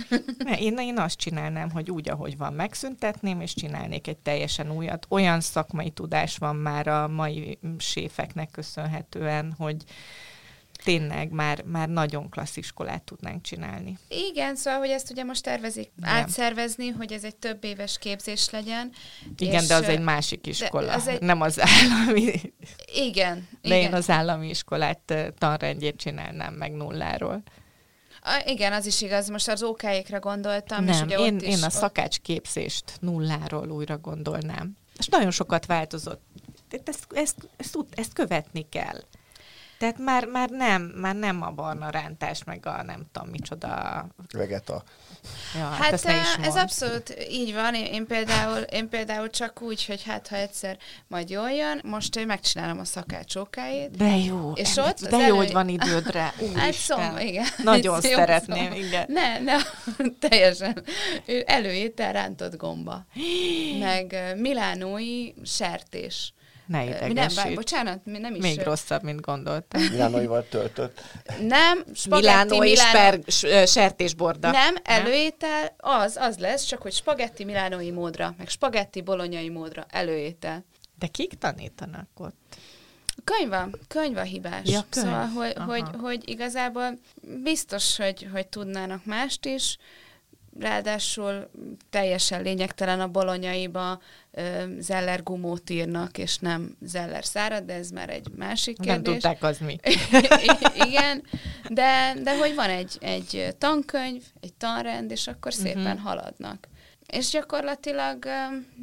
Én, 0.58 0.78
én 0.78 0.98
azt 0.98 1.18
csinálnám, 1.18 1.70
hogy 1.70 1.90
úgy, 1.90 2.08
ahogy 2.08 2.36
van, 2.36 2.52
megszüntetném, 2.52 3.40
és 3.40 3.54
csinálnék 3.54 4.06
egy 4.06 4.18
teljesen 4.18 4.70
újat. 4.70 5.06
Olyan 5.08 5.40
szakmai 5.40 5.90
tudás 5.90 6.36
van 6.36 6.56
már 6.56 6.86
a 6.86 7.08
mai 7.08 7.58
séfeknek 7.78 8.50
köszönhetően, 8.50 9.54
hogy 9.58 9.84
tényleg 10.84 11.30
már, 11.30 11.62
már 11.62 11.88
nagyon 11.88 12.28
klassz 12.28 12.56
iskolát 12.56 13.02
tudnánk 13.02 13.42
csinálni. 13.42 13.98
Igen, 14.08 14.56
szóval, 14.56 14.78
hogy 14.78 14.88
ezt 14.88 15.10
ugye 15.10 15.24
most 15.24 15.42
tervezik 15.42 15.90
Igen. 15.98 16.10
átszervezni, 16.10 16.88
hogy 16.88 17.12
ez 17.12 17.24
egy 17.24 17.36
több 17.36 17.64
éves 17.64 17.98
képzés 17.98 18.50
legyen. 18.50 18.90
Igen, 19.36 19.66
de 19.66 19.74
az 19.74 19.82
egy 19.82 20.00
másik 20.00 20.46
iskola, 20.46 20.92
az 20.92 21.06
egy... 21.06 21.20
nem 21.20 21.40
az 21.40 21.60
állami. 21.60 22.40
Igen. 22.94 23.48
De 23.62 23.76
igen. 23.76 23.88
én 23.88 23.94
az 23.94 24.10
állami 24.10 24.48
iskolát 24.48 25.14
tanrendjét 25.38 25.96
csinálnám 25.96 26.54
meg 26.54 26.72
nulláról. 26.72 27.42
A, 28.22 28.42
igen, 28.46 28.72
az 28.72 28.86
is 28.86 29.00
igaz. 29.00 29.28
Most 29.28 29.48
az 29.48 29.62
OK-ékre 29.62 30.18
gondoltam. 30.18 30.84
Nem, 30.84 30.94
és 30.94 31.00
ugye 31.00 31.16
én, 31.16 31.34
ott 31.34 31.42
én 31.42 31.56
is, 31.56 31.62
a 31.62 31.70
szakácsképzést 31.70 32.84
nulláról 33.00 33.70
újra 33.70 33.98
gondolnám. 33.98 34.76
És 34.98 35.06
nagyon 35.08 35.30
sokat 35.30 35.66
változott. 35.66 36.22
Ezt, 36.84 37.06
ezt, 37.14 37.48
ezt, 37.56 37.76
ezt 37.94 38.12
követni 38.12 38.68
kell. 38.68 39.00
Tehát 39.80 39.98
már, 39.98 40.24
már, 40.24 40.50
nem, 40.50 40.82
már 40.82 41.14
nem 41.14 41.42
a 41.42 41.50
barna 41.50 41.90
rántás, 41.90 42.44
meg 42.44 42.66
a 42.66 42.82
nem 42.82 43.06
tudom 43.12 43.28
micsoda. 43.28 44.06
Vegeta. 44.32 44.82
Ja, 45.54 45.68
hát, 45.68 46.00
hát 46.00 46.38
ez 46.42 46.56
abszolút 46.56 47.16
így 47.30 47.54
van. 47.54 47.74
Én, 47.74 47.84
én, 47.84 48.06
például, 48.06 48.58
én 48.58 48.88
például 48.88 49.30
csak 49.30 49.62
úgy, 49.62 49.86
hogy 49.86 50.02
hát 50.02 50.28
ha 50.28 50.36
egyszer 50.36 50.78
majd 51.06 51.30
jól 51.30 51.50
jön, 51.50 51.80
most 51.84 52.16
én 52.16 52.26
megcsinálom 52.26 52.78
a 52.78 52.84
szakácsókáit. 52.84 53.96
De 53.96 54.16
jó. 54.16 54.52
És 54.52 54.76
ott 54.76 55.08
de 55.08 55.16
jó, 55.16 55.22
elő... 55.22 55.36
hogy 55.36 55.52
van 55.52 55.68
idődre. 55.68 56.34
hát 56.54 56.72
szom, 56.72 57.18
igen. 57.18 57.46
Nagyon 57.62 58.00
szeretném, 58.16 58.70
szom. 58.70 58.82
igen. 58.82 59.04
Ne, 59.08 59.38
ne, 59.38 59.56
teljesen. 60.28 60.84
Előétel 61.44 62.12
rántott 62.12 62.56
gomba. 62.56 63.06
Meg 63.78 64.34
milánói 64.36 65.32
sertés. 65.44 66.32
Ne 66.70 66.84
idegesít. 66.84 67.14
Nem, 67.14 67.44
bár, 67.44 67.54
bocsánat, 67.54 68.04
nem 68.04 68.34
is. 68.34 68.42
Még 68.42 68.62
rosszabb, 68.62 69.02
mint 69.02 69.20
gondoltam. 69.20 69.82
Milánóival 69.82 70.48
töltött. 70.48 71.00
Nem, 71.40 71.84
spagetti 71.94 72.26
Milánói 72.26 72.70
Milánó... 72.70 73.22
sper, 73.26 73.66
sertésborda. 73.66 74.50
Nem, 74.50 74.74
előétel 74.82 75.74
az, 75.76 76.16
az 76.16 76.38
lesz, 76.38 76.64
csak 76.64 76.82
hogy 76.82 76.92
spagetti 76.92 77.44
milánói 77.44 77.90
módra, 77.90 78.34
meg 78.38 78.48
spagetti 78.48 79.00
bolonyai 79.00 79.48
módra 79.48 79.86
előétel. 79.88 80.64
De 80.98 81.06
kik 81.06 81.34
tanítanak 81.34 82.08
ott? 82.16 82.56
Könyva, 83.24 83.68
könyva 83.88 84.22
hibás. 84.22 84.68
Ja, 84.68 84.84
könyv. 84.90 85.06
Szóval, 85.06 85.26
hogy, 85.26 85.54
hogy, 85.66 85.84
hogy 86.00 86.28
igazából 86.28 86.98
biztos, 87.42 87.96
hogy, 87.96 88.28
hogy 88.32 88.46
tudnának 88.46 89.04
mást 89.04 89.46
is, 89.46 89.78
ráadásul 90.58 91.50
teljesen 91.90 92.42
lényegtelen 92.42 93.00
a 93.00 93.08
bolonyaiba 93.08 94.00
Zeller 94.78 95.22
gumót 95.22 95.70
írnak, 95.70 96.18
és 96.18 96.38
nem 96.38 96.76
Zeller 96.80 97.24
szárad, 97.24 97.64
de 97.64 97.74
ez 97.74 97.90
már 97.90 98.10
egy 98.10 98.28
másik 98.36 98.76
kérdés. 98.76 98.94
Nem 98.94 99.02
tudták, 99.02 99.42
az 99.42 99.58
mi. 99.58 99.78
Igen, 100.88 101.22
de, 101.68 102.14
de 102.22 102.38
hogy 102.38 102.54
van 102.54 102.70
egy, 102.70 102.98
egy 103.00 103.54
tankönyv, 103.58 104.22
egy 104.40 104.52
tanrend, 104.52 105.10
és 105.10 105.26
akkor 105.26 105.52
szépen 105.52 105.86
uh-huh. 105.86 106.00
haladnak. 106.00 106.68
És 107.06 107.30
gyakorlatilag 107.30 108.24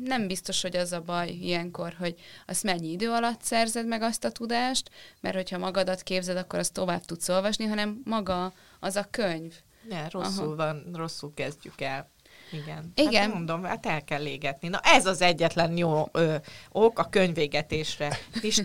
nem 0.03 0.27
biztos, 0.27 0.61
hogy 0.61 0.75
az 0.75 0.91
a 0.91 1.01
baj 1.01 1.29
ilyenkor, 1.29 1.95
hogy 1.99 2.15
azt 2.45 2.63
mennyi 2.63 2.91
idő 2.91 3.09
alatt 3.09 3.41
szerzed 3.41 3.87
meg 3.87 4.01
azt 4.01 4.23
a 4.23 4.31
tudást, 4.31 4.89
mert 5.19 5.35
hogyha 5.35 5.57
magadat 5.57 6.01
képzed, 6.03 6.37
akkor 6.37 6.59
azt 6.59 6.73
tovább 6.73 7.05
tudsz 7.05 7.29
olvasni, 7.29 7.65
hanem 7.65 8.01
maga 8.03 8.53
az 8.79 8.95
a 8.95 9.07
könyv, 9.11 9.53
ne, 9.89 10.09
rosszul 10.09 10.43
Aha. 10.43 10.55
van, 10.55 10.85
rosszul 10.93 11.33
kezdjük 11.33 11.81
el. 11.81 12.09
Igen. 12.51 12.91
Igen. 12.95 13.21
Hát 13.21 13.33
mondom, 13.33 13.63
hát 13.63 13.85
el 13.85 14.03
kell 14.03 14.25
égetni. 14.25 14.67
Na 14.67 14.79
ez 14.83 15.05
az 15.05 15.21
egyetlen 15.21 15.77
jó 15.77 16.07
ö, 16.11 16.35
ok 16.71 16.99
a 16.99 17.03
könyvégetésre. 17.03 18.17
És 18.41 18.61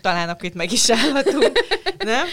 talán 0.00 0.28
akkor 0.28 0.44
itt 0.44 0.54
meg 0.54 0.72
is 0.72 0.90
állhatunk. 0.90 1.52
Nem? 1.98 2.26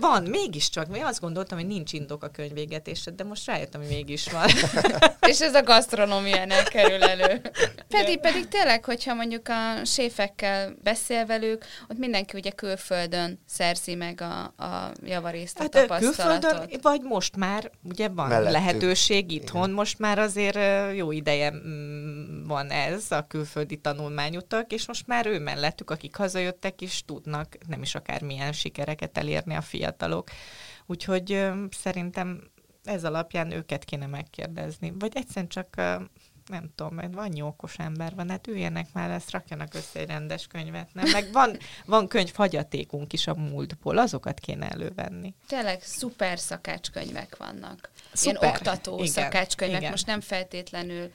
Van, 0.00 0.22
mégiscsak. 0.22 0.96
Én 0.96 1.04
azt 1.04 1.20
gondoltam, 1.20 1.58
hogy 1.58 1.66
nincs 1.66 1.92
indok 1.92 2.22
a 2.22 2.28
könyvégetésre, 2.28 3.10
de 3.10 3.24
most 3.24 3.46
rájöttem, 3.46 3.80
hogy 3.80 3.90
mégis 3.90 4.30
van. 4.30 4.48
És 5.30 5.40
ez 5.40 5.54
a 5.54 5.62
gasztronómiánál 5.62 6.64
kerül 6.64 7.02
elő. 7.02 7.40
Pedig, 7.88 8.20
pedig 8.20 8.48
tényleg, 8.48 8.84
hogyha 8.84 9.14
mondjuk 9.14 9.48
a 9.48 9.84
séfekkel 9.84 10.74
beszél 10.82 11.26
velük, 11.26 11.64
ott 11.88 11.98
mindenki 11.98 12.36
ugye 12.36 12.50
külföldön 12.50 13.42
szerzi 13.46 13.94
meg 13.94 14.20
a, 14.20 14.42
a 14.64 14.92
javarészt, 15.04 15.58
a 15.58 15.62
hát, 15.62 15.70
tapasztalatot. 15.70 16.50
Külföldön, 16.50 16.78
vagy 16.82 17.00
most 17.02 17.36
már 17.36 17.70
ugye 17.82 18.08
van 18.08 18.28
Mellettük. 18.28 18.52
lehetőség 18.52 19.30
itthon, 19.30 19.62
Igen. 19.62 19.74
most 19.74 19.98
már 19.98 20.18
azért 20.18 20.43
azért 20.46 20.96
jó 20.96 21.12
ideje 21.12 21.50
mm, 21.50 22.46
van 22.46 22.70
ez, 22.70 23.10
a 23.10 23.26
külföldi 23.26 23.76
tanulmányutak, 23.76 24.72
és 24.72 24.86
most 24.86 25.06
már 25.06 25.26
ő 25.26 25.38
mellettük, 25.38 25.90
akik 25.90 26.16
hazajöttek 26.16 26.80
is 26.80 27.04
tudnak 27.04 27.56
nem 27.66 27.82
is 27.82 27.94
akármilyen 27.94 28.52
sikereket 28.52 29.18
elérni 29.18 29.54
a 29.54 29.60
fiatalok. 29.60 30.28
Úgyhogy 30.86 31.46
szerintem 31.70 32.50
ez 32.84 33.04
alapján 33.04 33.50
őket 33.50 33.84
kéne 33.84 34.06
megkérdezni. 34.06 34.92
Vagy 34.98 35.12
egyszerűen 35.14 35.48
csak 35.48 35.76
nem 36.46 36.70
tudom, 36.74 36.94
mert 36.94 37.14
van 37.14 37.40
okos 37.40 37.78
ember 37.78 38.14
van, 38.14 38.30
hát 38.30 38.46
üljenek 38.46 38.86
már, 38.92 39.10
ezt 39.10 39.30
rakjanak 39.30 39.74
össze 39.74 39.98
egy 39.98 40.06
rendes 40.06 40.46
könyvet, 40.46 40.94
nem? 40.94 41.10
Meg 41.10 41.32
van, 41.32 41.56
van 41.84 42.08
könyv 42.08 42.34
hagyatékunk 42.34 43.12
is 43.12 43.26
a 43.26 43.34
múltból, 43.34 43.98
azokat 43.98 44.40
kéne 44.40 44.68
elővenni. 44.68 45.34
Tényleg 45.46 45.82
szuper 45.82 46.38
szakácskönyvek 46.38 47.36
vannak. 47.36 47.90
Szuper. 48.12 48.42
Ilyen 48.42 48.54
oktató 48.54 48.94
Igen, 48.94 49.06
szakácskönyvek, 49.06 49.78
igen. 49.78 49.90
most 49.90 50.06
nem 50.06 50.20
feltétlenül 50.20 51.10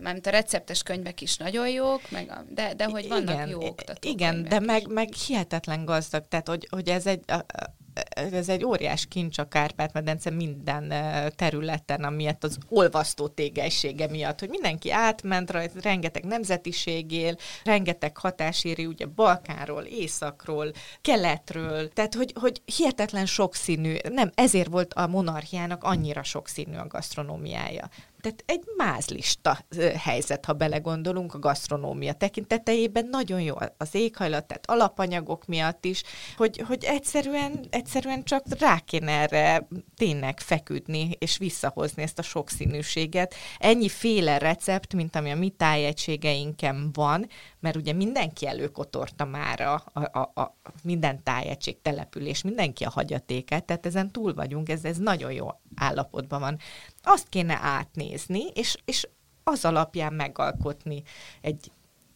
mert 0.00 0.26
a 0.26 0.30
receptes 0.30 0.82
könyvek 0.82 1.20
is 1.20 1.36
nagyon 1.36 1.68
jók, 1.68 2.10
meg 2.10 2.30
a, 2.30 2.44
de, 2.48 2.74
de 2.74 2.84
hogy 2.84 3.08
vannak 3.08 3.34
igen, 3.34 3.48
jó 3.48 3.66
oktató 3.66 4.08
Igen, 4.08 4.44
de 4.44 4.60
meg, 4.60 4.88
meg 4.88 5.12
hihetetlen 5.12 5.84
gazdag, 5.84 6.28
tehát 6.28 6.48
hogy, 6.48 6.66
hogy 6.70 6.88
ez 6.88 7.06
egy... 7.06 7.22
A, 7.26 7.34
a, 7.34 7.74
ez 8.10 8.48
egy 8.48 8.64
óriás 8.64 9.06
kincs 9.06 9.38
a 9.38 9.48
Kárpát-medence 9.48 10.30
minden 10.30 10.92
területen, 11.36 12.04
amiatt 12.04 12.44
az 12.44 12.58
olvasztó 12.68 13.28
tégelysége 13.28 14.08
miatt, 14.08 14.40
hogy 14.40 14.48
mindenki 14.48 14.90
átment 14.90 15.50
rajta, 15.50 15.80
rengeteg 15.80 16.24
nemzetiség 16.24 17.12
él, 17.12 17.36
rengeteg 17.64 18.16
hatás 18.16 18.64
éri 18.64 18.86
ugye 18.86 19.06
Balkánról, 19.06 19.82
Északról, 19.82 20.72
Keletről, 21.00 21.88
tehát 21.92 22.14
hogy, 22.14 22.32
hogy 22.40 22.62
hihetetlen 22.76 23.26
sokszínű, 23.26 23.96
nem, 24.08 24.30
ezért 24.34 24.68
volt 24.68 24.94
a 24.94 25.06
monarchiának 25.06 25.84
annyira 25.84 26.22
sokszínű 26.22 26.76
a 26.76 26.86
gasztronómiája. 26.86 27.88
Tehát 28.26 28.42
egy 28.46 28.64
mázlista 28.76 29.58
helyzet, 29.98 30.44
ha 30.44 30.52
belegondolunk 30.52 31.34
a 31.34 31.38
gasztronómia 31.38 32.12
tekintetejében, 32.12 33.06
nagyon 33.10 33.40
jó 33.40 33.54
az 33.76 33.94
éghajlat, 33.94 34.46
tehát 34.46 34.70
alapanyagok 34.70 35.46
miatt 35.46 35.84
is, 35.84 36.02
hogy, 36.36 36.58
hogy 36.66 36.84
egyszerűen, 36.84 37.66
egyszerűen 37.70 38.24
csak 38.24 38.44
rá 38.58 38.78
kéne 38.78 39.12
erre 39.12 39.68
tényleg 39.96 40.40
feküdni, 40.40 41.10
és 41.18 41.38
visszahozni 41.38 42.02
ezt 42.02 42.18
a 42.18 42.22
sokszínűséget. 42.22 43.34
Ennyi 43.58 43.88
féle 43.88 44.38
recept, 44.38 44.94
mint 44.94 45.16
ami 45.16 45.30
a 45.30 45.36
mi 45.36 45.48
tájegységeinken 45.48 46.90
van, 46.92 47.28
mert 47.66 47.78
ugye 47.78 47.92
mindenki 47.92 48.46
előkotorta 48.46 49.24
már 49.24 49.60
a, 49.60 49.82
a, 49.92 50.18
a, 50.18 50.40
a 50.40 50.54
minden 50.82 51.22
tájegység, 51.22 51.82
település, 51.82 52.42
mindenki 52.42 52.84
a 52.84 52.90
hagyatékát, 52.90 53.64
tehát 53.64 53.86
ezen 53.86 54.10
túl 54.10 54.34
vagyunk, 54.34 54.68
ez, 54.68 54.84
ez 54.84 54.96
nagyon 54.96 55.32
jó 55.32 55.48
állapotban 55.74 56.40
van. 56.40 56.58
Azt 57.02 57.28
kéne 57.28 57.58
átnézni, 57.62 58.42
és, 58.54 58.76
és 58.84 59.08
az 59.44 59.64
alapján 59.64 60.12
megalkotni 60.12 61.02
egy 61.40 61.70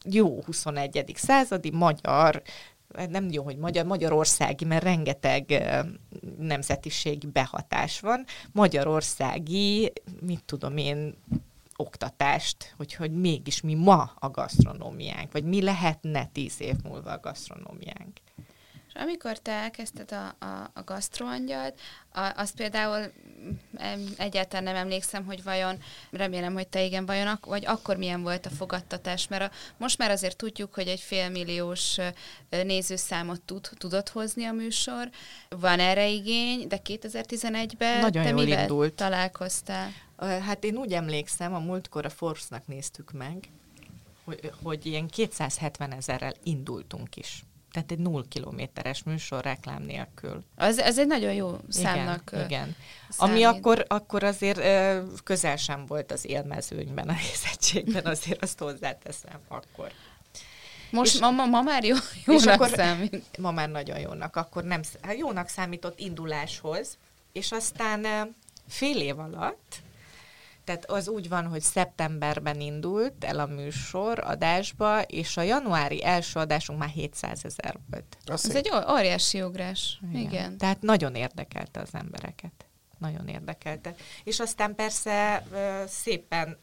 jó 0.05 0.43
21. 0.43 1.13
századi 1.15 1.71
magyar, 1.71 2.43
nem 3.09 3.31
jó, 3.31 3.43
hogy 3.43 3.57
magyar, 3.57 3.85
magyarországi, 3.85 4.65
mert 4.65 4.83
rengeteg 4.83 5.65
nemzetiségi 6.39 7.27
behatás 7.27 8.01
van, 8.01 8.25
magyarországi, 8.53 9.93
mit 10.21 10.45
tudom 10.45 10.77
én, 10.77 11.15
oktatást, 11.81 12.75
hogy, 12.77 12.95
hogy 12.95 13.13
mégis 13.13 13.61
mi 13.61 13.75
ma 13.75 14.13
a 14.19 14.31
gasztronómiánk, 14.31 15.33
vagy 15.33 15.45
mi 15.45 15.63
lehetne 15.63 16.27
tíz 16.27 16.61
év 16.61 16.75
múlva 16.83 17.11
a 17.13 17.21
gasztronómiánk. 17.21 18.19
És 18.95 19.01
amikor 19.01 19.39
te 19.39 19.53
elkezdted 19.53 20.13
a, 20.13 20.45
a, 20.45 20.71
a 20.75 20.83
gasztroangyalt, 20.85 21.81
a, 22.13 22.33
azt 22.37 22.57
például 22.57 23.13
egyáltalán 24.17 24.65
nem 24.65 24.77
emlékszem, 24.77 25.25
hogy 25.25 25.43
vajon, 25.43 25.79
remélem, 26.11 26.53
hogy 26.53 26.69
te 26.69 26.83
igen, 26.85 27.07
vajon, 27.07 27.27
ak- 27.27 27.47
vagy 27.47 27.67
akkor 27.67 27.97
milyen 27.97 28.23
volt 28.23 28.47
a 28.47 28.51
fogadtatás, 28.51 29.29
mert 29.29 29.43
a, 29.43 29.51
most 29.77 29.99
már 29.99 30.11
azért 30.11 30.37
tudjuk, 30.37 30.75
hogy 30.75 30.89
egy 30.89 31.01
félmilliós 31.01 31.97
nézőszámot 32.49 33.41
tud, 33.41 33.69
tudott 33.79 34.09
hozni 34.09 34.45
a 34.45 34.53
műsor, 34.53 35.11
van 35.49 35.81
erre 35.81 36.09
igény, 36.09 36.69
de 36.69 36.81
2011-ben 36.85 38.01
Nagyon 38.01 38.25
te 38.25 38.33
mivel 38.33 38.61
indult. 38.61 38.95
találkoztál? 38.95 39.91
Hát 40.19 40.65
én 40.65 40.77
úgy 40.77 40.93
emlékszem, 40.93 41.55
a 41.55 41.59
múltkor 41.59 42.05
a 42.05 42.11
Force-nak 42.11 42.67
néztük 42.67 43.13
meg, 43.13 43.49
hogy, 44.25 44.53
hogy 44.63 44.87
ilyen 44.87 45.09
270 45.09 45.93
ezerrel 45.93 46.35
indultunk 46.43 47.17
is. 47.17 47.45
Tehát 47.73 47.91
egy 47.91 47.99
null 47.99 48.25
kilométeres 48.29 49.03
műsor 49.03 49.43
reklám 49.43 49.83
nélkül. 49.83 50.45
Az, 50.57 50.79
ez 50.79 50.99
egy 50.99 51.07
nagyon 51.07 51.33
jó 51.33 51.57
számnak. 51.69 52.31
igen, 52.33 52.45
igen. 52.45 52.77
számít. 53.09 53.35
Ami 53.35 53.45
akkor, 53.45 53.85
akkor 53.89 54.23
azért 54.25 54.61
közel 55.25 55.57
sem 55.57 55.87
volt 55.87 56.13
az 56.13 56.25
élmezőnyben, 56.25 57.09
a 57.09 57.13
nézettségben, 57.13 58.07
azért 58.07 58.43
azt 58.43 58.59
hozzáteszem 58.59 59.41
akkor. 59.49 59.93
Most 60.91 61.15
és- 61.15 61.21
ma, 61.21 61.31
ma, 61.31 61.47
ma 61.47 61.63
már 61.63 61.85
jó, 61.85 61.95
És 61.97 62.25
jónak 62.27 62.49
akkor- 62.61 62.69
számít. 62.69 63.39
Ma 63.39 63.51
már 63.51 63.69
nagyon 63.69 63.99
jónak, 63.99 64.37
akkor 64.37 64.65
nem, 64.65 64.81
hát 65.03 65.19
jónak 65.19 65.49
számított 65.49 65.99
induláshoz, 65.99 66.97
és 67.33 67.53
aztán 67.53 68.07
fél 68.69 69.01
év 69.01 69.19
alatt, 69.19 69.77
tehát 70.71 70.91
az 70.91 71.09
úgy 71.09 71.29
van, 71.29 71.47
hogy 71.47 71.61
szeptemberben 71.63 72.61
indult 72.61 73.25
el 73.25 73.39
a 73.39 73.47
műsor 73.47 74.19
adásba, 74.19 75.03
és 75.03 75.37
a 75.37 75.43
januári 75.43 76.05
első 76.05 76.39
adásunk 76.41 76.79
már 76.79 76.89
700 76.89 77.45
ezer 77.45 77.77
volt. 77.91 78.17
Az 78.25 78.45
Ez 78.45 78.53
szép. 78.53 78.57
egy 78.57 78.71
óriási 78.91 79.43
ugrás. 79.43 80.01
Igen. 80.11 80.21
Igen. 80.23 80.59
Tehát 80.59 80.81
nagyon 80.83 81.15
érdekelte 81.15 81.81
az 81.81 81.89
embereket. 81.93 82.53
Nagyon 82.99 83.29
érdekelte. 83.29 83.95
És 84.25 84.41
aztán 84.41 84.75
persze 84.75 85.45
ö, 85.53 85.83
szépen 85.89 86.57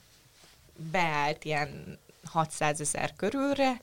beállt 0.91 1.43
ilyen 1.43 1.99
600 2.23 2.81
ezer 2.81 3.13
körülre, 3.15 3.81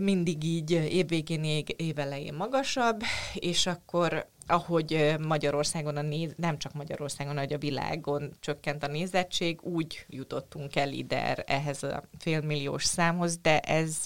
mindig 0.00 0.44
így 0.44 0.70
évvégén, 0.70 1.44
ég- 1.44 1.74
évelején 1.80 2.34
magasabb, 2.34 3.02
és 3.34 3.66
akkor 3.66 4.28
ahogy 4.48 5.14
Magyarországon, 5.26 5.96
a 5.96 6.02
néz, 6.02 6.32
nem 6.36 6.58
csak 6.58 6.72
Magyarországon, 6.72 7.34
hanem 7.34 7.48
a 7.52 7.58
világon 7.58 8.32
csökkent 8.40 8.82
a 8.82 8.86
nézettség, 8.86 9.62
úgy 9.62 10.04
jutottunk 10.08 10.76
el 10.76 10.92
ide 10.92 11.34
ehhez 11.34 11.82
a 11.82 12.02
félmilliós 12.18 12.84
számhoz, 12.84 13.38
de 13.38 13.60
ez 13.60 13.96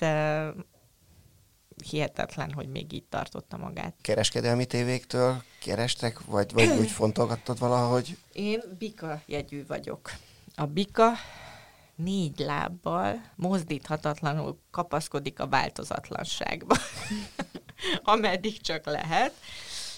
hihetetlen, 1.85 2.53
hogy 2.53 2.69
még 2.69 2.93
így 2.93 3.05
tartotta 3.05 3.57
magát. 3.57 3.95
Kereskedelmi 4.01 4.67
tévéktől 4.67 5.43
kerestek, 5.61 6.25
vagy, 6.25 6.53
vagy 6.53 6.69
úgy 6.69 6.91
fontolgattad 7.01 7.59
valahogy? 7.59 8.17
Én 8.33 8.61
bika 8.79 9.21
jegyű 9.27 9.67
vagyok. 9.67 10.13
A 10.55 10.67
bika 10.67 11.11
négy 11.95 12.39
lábbal 12.39 13.31
mozdíthatatlanul 13.37 14.59
kapaszkodik 14.71 15.41
a 15.41 15.49
változatlanságba, 15.49 16.77
ameddig 18.03 18.61
csak 18.61 18.85
lehet, 18.85 19.33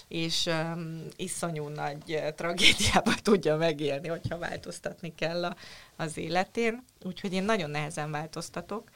és 0.07 0.45
um, 0.45 1.05
iszonyú 1.15 1.67
nagy 1.67 2.23
tragédiába 2.35 3.13
tudja 3.23 3.55
megélni, 3.55 4.07
hogyha 4.07 4.37
változtatni 4.37 5.15
kell 5.15 5.45
a, 5.45 5.55
az 5.95 6.17
életén. 6.17 6.83
Úgyhogy 7.03 7.33
én 7.33 7.43
nagyon 7.43 7.69
nehezen 7.69 8.11
változtatok. 8.11 8.89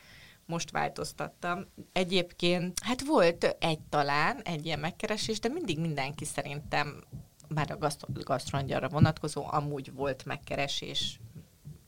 Most 0.45 0.71
változtattam. 0.71 1.65
Egyébként, 1.93 2.79
hát 2.83 3.05
volt 3.05 3.55
egy 3.59 3.79
talán, 3.89 4.41
egy 4.41 4.65
ilyen 4.65 4.79
megkeresés, 4.79 5.39
de 5.39 5.49
mindig 5.49 5.79
mindenki 5.79 6.25
szerintem, 6.25 7.03
már 7.47 7.71
a 7.71 7.77
gasztro- 7.77 8.23
gasztrongyarra 8.23 8.89
vonatkozó, 8.89 9.45
amúgy 9.49 9.93
volt 9.93 10.25
megkeresés 10.25 11.19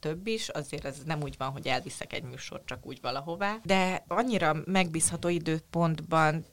több 0.01 0.27
is, 0.27 0.49
azért 0.49 0.85
ez 0.85 0.97
nem 1.05 1.21
úgy 1.21 1.35
van, 1.37 1.49
hogy 1.49 1.67
elviszek 1.67 2.13
egy 2.13 2.23
műsort 2.23 2.65
csak 2.65 2.85
úgy 2.85 2.99
valahová, 3.01 3.59
de 3.63 4.03
annyira 4.07 4.55
megbízható 4.65 5.27
időpontban, 5.27 6.45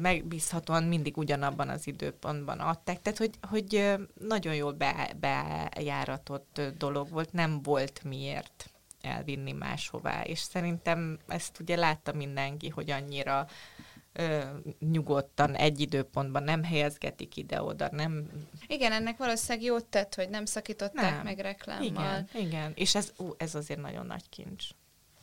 megbízhatóan 0.00 0.84
mindig 0.84 1.16
ugyanabban 1.16 1.68
az 1.68 1.86
időpontban 1.86 2.58
adták, 2.58 3.02
tehát 3.02 3.18
hogy, 3.18 3.34
hogy 3.48 3.94
nagyon 4.20 4.54
jól 4.54 4.72
be, 4.72 5.12
bejáratott 5.20 6.60
dolog 6.78 7.08
volt, 7.08 7.32
nem 7.32 7.62
volt 7.62 8.02
miért 8.04 8.70
elvinni 9.00 9.52
máshová, 9.52 10.22
és 10.22 10.38
szerintem 10.38 11.18
ezt 11.26 11.60
ugye 11.60 11.76
látta 11.76 12.12
mindenki, 12.12 12.68
hogy 12.68 12.90
annyira 12.90 13.46
ö, 14.12 14.40
nyugodtan 14.78 15.54
egy 15.54 15.80
időpontban 15.80 16.42
nem 16.42 16.64
helyezgetik 16.64 17.36
ide-oda, 17.36 17.88
nem 17.92 18.30
Igen, 18.66 18.92
ennek 18.92 19.16
valószínűleg 19.16 19.66
jót 19.66 19.84
tett, 19.84 20.14
hogy 20.14 20.28
nem 20.28 20.44
szakították 20.44 21.14
Nem. 21.14 21.24
meg 21.24 21.38
reklámmal. 21.38 21.86
Igen, 21.86 22.28
igen. 22.32 22.72
És 22.74 22.94
ez, 22.94 23.12
ú, 23.16 23.30
ez 23.36 23.54
azért 23.54 23.80
nagyon 23.80 24.06
nagy 24.06 24.28
kincs. 24.28 24.64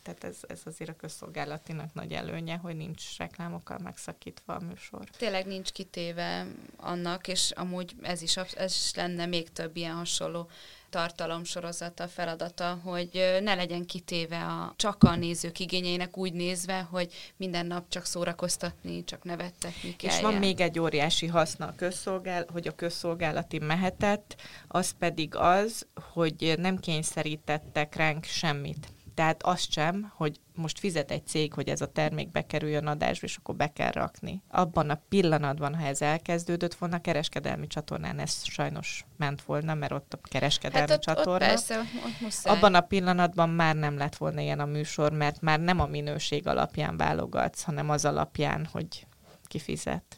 Tehát 0.08 0.24
ez, 0.24 0.38
ez 0.48 0.62
azért 0.66 0.90
a 0.90 0.96
közszolgálatinak 0.96 1.94
nagy 1.94 2.12
előnye, 2.12 2.56
hogy 2.56 2.76
nincs 2.76 3.18
reklámokkal 3.18 3.78
megszakítva 3.84 4.54
a 4.54 4.60
műsor. 4.60 5.10
Tényleg 5.18 5.46
nincs 5.46 5.72
kitéve 5.72 6.48
annak, 6.78 7.28
és 7.28 7.52
amúgy 7.52 7.96
ez 8.02 8.22
is, 8.22 8.38
ez 8.38 8.72
is 8.72 8.94
lenne 8.96 9.26
még 9.26 9.52
több 9.52 9.76
ilyen 9.76 9.96
hasonló 9.96 10.50
tartalomsorozata, 10.90 12.08
feladata, 12.08 12.80
hogy 12.84 13.40
ne 13.42 13.56
legyen 13.56 13.86
kitéve 13.86 14.46
a, 14.46 14.74
csak 14.76 15.04
a 15.04 15.16
nézők 15.16 15.60
igényeinek 15.60 16.18
úgy 16.18 16.34
nézve, 16.34 16.80
hogy 16.80 17.14
minden 17.38 17.66
nap 17.66 17.90
csak 17.90 18.06
szórakoztatni, 18.06 19.04
csak 19.04 19.24
nevettetni 19.24 19.96
kell. 19.96 20.16
És 20.16 20.22
van 20.22 20.34
még 20.34 20.60
egy 20.60 20.80
óriási 20.80 21.26
haszna 21.26 21.68
a 21.68 21.76
közszolgál, 21.76 22.46
hogy 22.52 22.68
a 22.68 22.76
közszolgálati 22.76 23.60
mehetett, 23.60 24.36
az 24.68 24.92
pedig 25.00 25.36
az, 25.36 25.88
hogy 26.14 26.54
nem 26.58 26.78
kényszerítettek 26.78 27.96
ránk 27.96 28.24
semmit. 28.24 28.96
Tehát 29.18 29.44
azt 29.44 29.72
sem, 29.72 30.12
hogy 30.16 30.40
most 30.56 30.80
fizet 30.80 31.12
egy 31.12 31.28
cég, 31.28 31.54
hogy 31.54 31.70
ez 31.70 31.82
a 31.82 31.92
termék 31.92 32.32
bekerüljön 32.32 32.88
adásba, 32.88 33.26
és 33.26 33.38
akkor 33.38 33.56
be 33.56 33.74
kell 33.74 33.92
rakni. 33.92 34.44
Abban 34.48 34.90
a 34.90 35.02
pillanatban, 35.10 35.76
ha 35.76 35.86
ez 35.86 36.02
elkezdődött 36.02 36.74
volna, 36.74 37.02
kereskedelmi 37.02 37.68
csatornán 37.68 38.20
ez 38.20 38.44
sajnos 38.44 39.06
ment 39.16 39.42
volna, 39.42 39.74
mert 39.74 39.92
ott 39.92 40.14
a 40.14 40.20
kereskedelmi 40.22 40.90
hát 40.90 40.98
ott, 40.98 41.04
csatorna. 41.04 41.32
Ott 41.32 41.40
persze, 41.40 41.80
ott 41.80 42.22
muszáj. 42.22 42.56
Abban 42.56 42.76
a 42.76 42.82
pillanatban 42.82 43.50
már 43.50 43.76
nem 43.76 43.98
lett 43.98 44.16
volna 44.16 44.42
ilyen 44.42 44.60
a 44.60 44.66
műsor, 44.66 45.12
mert 45.12 45.42
már 45.42 45.60
nem 45.60 45.80
a 45.80 45.86
minőség 45.86 46.48
alapján 46.48 46.98
válogatsz, 46.98 47.62
hanem 47.62 47.90
az 47.90 48.06
alapján, 48.06 48.68
hogy 48.72 49.08
kifizet. 49.44 50.18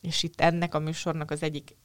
És 0.00 0.22
itt 0.22 0.40
ennek 0.40 0.74
a 0.74 0.78
műsornak 0.78 1.30
az 1.30 1.42
egyik 1.42 1.76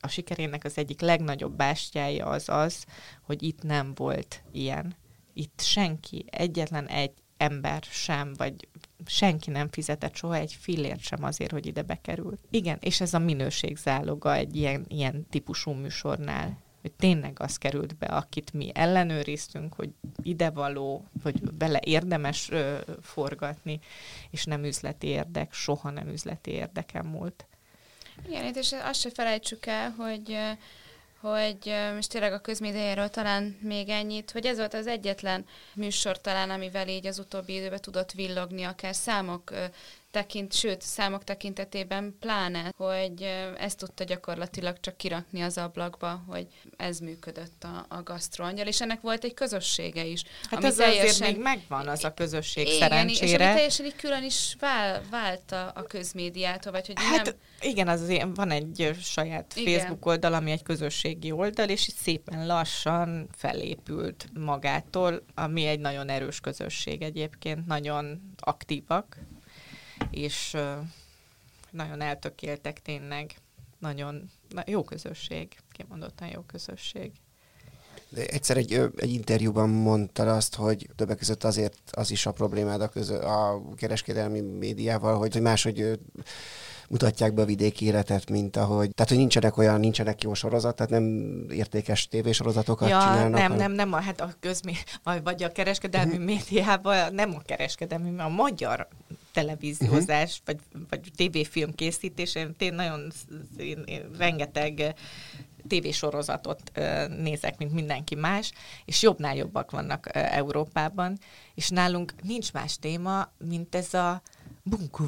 a 0.00 0.08
sikerének 0.08 0.64
az 0.64 0.78
egyik 0.78 1.00
legnagyobb 1.00 1.56
bástyája 1.56 2.26
az 2.26 2.48
az, 2.48 2.84
hogy 3.22 3.42
itt 3.42 3.62
nem 3.62 3.94
volt 3.94 4.42
ilyen. 4.52 4.96
Itt 5.38 5.60
senki, 5.60 6.24
egyetlen 6.30 6.86
egy 6.86 7.12
ember 7.36 7.82
sem, 7.82 8.32
vagy 8.36 8.68
senki 9.06 9.50
nem 9.50 9.68
fizetett 9.68 10.14
soha 10.14 10.34
egy 10.34 10.56
fillért 10.60 11.00
sem 11.00 11.24
azért, 11.24 11.50
hogy 11.50 11.66
ide 11.66 11.82
bekerült. 11.82 12.40
Igen, 12.50 12.78
és 12.80 13.00
ez 13.00 13.14
a 13.14 13.18
minőség 13.18 13.76
záloga 13.76 14.34
egy 14.34 14.56
ilyen, 14.56 14.84
ilyen 14.88 15.26
típusú 15.30 15.70
műsornál 15.70 16.64
hogy 16.80 16.94
tényleg 16.94 17.36
az 17.40 17.56
került 17.56 17.96
be, 17.96 18.06
akit 18.06 18.52
mi 18.52 18.70
ellenőriztünk, 18.74 19.74
hogy 19.74 19.90
idevaló, 20.22 21.04
hogy 21.22 21.40
bele 21.40 21.80
érdemes 21.84 22.50
ö, 22.50 22.78
forgatni, 23.02 23.80
és 24.30 24.44
nem 24.44 24.64
üzleti 24.64 25.06
érdek, 25.06 25.52
soha 25.52 25.90
nem 25.90 26.08
üzleti 26.08 26.50
érdeken 26.50 27.06
múlt. 27.06 27.46
Igen, 28.26 28.54
és 28.54 28.72
azt 28.72 29.00
se 29.00 29.10
felejtsük 29.10 29.66
el, 29.66 29.90
hogy 29.90 30.36
hogy 31.20 31.74
most 31.94 32.10
tényleg 32.10 32.32
a 32.32 32.40
közmédiáról 32.40 33.08
talán 33.08 33.58
még 33.60 33.88
ennyit, 33.88 34.30
hogy 34.30 34.46
ez 34.46 34.56
volt 34.56 34.74
az 34.74 34.86
egyetlen 34.86 35.44
műsor 35.74 36.20
talán, 36.20 36.50
amivel 36.50 36.88
így 36.88 37.06
az 37.06 37.18
utóbbi 37.18 37.54
időben 37.54 37.80
tudott 37.80 38.12
villogni, 38.12 38.62
akár 38.62 38.94
számok 38.94 39.52
tekint, 40.16 40.52
sőt, 40.52 40.82
számok 40.82 41.24
tekintetében 41.24 42.16
pláne, 42.20 42.72
hogy 42.76 43.22
ezt 43.58 43.78
tudta 43.78 44.04
gyakorlatilag 44.04 44.80
csak 44.80 44.96
kirakni 44.96 45.40
az 45.40 45.58
ablakba, 45.58 46.22
hogy 46.26 46.46
ez 46.76 46.98
működött 46.98 47.64
a, 47.64 47.86
a 47.88 48.02
gasztroangyal, 48.02 48.66
és 48.66 48.80
ennek 48.80 49.00
volt 49.00 49.24
egy 49.24 49.34
közössége 49.34 50.04
is. 50.04 50.22
Hát 50.42 50.58
ami 50.58 50.66
ez 50.66 50.74
teljesen, 50.74 51.08
azért 51.08 51.32
még 51.32 51.42
megvan 51.42 51.88
az 51.88 52.04
a 52.04 52.14
közösség 52.14 52.66
igen, 52.66 52.78
szerencsére. 52.78 53.26
És 53.26 53.34
ami 53.34 53.54
teljesen 53.54 53.86
így 53.86 53.96
külön 53.96 54.22
is 54.22 54.56
vál, 54.60 55.02
vált 55.10 55.52
a, 55.52 55.82
közmédiától, 55.88 56.72
vagy 56.72 56.86
hogy 56.86 56.96
hát, 56.98 57.24
nem... 57.24 57.34
igen, 57.60 57.88
az 57.88 58.00
azért 58.00 58.36
van 58.36 58.50
egy 58.50 58.90
saját 59.02 59.52
igen. 59.56 59.78
Facebook 59.78 60.06
oldal, 60.06 60.34
ami 60.34 60.50
egy 60.50 60.62
közösségi 60.62 61.30
oldal, 61.30 61.68
és 61.68 61.88
itt 61.88 61.96
szépen 61.96 62.46
lassan 62.46 63.28
felépült 63.36 64.26
magától, 64.34 65.22
ami 65.34 65.66
egy 65.66 65.80
nagyon 65.80 66.08
erős 66.08 66.40
közösség 66.40 67.02
egyébként, 67.02 67.66
nagyon 67.66 68.34
aktívak, 68.38 69.16
és 70.10 70.56
nagyon 71.70 72.00
eltökéltek 72.00 72.82
tényleg. 72.82 73.34
Nagyon 73.78 74.30
na, 74.48 74.62
jó 74.66 74.84
közösség, 74.84 75.56
kimondottan 75.72 76.28
jó 76.28 76.40
közösség. 76.40 77.12
De 78.08 78.26
egyszer 78.26 78.56
egy, 78.56 78.72
egy 78.96 79.10
interjúban 79.10 79.68
mondtad 79.68 80.28
azt, 80.28 80.54
hogy 80.54 80.88
többek 80.96 81.18
között 81.18 81.44
azért 81.44 81.78
az 81.90 82.10
is 82.10 82.26
a 82.26 82.32
problémád 82.32 82.80
a, 82.80 82.88
közö, 82.88 83.18
a 83.18 83.62
kereskedelmi 83.76 84.40
médiával, 84.40 85.18
hogy, 85.18 85.32
hogy 85.32 85.42
máshogy 85.42 85.98
mutatják 86.88 87.34
be 87.34 87.42
a 87.42 87.44
vidéki 87.44 87.84
életet, 87.84 88.30
mint 88.30 88.56
ahogy... 88.56 88.90
Tehát, 88.90 89.10
hogy 89.10 89.20
nincsenek 89.20 89.56
olyan, 89.56 89.80
nincsenek 89.80 90.22
jó 90.22 90.34
sorozat, 90.34 90.76
tehát 90.76 90.92
nem 90.92 91.04
értékes 91.50 92.08
tévésorozatokat 92.08 92.88
ja, 92.88 93.00
csinálnak. 93.00 93.40
nem, 93.40 93.52
nem, 93.52 93.72
nem, 93.72 93.92
hát 93.92 94.20
a 94.20 94.34
közmé, 94.40 94.72
vagy 95.22 95.42
a 95.42 95.52
kereskedelmi 95.52 96.10
uh-huh. 96.10 96.24
médiában, 96.24 97.14
nem 97.14 97.34
a 97.34 97.42
kereskedelmi, 97.46 98.20
a 98.20 98.28
magyar 98.28 98.88
televíziózás, 99.32 100.40
uh-huh. 100.40 100.60
vagy, 100.70 100.86
vagy 100.88 101.10
tévéfilm 101.16 101.74
készítés, 101.74 102.34
én 102.34 102.54
tényleg 102.56 102.76
nagyon 102.76 103.12
én, 103.56 103.82
én 103.86 104.10
rengeteg 104.18 104.94
tévésorozatot 105.66 106.72
nézek, 107.18 107.58
mint 107.58 107.72
mindenki 107.72 108.14
más, 108.14 108.52
és 108.84 109.02
jobbnál 109.02 109.36
jobbak 109.36 109.70
vannak 109.70 110.08
Európában, 110.12 111.18
és 111.54 111.68
nálunk 111.68 112.14
nincs 112.22 112.52
más 112.52 112.78
téma, 112.78 113.32
mint 113.38 113.74
ez 113.74 113.94
a 113.94 114.22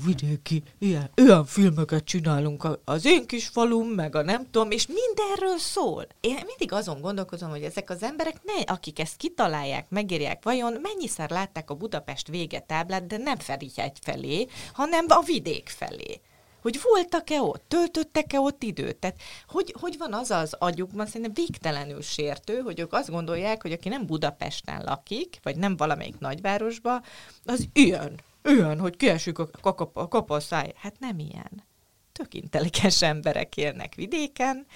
vidéki, 0.04 0.62
ilyen, 0.78 1.10
olyan 1.16 1.44
filmeket 1.44 2.04
csinálunk 2.04 2.68
az 2.84 3.04
én 3.04 3.26
kis 3.26 3.46
falum, 3.46 3.88
meg 3.88 4.14
a 4.14 4.22
nem 4.22 4.50
tudom, 4.50 4.70
és 4.70 4.86
mindenről 4.86 5.58
szól. 5.58 6.06
Én 6.20 6.40
mindig 6.46 6.72
azon 6.72 7.00
gondolkozom, 7.00 7.50
hogy 7.50 7.62
ezek 7.62 7.90
az 7.90 8.02
emberek, 8.02 8.40
ne, 8.42 8.62
akik 8.72 8.98
ezt 8.98 9.16
kitalálják, 9.16 9.86
megírják, 9.88 10.42
vajon 10.42 10.78
mennyiszer 10.82 11.30
látták 11.30 11.70
a 11.70 11.74
Budapest 11.74 12.28
vége 12.28 12.60
táblát, 12.60 13.06
de 13.06 13.16
nem 13.16 13.36
egy 13.76 13.98
felé, 14.02 14.46
hanem 14.72 15.04
a 15.08 15.22
vidék 15.22 15.68
felé 15.68 16.20
hogy 16.62 16.80
voltak-e 16.82 17.42
ott, 17.42 17.64
töltöttek-e 17.68 18.40
ott 18.40 18.62
időt. 18.62 18.96
Tehát 18.96 19.16
hogy, 19.48 19.74
hogy 19.80 19.98
van 19.98 20.12
az 20.12 20.30
az 20.30 20.52
agyukban, 20.52 21.06
szerintem 21.06 21.32
végtelenül 21.34 22.02
sértő, 22.02 22.58
hogy 22.58 22.80
ők 22.80 22.92
azt 22.92 23.10
gondolják, 23.10 23.62
hogy 23.62 23.72
aki 23.72 23.88
nem 23.88 24.06
Budapesten 24.06 24.82
lakik, 24.84 25.38
vagy 25.42 25.56
nem 25.56 25.76
valamelyik 25.76 26.18
nagyvárosba, 26.18 27.02
az 27.44 27.68
ilyen 27.72 28.20
olyan, 28.48 28.78
hogy 28.78 28.96
kiesünk 28.96 29.38
a, 29.38 29.74
kap, 29.74 29.96
a 29.96 30.08
kapaszáj. 30.08 30.72
Hát 30.76 30.98
nem 30.98 31.18
ilyen. 31.18 31.66
Tök 32.12 32.34
intelligens 32.34 33.02
emberek 33.02 33.56
élnek 33.56 33.94
vidéken, 33.94 34.66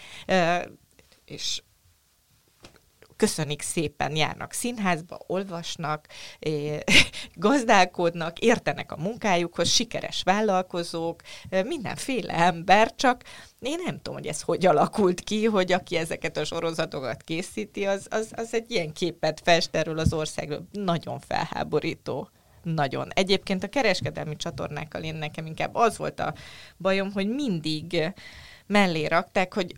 és 1.25 1.63
köszönik 3.23 3.63
szépen, 3.63 4.17
járnak 4.17 4.53
színházba, 4.53 5.19
olvasnak, 5.27 6.07
gazdálkodnak, 7.35 8.39
értenek 8.39 8.93
a 8.93 8.97
munkájukhoz, 8.97 9.69
sikeres 9.69 10.23
vállalkozók, 10.23 11.21
mindenféle 11.65 12.35
ember, 12.35 12.95
csak 12.95 13.23
én 13.61 13.79
nem 13.85 13.97
tudom, 13.97 14.15
hogy 14.15 14.27
ez 14.27 14.41
hogy 14.41 14.67
alakult 14.67 15.21
ki, 15.21 15.45
hogy 15.45 15.73
aki 15.73 15.97
ezeket 15.97 16.37
a 16.37 16.45
sorozatokat 16.45 17.23
készíti, 17.23 17.87
az, 17.87 18.07
az, 18.11 18.33
az 18.37 18.55
egy 18.55 18.71
ilyen 18.71 18.93
képet 18.93 19.41
fest 19.45 19.77
erről 19.77 19.99
az 19.99 20.13
országról. 20.13 20.69
Nagyon 20.73 21.19
felháborító 21.19 22.31
nagyon. 22.63 23.09
Egyébként 23.15 23.63
a 23.63 23.69
kereskedelmi 23.69 24.37
csatornákkal 24.37 25.03
én 25.03 25.15
nekem 25.15 25.47
inkább 25.47 25.75
az 25.75 25.97
volt 25.97 26.21
a 26.21 26.35
bajom, 26.79 27.13
hogy 27.13 27.29
mindig 27.29 28.13
mellé 28.67 29.07
rakták, 29.07 29.55
hogy 29.55 29.75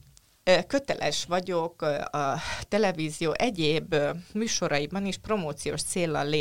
köteles 0.66 1.24
vagyok 1.28 1.82
a 2.12 2.34
televízió 2.68 3.32
egyéb 3.36 3.94
műsoraiban 4.32 5.06
is 5.06 5.16
promóciós 5.16 5.82
célral 5.82 6.34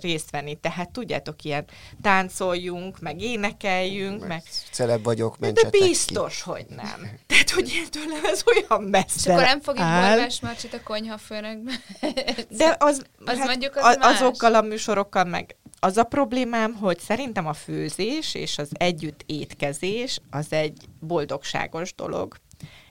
részt 0.00 0.30
venni. 0.30 0.54
Tehát 0.54 0.90
tudjátok, 0.90 1.44
ilyen 1.44 1.64
táncoljunk, 2.02 3.00
meg 3.00 3.20
énekeljünk, 3.20 4.20
meg... 4.20 4.28
meg... 4.28 4.42
Celeb 4.70 5.02
vagyok, 5.02 5.36
De 5.38 5.70
biztos, 5.70 6.42
ki. 6.42 6.50
hogy 6.50 6.66
nem. 6.68 7.10
Tehát, 7.26 7.50
hogy 7.50 7.72
én 7.74 7.86
tőlem 7.90 8.24
ez 8.24 8.42
olyan 8.46 8.82
messze 8.82 9.14
És 9.16 9.26
akkor 9.26 9.42
nem 9.42 9.60
fogjuk 9.60 9.86
Borvás 9.86 10.40
Marcsit 10.40 10.74
a 10.74 10.82
konyhafőnökbe. 10.84 11.72
De 12.58 12.76
az, 12.78 13.02
az 13.24 13.38
hát, 13.38 13.46
mondjuk 13.46 13.76
az, 13.76 13.84
az 13.84 13.96
azokkal 14.00 14.54
a 14.54 14.62
műsorokkal 14.62 15.24
meg 15.24 15.56
az 15.80 15.96
a 15.96 16.04
problémám, 16.04 16.74
hogy 16.74 16.98
szerintem 16.98 17.46
a 17.46 17.52
főzés 17.52 18.34
és 18.34 18.58
az 18.58 18.68
együtt 18.72 19.22
étkezés 19.26 20.20
az 20.30 20.46
egy 20.52 20.84
boldogságos 21.00 21.94
dolog. 21.94 22.36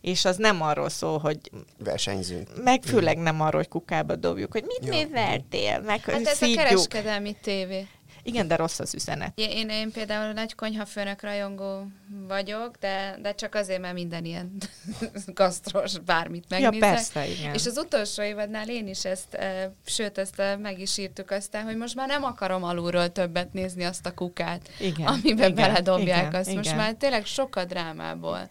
És 0.02 0.26
az 0.26 0.38
nem 0.38 0.62
arról 0.62 0.90
szól, 0.90 1.18
hogy... 1.18 1.40
Versenyzünk. 1.78 2.64
Meg 2.64 2.84
főleg 2.84 3.18
nem 3.18 3.42
arról, 3.42 3.62
hogy 3.62 3.68
kukába 3.68 4.16
dobjuk, 4.16 4.52
hogy 4.52 4.64
mit 4.66 4.94
ja. 4.94 5.04
műveltél, 5.04 5.80
meg 5.80 6.02
Hát 6.02 6.28
ez 6.28 6.38
szígyuk. 6.38 6.60
a 6.60 6.64
kereskedelmi 6.64 7.36
tévé. 7.42 7.88
Igen, 8.24 8.48
de 8.48 8.56
rossz 8.56 8.80
az 8.80 8.94
üzenet. 8.94 9.32
Én, 9.36 9.70
én 9.70 9.92
például 9.92 10.34
nagy 10.34 10.56
konyhafőnök 10.56 11.22
rajongó 11.22 11.88
vagyok, 12.28 12.76
de, 12.80 13.18
de 13.22 13.36
csak 13.36 13.56
azért, 13.56 13.82
mert 13.82 13.94
minden 13.94 14.26
ilyen 14.26 14.58
gasztros 15.34 16.00
bármit 16.00 16.46
megnézek. 16.50 16.74
Ja, 16.74 16.80
persze, 16.80 17.28
igen. 17.28 17.54
És 17.54 17.66
az 17.66 17.78
utolsó 17.78 18.24
évadnál 18.24 18.70
én 18.70 18.88
is 18.88 19.06
ezt, 19.06 19.34
e, 19.34 19.74
sőt, 19.86 20.18
ezt 20.18 20.40
e, 20.40 20.58
meg 20.58 20.80
is 20.80 20.98
írtuk 20.98 21.32
aztán, 21.32 21.64
hogy 21.64 21.78
most 21.78 21.96
már 21.96 22.08
nem 22.08 22.24
akarom 22.24 22.64
alulról 22.64 23.12
többet 23.12 23.54
nézni 23.54 23.84
azt 23.84 24.06
a 24.06 24.14
kukát, 24.14 24.70
igen, 24.80 25.08
amiben 25.08 25.52
igen, 25.52 25.56
beledobják 25.56 26.28
igen, 26.28 26.40
azt. 26.40 26.50
Igen. 26.50 26.58
Most 26.64 26.76
már 26.76 26.94
tényleg 26.94 27.26
sok 27.26 27.56
a 27.56 27.66
drámából 27.66 28.50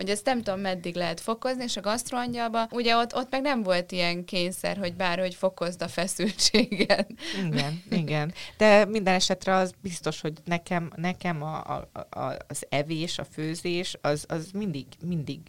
hogy 0.00 0.10
ezt 0.10 0.24
nem 0.24 0.42
tudom 0.42 0.60
meddig 0.60 0.94
lehet 0.94 1.20
fokozni, 1.20 1.62
és 1.62 1.76
a 1.76 1.80
gasztroangyalban, 1.80 2.68
ugye 2.70 2.96
ott, 2.96 3.14
ott 3.14 3.30
meg 3.30 3.40
nem 3.40 3.62
volt 3.62 3.92
ilyen 3.92 4.24
kényszer, 4.24 4.76
hogy 4.76 4.94
bárhogy 4.94 5.34
fokozd 5.34 5.82
a 5.82 5.88
feszültséget. 5.88 7.10
Igen, 7.46 7.82
igen. 7.90 8.32
De 8.56 8.84
minden 8.84 9.14
esetre 9.14 9.54
az 9.54 9.72
biztos, 9.82 10.20
hogy 10.20 10.32
nekem, 10.44 10.92
nekem 10.96 11.42
a, 11.42 11.56
a, 11.56 11.88
a, 12.20 12.36
az 12.48 12.66
evés, 12.68 13.18
a 13.18 13.24
főzés, 13.24 13.96
az, 14.00 14.24
az 14.28 14.50
mindig, 14.52 14.86
mindig 15.04 15.40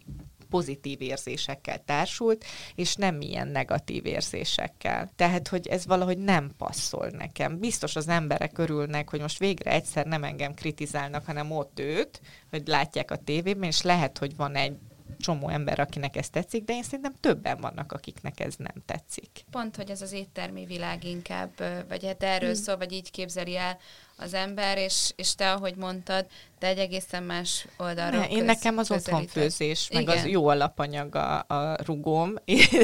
pozitív 0.52 1.00
érzésekkel 1.00 1.82
társult, 1.84 2.44
és 2.74 2.94
nem 2.94 3.20
ilyen 3.20 3.48
negatív 3.48 4.06
érzésekkel. 4.06 5.10
Tehát, 5.16 5.48
hogy 5.48 5.66
ez 5.66 5.86
valahogy 5.86 6.18
nem 6.18 6.50
passzol 6.58 7.08
nekem. 7.08 7.58
Biztos 7.58 7.96
az 7.96 8.08
emberek 8.08 8.58
örülnek, 8.58 9.10
hogy 9.10 9.20
most 9.20 9.38
végre 9.38 9.70
egyszer 9.70 10.06
nem 10.06 10.24
engem 10.24 10.54
kritizálnak, 10.54 11.24
hanem 11.24 11.50
ott 11.50 11.78
őt, 11.78 12.20
hogy 12.50 12.62
látják 12.66 13.10
a 13.10 13.16
tévében, 13.16 13.68
és 13.68 13.82
lehet, 13.82 14.18
hogy 14.18 14.36
van 14.36 14.54
egy 14.54 14.76
csomó 15.22 15.48
ember, 15.48 15.80
akinek 15.80 16.16
ez 16.16 16.30
tetszik, 16.30 16.64
de 16.64 16.72
én 16.72 16.82
szerintem 16.82 17.14
többen 17.20 17.60
vannak, 17.60 17.92
akiknek 17.92 18.40
ez 18.40 18.54
nem 18.56 18.74
tetszik. 18.86 19.44
Pont, 19.50 19.76
hogy 19.76 19.90
ez 19.90 20.02
az 20.02 20.12
éttermi 20.12 20.64
világ 20.64 21.04
inkább, 21.04 21.50
vagy 21.88 22.06
hát 22.06 22.22
erről 22.22 22.52
hmm. 22.52 22.62
szól, 22.62 22.76
vagy 22.76 22.92
így 22.92 23.10
képzeli 23.10 23.56
el 23.56 23.78
az 24.16 24.34
ember, 24.34 24.78
és, 24.78 25.12
és 25.16 25.34
te, 25.34 25.52
ahogy 25.52 25.76
mondtad, 25.76 26.26
te 26.58 26.66
egy 26.66 26.78
egészen 26.78 27.22
más 27.22 27.66
oldalról 27.76 28.20
ne, 28.20 28.28
Én 28.28 28.44
nekem 28.44 28.78
az 28.78 28.90
otthonfőzés, 28.90 29.88
meg 29.92 30.02
igen. 30.02 30.18
az 30.18 30.26
jó 30.26 30.46
alapanyag 30.46 31.14
a, 31.14 31.38
a 31.38 31.76
rugóm, 31.84 32.34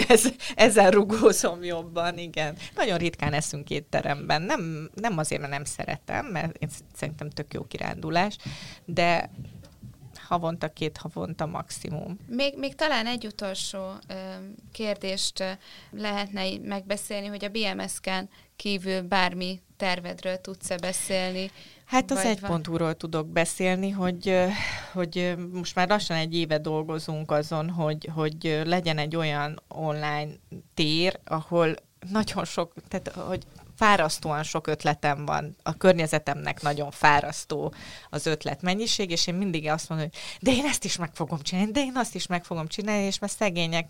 ez, 0.09 0.29
ezzel 0.55 0.91
rugózom 0.91 1.65
jobban, 1.65 2.19
igen. 2.19 2.57
Nagyon 2.75 2.99
ritkán 2.99 3.33
eszünk 3.33 3.71
étteremben, 3.71 4.43
nem, 4.43 4.91
nem 4.95 5.19
azért, 5.19 5.41
mert 5.41 5.53
nem 5.53 5.65
szeretem, 5.65 6.27
mert 6.27 6.57
én 6.57 6.69
szerintem 6.95 7.31
tök 7.31 7.55
jó 7.55 7.63
kirándulás, 7.65 8.37
de 8.85 9.31
havonta, 10.29 10.69
két 10.69 10.97
havonta 10.97 11.47
maximum. 11.47 12.19
Még, 12.27 12.59
még 12.59 12.75
talán 12.75 13.07
egy 13.07 13.27
utolsó 13.27 13.79
ö, 14.09 14.15
kérdést 14.73 15.59
lehetne 15.91 16.43
megbeszélni, 16.63 17.27
hogy 17.27 17.45
a 17.45 17.49
BMS-ken 17.49 18.29
kívül 18.57 19.03
bármi 19.03 19.61
tervedről 19.77 20.41
tudsz-e 20.41 20.77
beszélni? 20.77 21.51
Hát 21.85 22.11
az 22.11 22.25
egy 22.25 22.41
pontúról 22.41 22.95
tudok 22.95 23.29
beszélni, 23.29 23.91
hogy, 23.91 24.35
hogy 24.93 25.35
most 25.53 25.75
már 25.75 25.89
lassan 25.89 26.17
egy 26.17 26.35
éve 26.35 26.59
dolgozunk 26.59 27.31
azon, 27.31 27.71
hogy, 27.71 28.09
hogy 28.15 28.61
legyen 28.65 28.99
egy 28.99 29.17
olyan 29.17 29.63
online 29.69 30.31
tér, 30.75 31.21
ahol 31.25 31.75
nagyon 32.11 32.45
sok, 32.45 32.73
tehát 32.89 33.09
hogy 33.09 33.43
fárasztóan 33.79 34.43
sok 34.43 34.67
ötletem 34.67 35.25
van. 35.25 35.57
A 35.63 35.77
környezetemnek 35.77 36.63
nagyon 36.63 36.91
fárasztó 36.91 37.75
az 38.11 38.27
ötlet 38.27 38.63
mennyiség, 38.63 39.11
és 39.11 39.27
én 39.27 39.35
mindig 39.35 39.69
azt 39.69 39.89
mondom, 39.89 40.09
hogy 40.11 40.19
de 40.41 40.51
én 40.51 40.65
ezt 40.65 40.85
is 40.85 40.97
meg 40.97 41.15
fogom 41.15 41.43
csinálni, 41.43 41.71
de 41.71 41.81
én 41.81 41.97
azt 41.97 42.15
is 42.15 42.27
meg 42.27 42.45
fogom 42.45 42.67
csinálni, 42.67 43.05
és 43.05 43.19
mert 43.19 43.33
szegények 43.33 43.89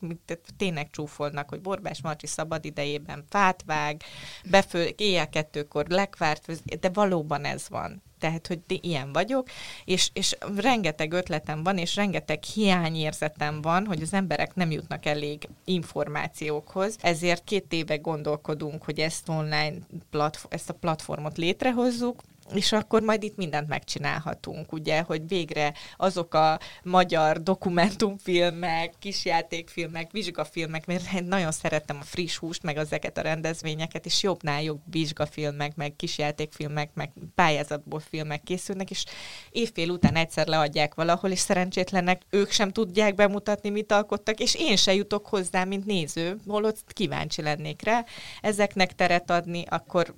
tényleg 0.57 0.91
csúfolnak, 0.91 1.49
hogy 1.49 1.61
Borbás 1.61 2.03
Marcsi 2.03 2.27
szabad 2.27 2.65
idejében 2.65 3.25
fát 3.29 3.63
vág, 3.67 4.03
befő, 4.51 4.93
éjjel 4.97 5.29
kettőkor 5.29 5.87
lekvárt, 5.89 6.79
de 6.81 6.89
valóban 6.89 7.45
ez 7.45 7.69
van 7.69 8.03
tehát, 8.19 8.47
hogy 8.47 8.61
ilyen 8.67 9.13
vagyok, 9.13 9.49
és, 9.85 10.11
és 10.13 10.37
rengeteg 10.57 11.13
ötletem 11.13 11.63
van, 11.63 11.79
és 11.79 11.97
rengeteg 11.97 12.43
hiányérzetem 12.43 13.63
van, 13.63 13.87
hogy 13.87 14.03
az 14.03 14.13
emberek 14.13 14.55
nem 14.55 14.71
jutnak 14.71 15.07
elég 15.07 15.49
információkhoz, 15.65 16.97
ezért 17.01 17.45
két 17.45 17.73
éve 17.73 17.97
gondolkodunk, 17.97 18.83
hogy 18.83 18.99
ezt 18.99 19.29
online 19.29 19.77
platform, 20.11 20.55
ezt 20.55 20.71
a 20.71 20.75
platformot 20.75 21.37
létrehozzuk, 21.37 22.23
és 22.55 22.73
akkor 22.73 23.03
majd 23.03 23.23
itt 23.23 23.37
mindent 23.37 23.69
megcsinálhatunk, 23.69 24.73
ugye, 24.73 25.01
hogy 25.01 25.29
végre 25.29 25.73
azok 25.97 26.35
a 26.35 26.59
magyar 26.83 27.43
dokumentumfilmek, 27.43 28.95
kisjátékfilmek, 28.99 30.11
vizsgafilmek, 30.11 30.87
mert 30.87 31.13
én 31.13 31.25
nagyon 31.25 31.53
szeretem 31.53 31.97
a 32.01 32.05
friss 32.05 32.37
húst, 32.37 32.63
meg 32.63 32.77
ezeket 32.77 33.19
a 33.19 33.21
rendezvényeket, 33.21 34.07
és 34.07 34.23
jobbnál 34.23 34.63
jobb 34.63 34.81
vizsgafilmek, 34.91 35.77
meg 35.77 35.97
kisjátékfilmek, 35.97 36.91
meg 36.95 37.13
pályázatból 37.35 38.01
filmek 38.01 38.43
készülnek, 38.43 38.91
és 38.91 39.05
évfél 39.51 39.91
után 39.91 40.15
egyszer 40.15 40.47
leadják 40.47 40.95
valahol, 40.95 41.31
és 41.31 41.39
szerencsétlenek 41.39 42.23
ők 42.31 42.51
sem 42.51 42.71
tudják 42.71 43.15
bemutatni, 43.15 43.71
mit 43.71 43.93
alkottak, 43.93 44.41
és 44.41 44.55
én 44.55 44.77
se 44.77 44.95
jutok 44.95 45.27
hozzá, 45.27 45.65
mint 45.65 45.87
néző, 45.87 46.41
holott 46.47 46.93
kíváncsi 46.93 47.43
lennék 47.43 47.83
rá. 47.83 48.05
Ezeknek 48.41 48.95
teret 48.95 49.31
adni, 49.31 49.65
akkor 49.69 50.15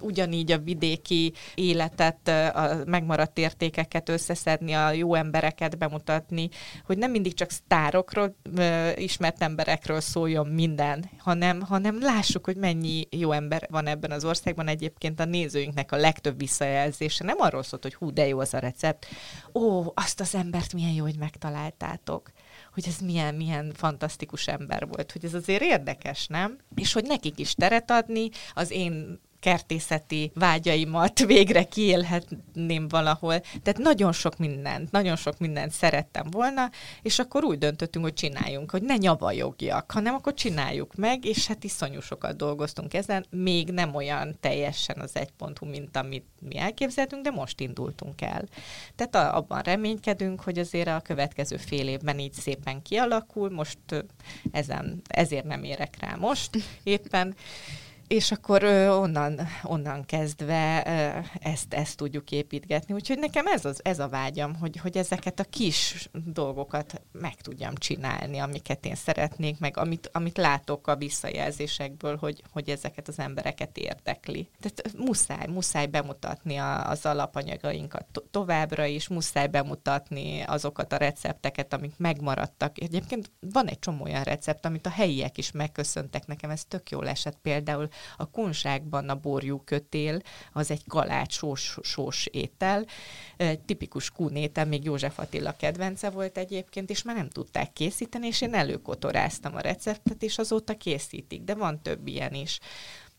ugyanígy 0.00 0.52
a 0.52 0.58
vidéki 0.58 1.13
ki 1.14 1.32
életet, 1.54 2.28
a 2.28 2.76
megmaradt 2.86 3.38
értékeket 3.38 4.08
összeszedni, 4.08 4.72
a 4.72 4.90
jó 4.90 5.14
embereket 5.14 5.78
bemutatni, 5.78 6.48
hogy 6.84 6.98
nem 6.98 7.10
mindig 7.10 7.34
csak 7.34 7.50
sztárokról, 7.50 8.36
ismert 8.96 9.42
emberekről 9.42 10.00
szóljon 10.00 10.46
minden, 10.46 11.10
hanem, 11.18 11.60
hanem 11.60 12.00
lássuk, 12.00 12.44
hogy 12.44 12.56
mennyi 12.56 13.06
jó 13.10 13.32
ember 13.32 13.66
van 13.70 13.86
ebben 13.86 14.10
az 14.10 14.24
országban. 14.24 14.68
Egyébként 14.68 15.20
a 15.20 15.24
nézőinknek 15.24 15.92
a 15.92 15.96
legtöbb 15.96 16.38
visszajelzése 16.38 17.24
nem 17.24 17.36
arról 17.40 17.62
szólt, 17.62 17.82
hogy 17.82 17.94
hú, 17.94 18.12
de 18.12 18.26
jó 18.26 18.38
az 18.38 18.54
a 18.54 18.58
recept. 18.58 19.06
Ó, 19.54 19.84
azt 19.94 20.20
az 20.20 20.34
embert 20.34 20.72
milyen 20.72 20.92
jó, 20.92 21.04
hogy 21.04 21.18
megtaláltátok 21.18 22.30
hogy 22.74 22.84
ez 22.86 22.98
milyen, 22.98 23.34
milyen 23.34 23.72
fantasztikus 23.74 24.46
ember 24.46 24.86
volt, 24.86 25.12
hogy 25.12 25.24
ez 25.24 25.34
azért 25.34 25.62
érdekes, 25.62 26.26
nem? 26.26 26.58
És 26.74 26.92
hogy 26.92 27.04
nekik 27.04 27.38
is 27.38 27.54
teret 27.54 27.90
adni, 27.90 28.28
az 28.54 28.70
én 28.70 29.20
kertészeti 29.44 30.30
vágyaimat 30.34 31.18
végre 31.18 31.64
kiélhetném 31.64 32.88
valahol. 32.88 33.40
Tehát 33.40 33.78
nagyon 33.78 34.12
sok 34.12 34.38
mindent, 34.38 34.90
nagyon 34.90 35.16
sok 35.16 35.38
mindent 35.38 35.72
szerettem 35.72 36.26
volna, 36.30 36.70
és 37.02 37.18
akkor 37.18 37.44
úgy 37.44 37.58
döntöttünk, 37.58 38.04
hogy 38.04 38.14
csináljunk, 38.14 38.70
hogy 38.70 38.82
ne 38.82 38.96
nyavajogjak, 38.96 39.90
hanem 39.90 40.14
akkor 40.14 40.34
csináljuk 40.34 40.94
meg, 40.94 41.24
és 41.24 41.46
hát 41.46 41.64
iszonyú 41.64 42.00
sokat 42.00 42.36
dolgoztunk 42.36 42.94
ezen, 42.94 43.26
még 43.30 43.70
nem 43.70 43.94
olyan 43.94 44.36
teljesen 44.40 45.00
az 45.00 45.16
egy 45.16 45.30
pontú, 45.30 45.66
mint 45.66 45.96
amit 45.96 46.26
mi 46.40 46.58
elképzeltünk, 46.58 47.22
de 47.22 47.30
most 47.30 47.60
indultunk 47.60 48.20
el. 48.20 48.44
Tehát 48.96 49.34
abban 49.34 49.60
reménykedünk, 49.62 50.40
hogy 50.40 50.58
azért 50.58 50.88
a 50.88 51.00
következő 51.00 51.56
fél 51.56 51.88
évben 51.88 52.18
így 52.18 52.32
szépen 52.32 52.82
kialakul, 52.82 53.50
most 53.50 53.78
ezen, 54.50 55.02
ezért 55.08 55.44
nem 55.44 55.64
érek 55.64 55.96
rá 56.00 56.14
most 56.14 56.50
éppen, 56.82 57.34
és 58.08 58.32
akkor 58.32 58.62
ö, 58.62 58.88
onnan, 58.88 59.40
onnan 59.62 60.04
kezdve 60.04 60.82
ö, 60.86 61.18
ezt, 61.48 61.74
ezt 61.74 61.96
tudjuk 61.96 62.30
építgetni. 62.30 62.94
Úgyhogy 62.94 63.18
nekem 63.18 63.46
ez, 63.46 63.64
az, 63.64 63.80
ez 63.84 63.98
a 63.98 64.08
vágyam, 64.08 64.54
hogy, 64.54 64.76
hogy 64.76 64.96
ezeket 64.96 65.40
a 65.40 65.44
kis 65.44 66.08
dolgokat 66.12 67.02
meg 67.12 67.34
tudjam 67.34 67.74
csinálni, 67.74 68.38
amiket 68.38 68.86
én 68.86 68.94
szeretnék, 68.94 69.58
meg 69.58 69.76
amit, 69.76 70.10
amit 70.12 70.36
látok 70.36 70.86
a 70.86 70.96
visszajelzésekből, 70.96 72.16
hogy, 72.16 72.42
hogy 72.52 72.68
ezeket 72.68 73.08
az 73.08 73.18
embereket 73.18 73.78
érdekli. 73.78 74.48
Tehát 74.60 74.96
muszáj, 74.96 75.46
muszáj 75.46 75.86
bemutatni 75.86 76.56
a, 76.56 76.90
az 76.90 77.06
alapanyagainkat 77.06 78.06
to- 78.12 78.24
továbbra 78.30 78.84
is, 78.84 79.08
muszáj 79.08 79.46
bemutatni 79.46 80.40
azokat 80.40 80.92
a 80.92 80.96
recepteket, 80.96 81.72
amik 81.72 81.94
megmaradtak. 81.96 82.80
Egyébként 82.80 83.30
van 83.40 83.66
egy 83.66 83.78
csomó 83.78 84.04
olyan 84.04 84.22
recept, 84.22 84.64
amit 84.64 84.86
a 84.86 84.90
helyiek 84.90 85.38
is 85.38 85.50
megköszöntek 85.50 86.26
nekem, 86.26 86.50
ez 86.50 86.64
tök 86.64 86.90
jól 86.90 87.08
esett 87.08 87.38
például 87.42 87.88
a 88.16 88.30
kunságban 88.30 89.08
a 89.08 89.14
borjú 89.14 89.62
kötél, 89.64 90.20
az 90.52 90.70
egy 90.70 90.82
kalács 90.88 91.32
sós, 91.32 91.78
sós 91.82 92.26
étel, 92.26 92.86
tipikus 93.66 94.10
kunétel, 94.10 94.64
még 94.64 94.84
József 94.84 95.18
Attila 95.18 95.52
kedvence 95.52 96.10
volt 96.10 96.38
egyébként, 96.38 96.90
és 96.90 97.02
már 97.02 97.16
nem 97.16 97.28
tudták 97.28 97.72
készíteni, 97.72 98.26
és 98.26 98.40
én 98.40 98.54
előkotoráztam 98.54 99.54
a 99.54 99.60
receptet, 99.60 100.22
és 100.22 100.38
azóta 100.38 100.76
készítik, 100.76 101.42
de 101.42 101.54
van 101.54 101.82
több 101.82 102.06
ilyen 102.06 102.34
is 102.34 102.60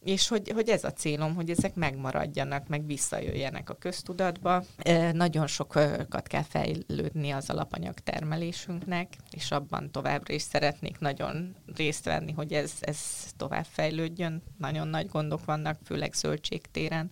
és 0.05 0.27
hogy, 0.27 0.51
hogy 0.51 0.69
ez 0.69 0.83
a 0.83 0.91
célom, 0.91 1.35
hogy 1.35 1.49
ezek 1.49 1.75
megmaradjanak, 1.75 2.67
meg 2.67 2.85
visszajöjjenek 2.85 3.69
a 3.69 3.73
köztudatba. 3.73 4.63
Nagyon 5.11 5.47
sokat 5.47 6.27
kell 6.27 6.43
fejlődni 6.43 7.31
az 7.31 7.49
alapanyag 7.49 7.93
termelésünknek, 7.93 9.13
és 9.31 9.51
abban 9.51 9.91
továbbra 9.91 10.33
is 10.33 10.41
szeretnék 10.41 10.99
nagyon 10.99 11.55
részt 11.75 12.05
venni, 12.05 12.31
hogy 12.31 12.53
ez, 12.53 12.71
ez 12.79 12.99
tovább 13.37 13.65
fejlődjön. 13.69 14.43
Nagyon 14.57 14.87
nagy 14.87 15.07
gondok 15.07 15.45
vannak, 15.45 15.79
főleg 15.83 16.13
zöldségtéren, 16.13 17.09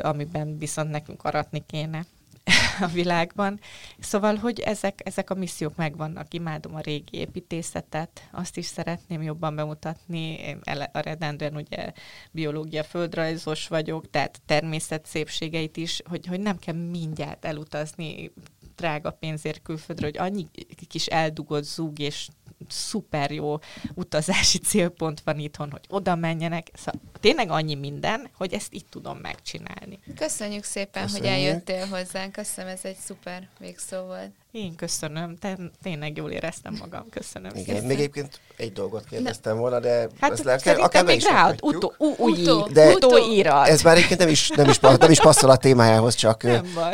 amiben 0.00 0.58
viszont 0.58 0.90
nekünk 0.90 1.24
aratni 1.24 1.64
kéne 1.66 2.04
a 2.80 2.86
világban. 2.86 3.60
Szóval, 3.98 4.36
hogy 4.36 4.60
ezek, 4.60 5.00
ezek 5.04 5.30
a 5.30 5.34
missziók 5.34 5.76
megvannak, 5.76 6.34
imádom 6.34 6.74
a 6.74 6.80
régi 6.80 7.18
építészetet, 7.18 8.28
azt 8.32 8.56
is 8.56 8.66
szeretném 8.66 9.22
jobban 9.22 9.54
bemutatni, 9.54 10.38
én 10.38 10.60
a 10.92 10.98
redendően 11.00 11.56
ugye 11.56 11.92
biológia 12.30 12.84
földrajzos 12.84 13.68
vagyok, 13.68 14.10
tehát 14.10 14.40
természet 14.46 15.06
szépségeit 15.06 15.76
is, 15.76 16.02
hogy, 16.04 16.26
hogy 16.26 16.40
nem 16.40 16.58
kell 16.58 16.74
mindjárt 16.74 17.44
elutazni 17.44 18.32
drága 18.76 19.10
pénzért 19.10 19.62
külföldre, 19.62 20.06
hogy 20.06 20.18
annyi 20.18 20.46
kis 20.88 21.06
eldugott 21.06 21.64
zúg 21.64 21.98
és 21.98 22.28
szuper 22.68 23.30
jó 23.30 23.58
utazási 23.94 24.58
célpont 24.58 25.20
van 25.20 25.38
itthon, 25.38 25.70
hogy 25.70 25.84
oda 25.88 26.14
menjenek. 26.14 26.70
Szóval 26.74 27.00
tényleg 27.20 27.50
annyi 27.50 27.74
minden, 27.74 28.30
hogy 28.36 28.52
ezt 28.52 28.74
így 28.74 28.86
tudom 28.86 29.18
megcsinálni. 29.18 29.98
Köszönjük 30.16 30.64
szépen, 30.64 31.02
Köszönjük. 31.02 31.32
hogy 31.32 31.40
eljöttél 31.40 31.86
hozzánk. 31.86 32.32
Köszönöm, 32.32 32.70
ez 32.70 32.84
egy 32.84 32.96
szuper 32.96 33.48
végszó 33.58 34.02
volt. 34.02 34.30
Én 34.54 34.74
köszönöm, 34.76 35.36
te, 35.36 35.58
tényleg 35.82 36.16
jól 36.16 36.30
éreztem 36.30 36.76
magam, 36.80 37.08
köszönöm 37.10 37.50
Igen, 37.50 37.64
szépen. 37.64 37.84
még 37.84 37.96
egyébként 37.96 38.40
egy 38.56 38.72
dolgot 38.72 39.04
kérdeztem 39.04 39.56
volna, 39.56 39.80
de 39.80 40.08
Hát 40.20 40.32
ezt 40.32 40.44
le- 40.44 40.58
szerintem 40.58 40.84
akár 40.84 41.04
még 41.04 41.22
rakhatjuk. 41.22 41.72
utó, 41.74 41.94
ú, 41.98 42.14
új, 42.18 42.42
Utó. 42.42 42.66
De- 42.72 42.94
utóírat. 42.94 43.68
Ez 43.68 43.82
már 43.82 43.96
egyébként 43.96 44.18
nem 44.20 44.28
is, 44.28 44.48
nem, 44.48 44.68
is, 44.68 44.78
nem 44.78 45.10
is 45.10 45.20
passzol 45.20 45.50
a 45.50 45.56
témájához, 45.56 46.14
csak 46.14 46.46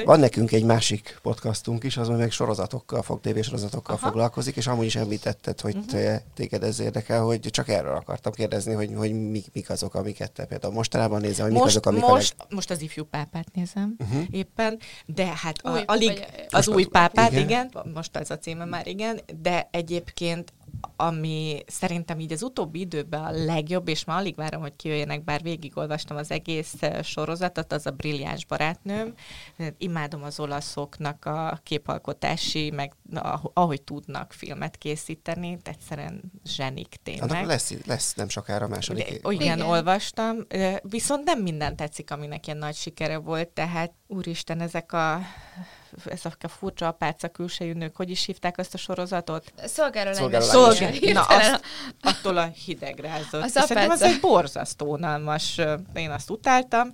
van 0.05 0.21
nekünk 0.21 0.53
egy 0.53 0.65
másik 0.65 1.19
podcastunk 1.23 1.85
is, 1.85 1.97
az 1.97 2.09
meg 2.09 2.31
sorozatokkal 2.31 3.03
fog, 3.03 3.21
tévésorozatokkal 3.21 3.95
Aha. 3.95 4.07
Foglalkozik, 4.07 4.57
és 4.57 4.67
amúgy 4.67 4.87
is 4.87 4.97
említetted, 4.97 5.61
hogy 5.61 5.77
te, 5.87 6.23
téged 6.35 6.63
ez 6.63 6.81
érdekel, 6.81 7.23
hogy 7.23 7.41
csak 7.41 7.69
erről 7.69 7.95
akartam 7.95 8.33
kérdezni, 8.33 8.73
hogy, 8.73 8.91
hogy 8.97 9.31
mik, 9.31 9.47
mik 9.53 9.71
azok, 9.71 9.95
amiket 9.95 10.33
te 10.33 10.45
például 10.45 10.73
mostanában 10.73 11.21
nézel, 11.21 11.45
hogy 11.45 11.53
mik 11.53 11.63
most, 11.63 11.77
azok, 11.77 11.87
amik 11.87 12.07
most, 12.07 12.35
a 12.39 12.45
most 12.49 12.71
az 12.71 12.81
ifjú 12.81 13.05
pápát 13.05 13.47
nézem 13.55 13.97
uh-huh. 13.99 14.23
éppen, 14.31 14.79
de 15.07 15.27
hát 15.27 15.59
a, 15.63 15.83
alig 15.87 16.25
az 16.51 16.69
új 16.69 16.85
pápát, 16.85 17.33
igen. 17.33 17.49
Igen. 17.51 17.70
most 17.94 18.16
ez 18.16 18.30
a 18.30 18.38
címe 18.38 18.64
már 18.64 18.86
igen, 18.86 19.20
de 19.42 19.68
egyébként 19.70 20.53
ami 20.96 21.62
szerintem 21.66 22.20
így 22.20 22.32
az 22.32 22.42
utóbbi 22.42 22.80
időben 22.80 23.24
a 23.24 23.30
legjobb, 23.30 23.88
és 23.88 24.05
már 24.05 24.18
alig 24.18 24.34
várom, 24.34 24.61
hogy 24.61 24.76
kijöjjenek, 24.76 25.24
bár 25.24 25.42
végigolvastam 25.42 26.16
az 26.16 26.30
egész 26.30 26.74
eh, 26.80 27.03
sorozatot, 27.03 27.72
az 27.72 27.86
a 27.86 27.90
Brilliáns 27.90 28.44
barátnőm. 28.44 29.14
Imádom 29.78 30.22
az 30.22 30.40
olaszoknak 30.40 31.24
a 31.24 31.61
képalkotási, 31.62 32.70
meg 32.70 32.92
ah- 33.14 33.51
ahogy 33.55 33.82
tudnak 33.82 34.32
filmet 34.32 34.76
készíteni, 34.76 35.59
egyszerűen 35.62 36.20
zsenik 36.44 36.96
tényleg. 37.03 37.30
Annak 37.30 37.46
lesz, 37.46 37.74
lesz 37.86 38.14
nem 38.14 38.28
sokára 38.28 38.64
a 38.64 38.68
második. 38.68 39.05
De, 39.05 39.11
év. 39.11 39.20
igen, 39.40 39.57
Igen. 39.57 39.61
olvastam, 39.61 40.36
ö, 40.48 40.72
viszont 40.82 41.24
nem 41.24 41.40
minden 41.42 41.76
tetszik, 41.76 42.11
aminek 42.11 42.46
ilyen 42.46 42.59
nagy 42.59 42.74
sikere 42.74 43.16
volt, 43.16 43.48
tehát 43.48 43.92
úristen, 44.07 44.61
ezek 44.61 44.92
a 44.92 45.20
ezek 46.05 46.36
a 46.43 46.49
furcsa 46.49 46.86
apáca 46.86 47.28
külsejű 47.28 47.72
nők, 47.72 47.97
hogy 47.97 48.11
is 48.11 48.24
hívták 48.24 48.59
azt 48.59 48.74
a 48.74 48.78
sorozatot? 48.78 49.53
Szolgáló 49.64 50.28
lányos. 50.28 50.45
Szolgál, 50.45 50.93
na 51.12 51.22
azt, 51.22 51.61
attól 52.01 52.36
a 52.36 52.45
hidegrázott. 52.45 53.43
Az 53.43 53.51
Szerintem 53.51 53.91
az 53.91 54.03
egy 54.03 54.20
borzasztó 54.20 54.86
unalmas, 54.86 55.61
én 55.95 56.11
azt 56.11 56.30
utáltam, 56.30 56.91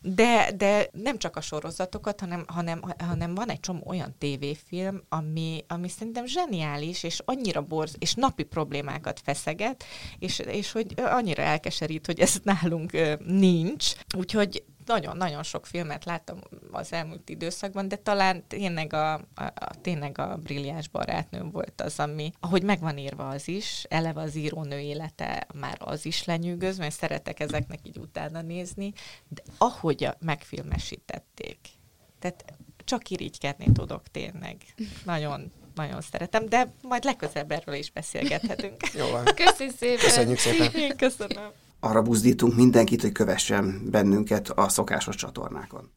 de, 0.00 0.50
de 0.56 0.88
nem 0.92 1.18
csak 1.18 1.36
a 1.36 1.40
sorozatokat, 1.40 2.20
hanem, 2.20 2.44
hanem, 2.46 2.82
hanem 2.98 3.34
van 3.34 3.50
egy 3.50 3.60
csomó 3.60 3.82
olyan 3.86 4.14
tévéfilm, 4.18 5.02
ami, 5.08 5.64
ami 5.68 5.88
szerintem 5.88 6.26
zseniális, 6.26 7.02
és 7.02 7.20
annyira 7.24 7.62
borz, 7.62 7.94
és 7.98 8.14
napi 8.14 8.42
problémákat 8.42 9.20
feszeget, 9.24 9.84
és, 10.18 10.38
és 10.38 10.72
hogy 10.72 10.94
annyira 10.96 11.42
elkeserít, 11.42 12.06
hogy 12.06 12.20
ez 12.20 12.34
nálunk 12.42 13.18
nincs. 13.26 13.92
Úgyhogy 14.16 14.64
nagyon-nagyon 14.90 15.42
sok 15.42 15.66
filmet 15.66 16.04
láttam 16.04 16.38
az 16.70 16.92
elmúlt 16.92 17.28
időszakban, 17.28 17.88
de 17.88 17.96
talán 17.96 18.46
tényleg 18.46 18.92
a, 18.92 19.12
a, 19.14 19.22
a, 19.34 19.70
tényleg 19.82 20.18
a 20.18 20.36
brilliáns 20.36 20.88
barátnőm 20.88 21.50
volt 21.50 21.80
az, 21.80 21.98
ami, 21.98 22.32
ahogy 22.40 22.62
megvan 22.62 22.98
írva 22.98 23.28
az 23.28 23.48
is, 23.48 23.84
eleve 23.88 24.20
az 24.20 24.34
írónő 24.34 24.78
élete 24.78 25.46
már 25.54 25.76
az 25.78 26.06
is 26.06 26.24
lenyűgöz, 26.24 26.78
mert 26.78 26.94
szeretek 26.94 27.40
ezeknek 27.40 27.78
így 27.82 27.98
utána 27.98 28.42
nézni, 28.42 28.92
de 29.28 29.42
ahogy 29.58 30.08
megfilmesítették, 30.18 31.58
tehát 32.18 32.44
csak 32.84 33.10
irigykedni 33.10 33.72
tudok 33.72 34.02
tényleg. 34.10 34.56
Nagyon, 35.04 35.52
nagyon 35.74 36.00
szeretem, 36.00 36.48
de 36.48 36.72
majd 36.82 37.04
legközelebb 37.04 37.50
erről 37.50 37.74
is 37.74 37.90
beszélgethetünk. 37.90 38.92
Jó 38.92 39.06
van. 39.10 39.24
Köszi 39.24 39.68
szépen. 39.78 39.98
Köszönjük 39.98 40.38
szépen. 40.38 40.72
Én 40.74 40.96
köszönöm. 40.96 41.50
Arra 41.80 42.02
buzdítunk 42.02 42.56
mindenkit, 42.56 43.00
hogy 43.00 43.12
kövessen 43.12 43.82
bennünket 43.90 44.48
a 44.48 44.68
szokásos 44.68 45.16
csatornákon. 45.16 45.92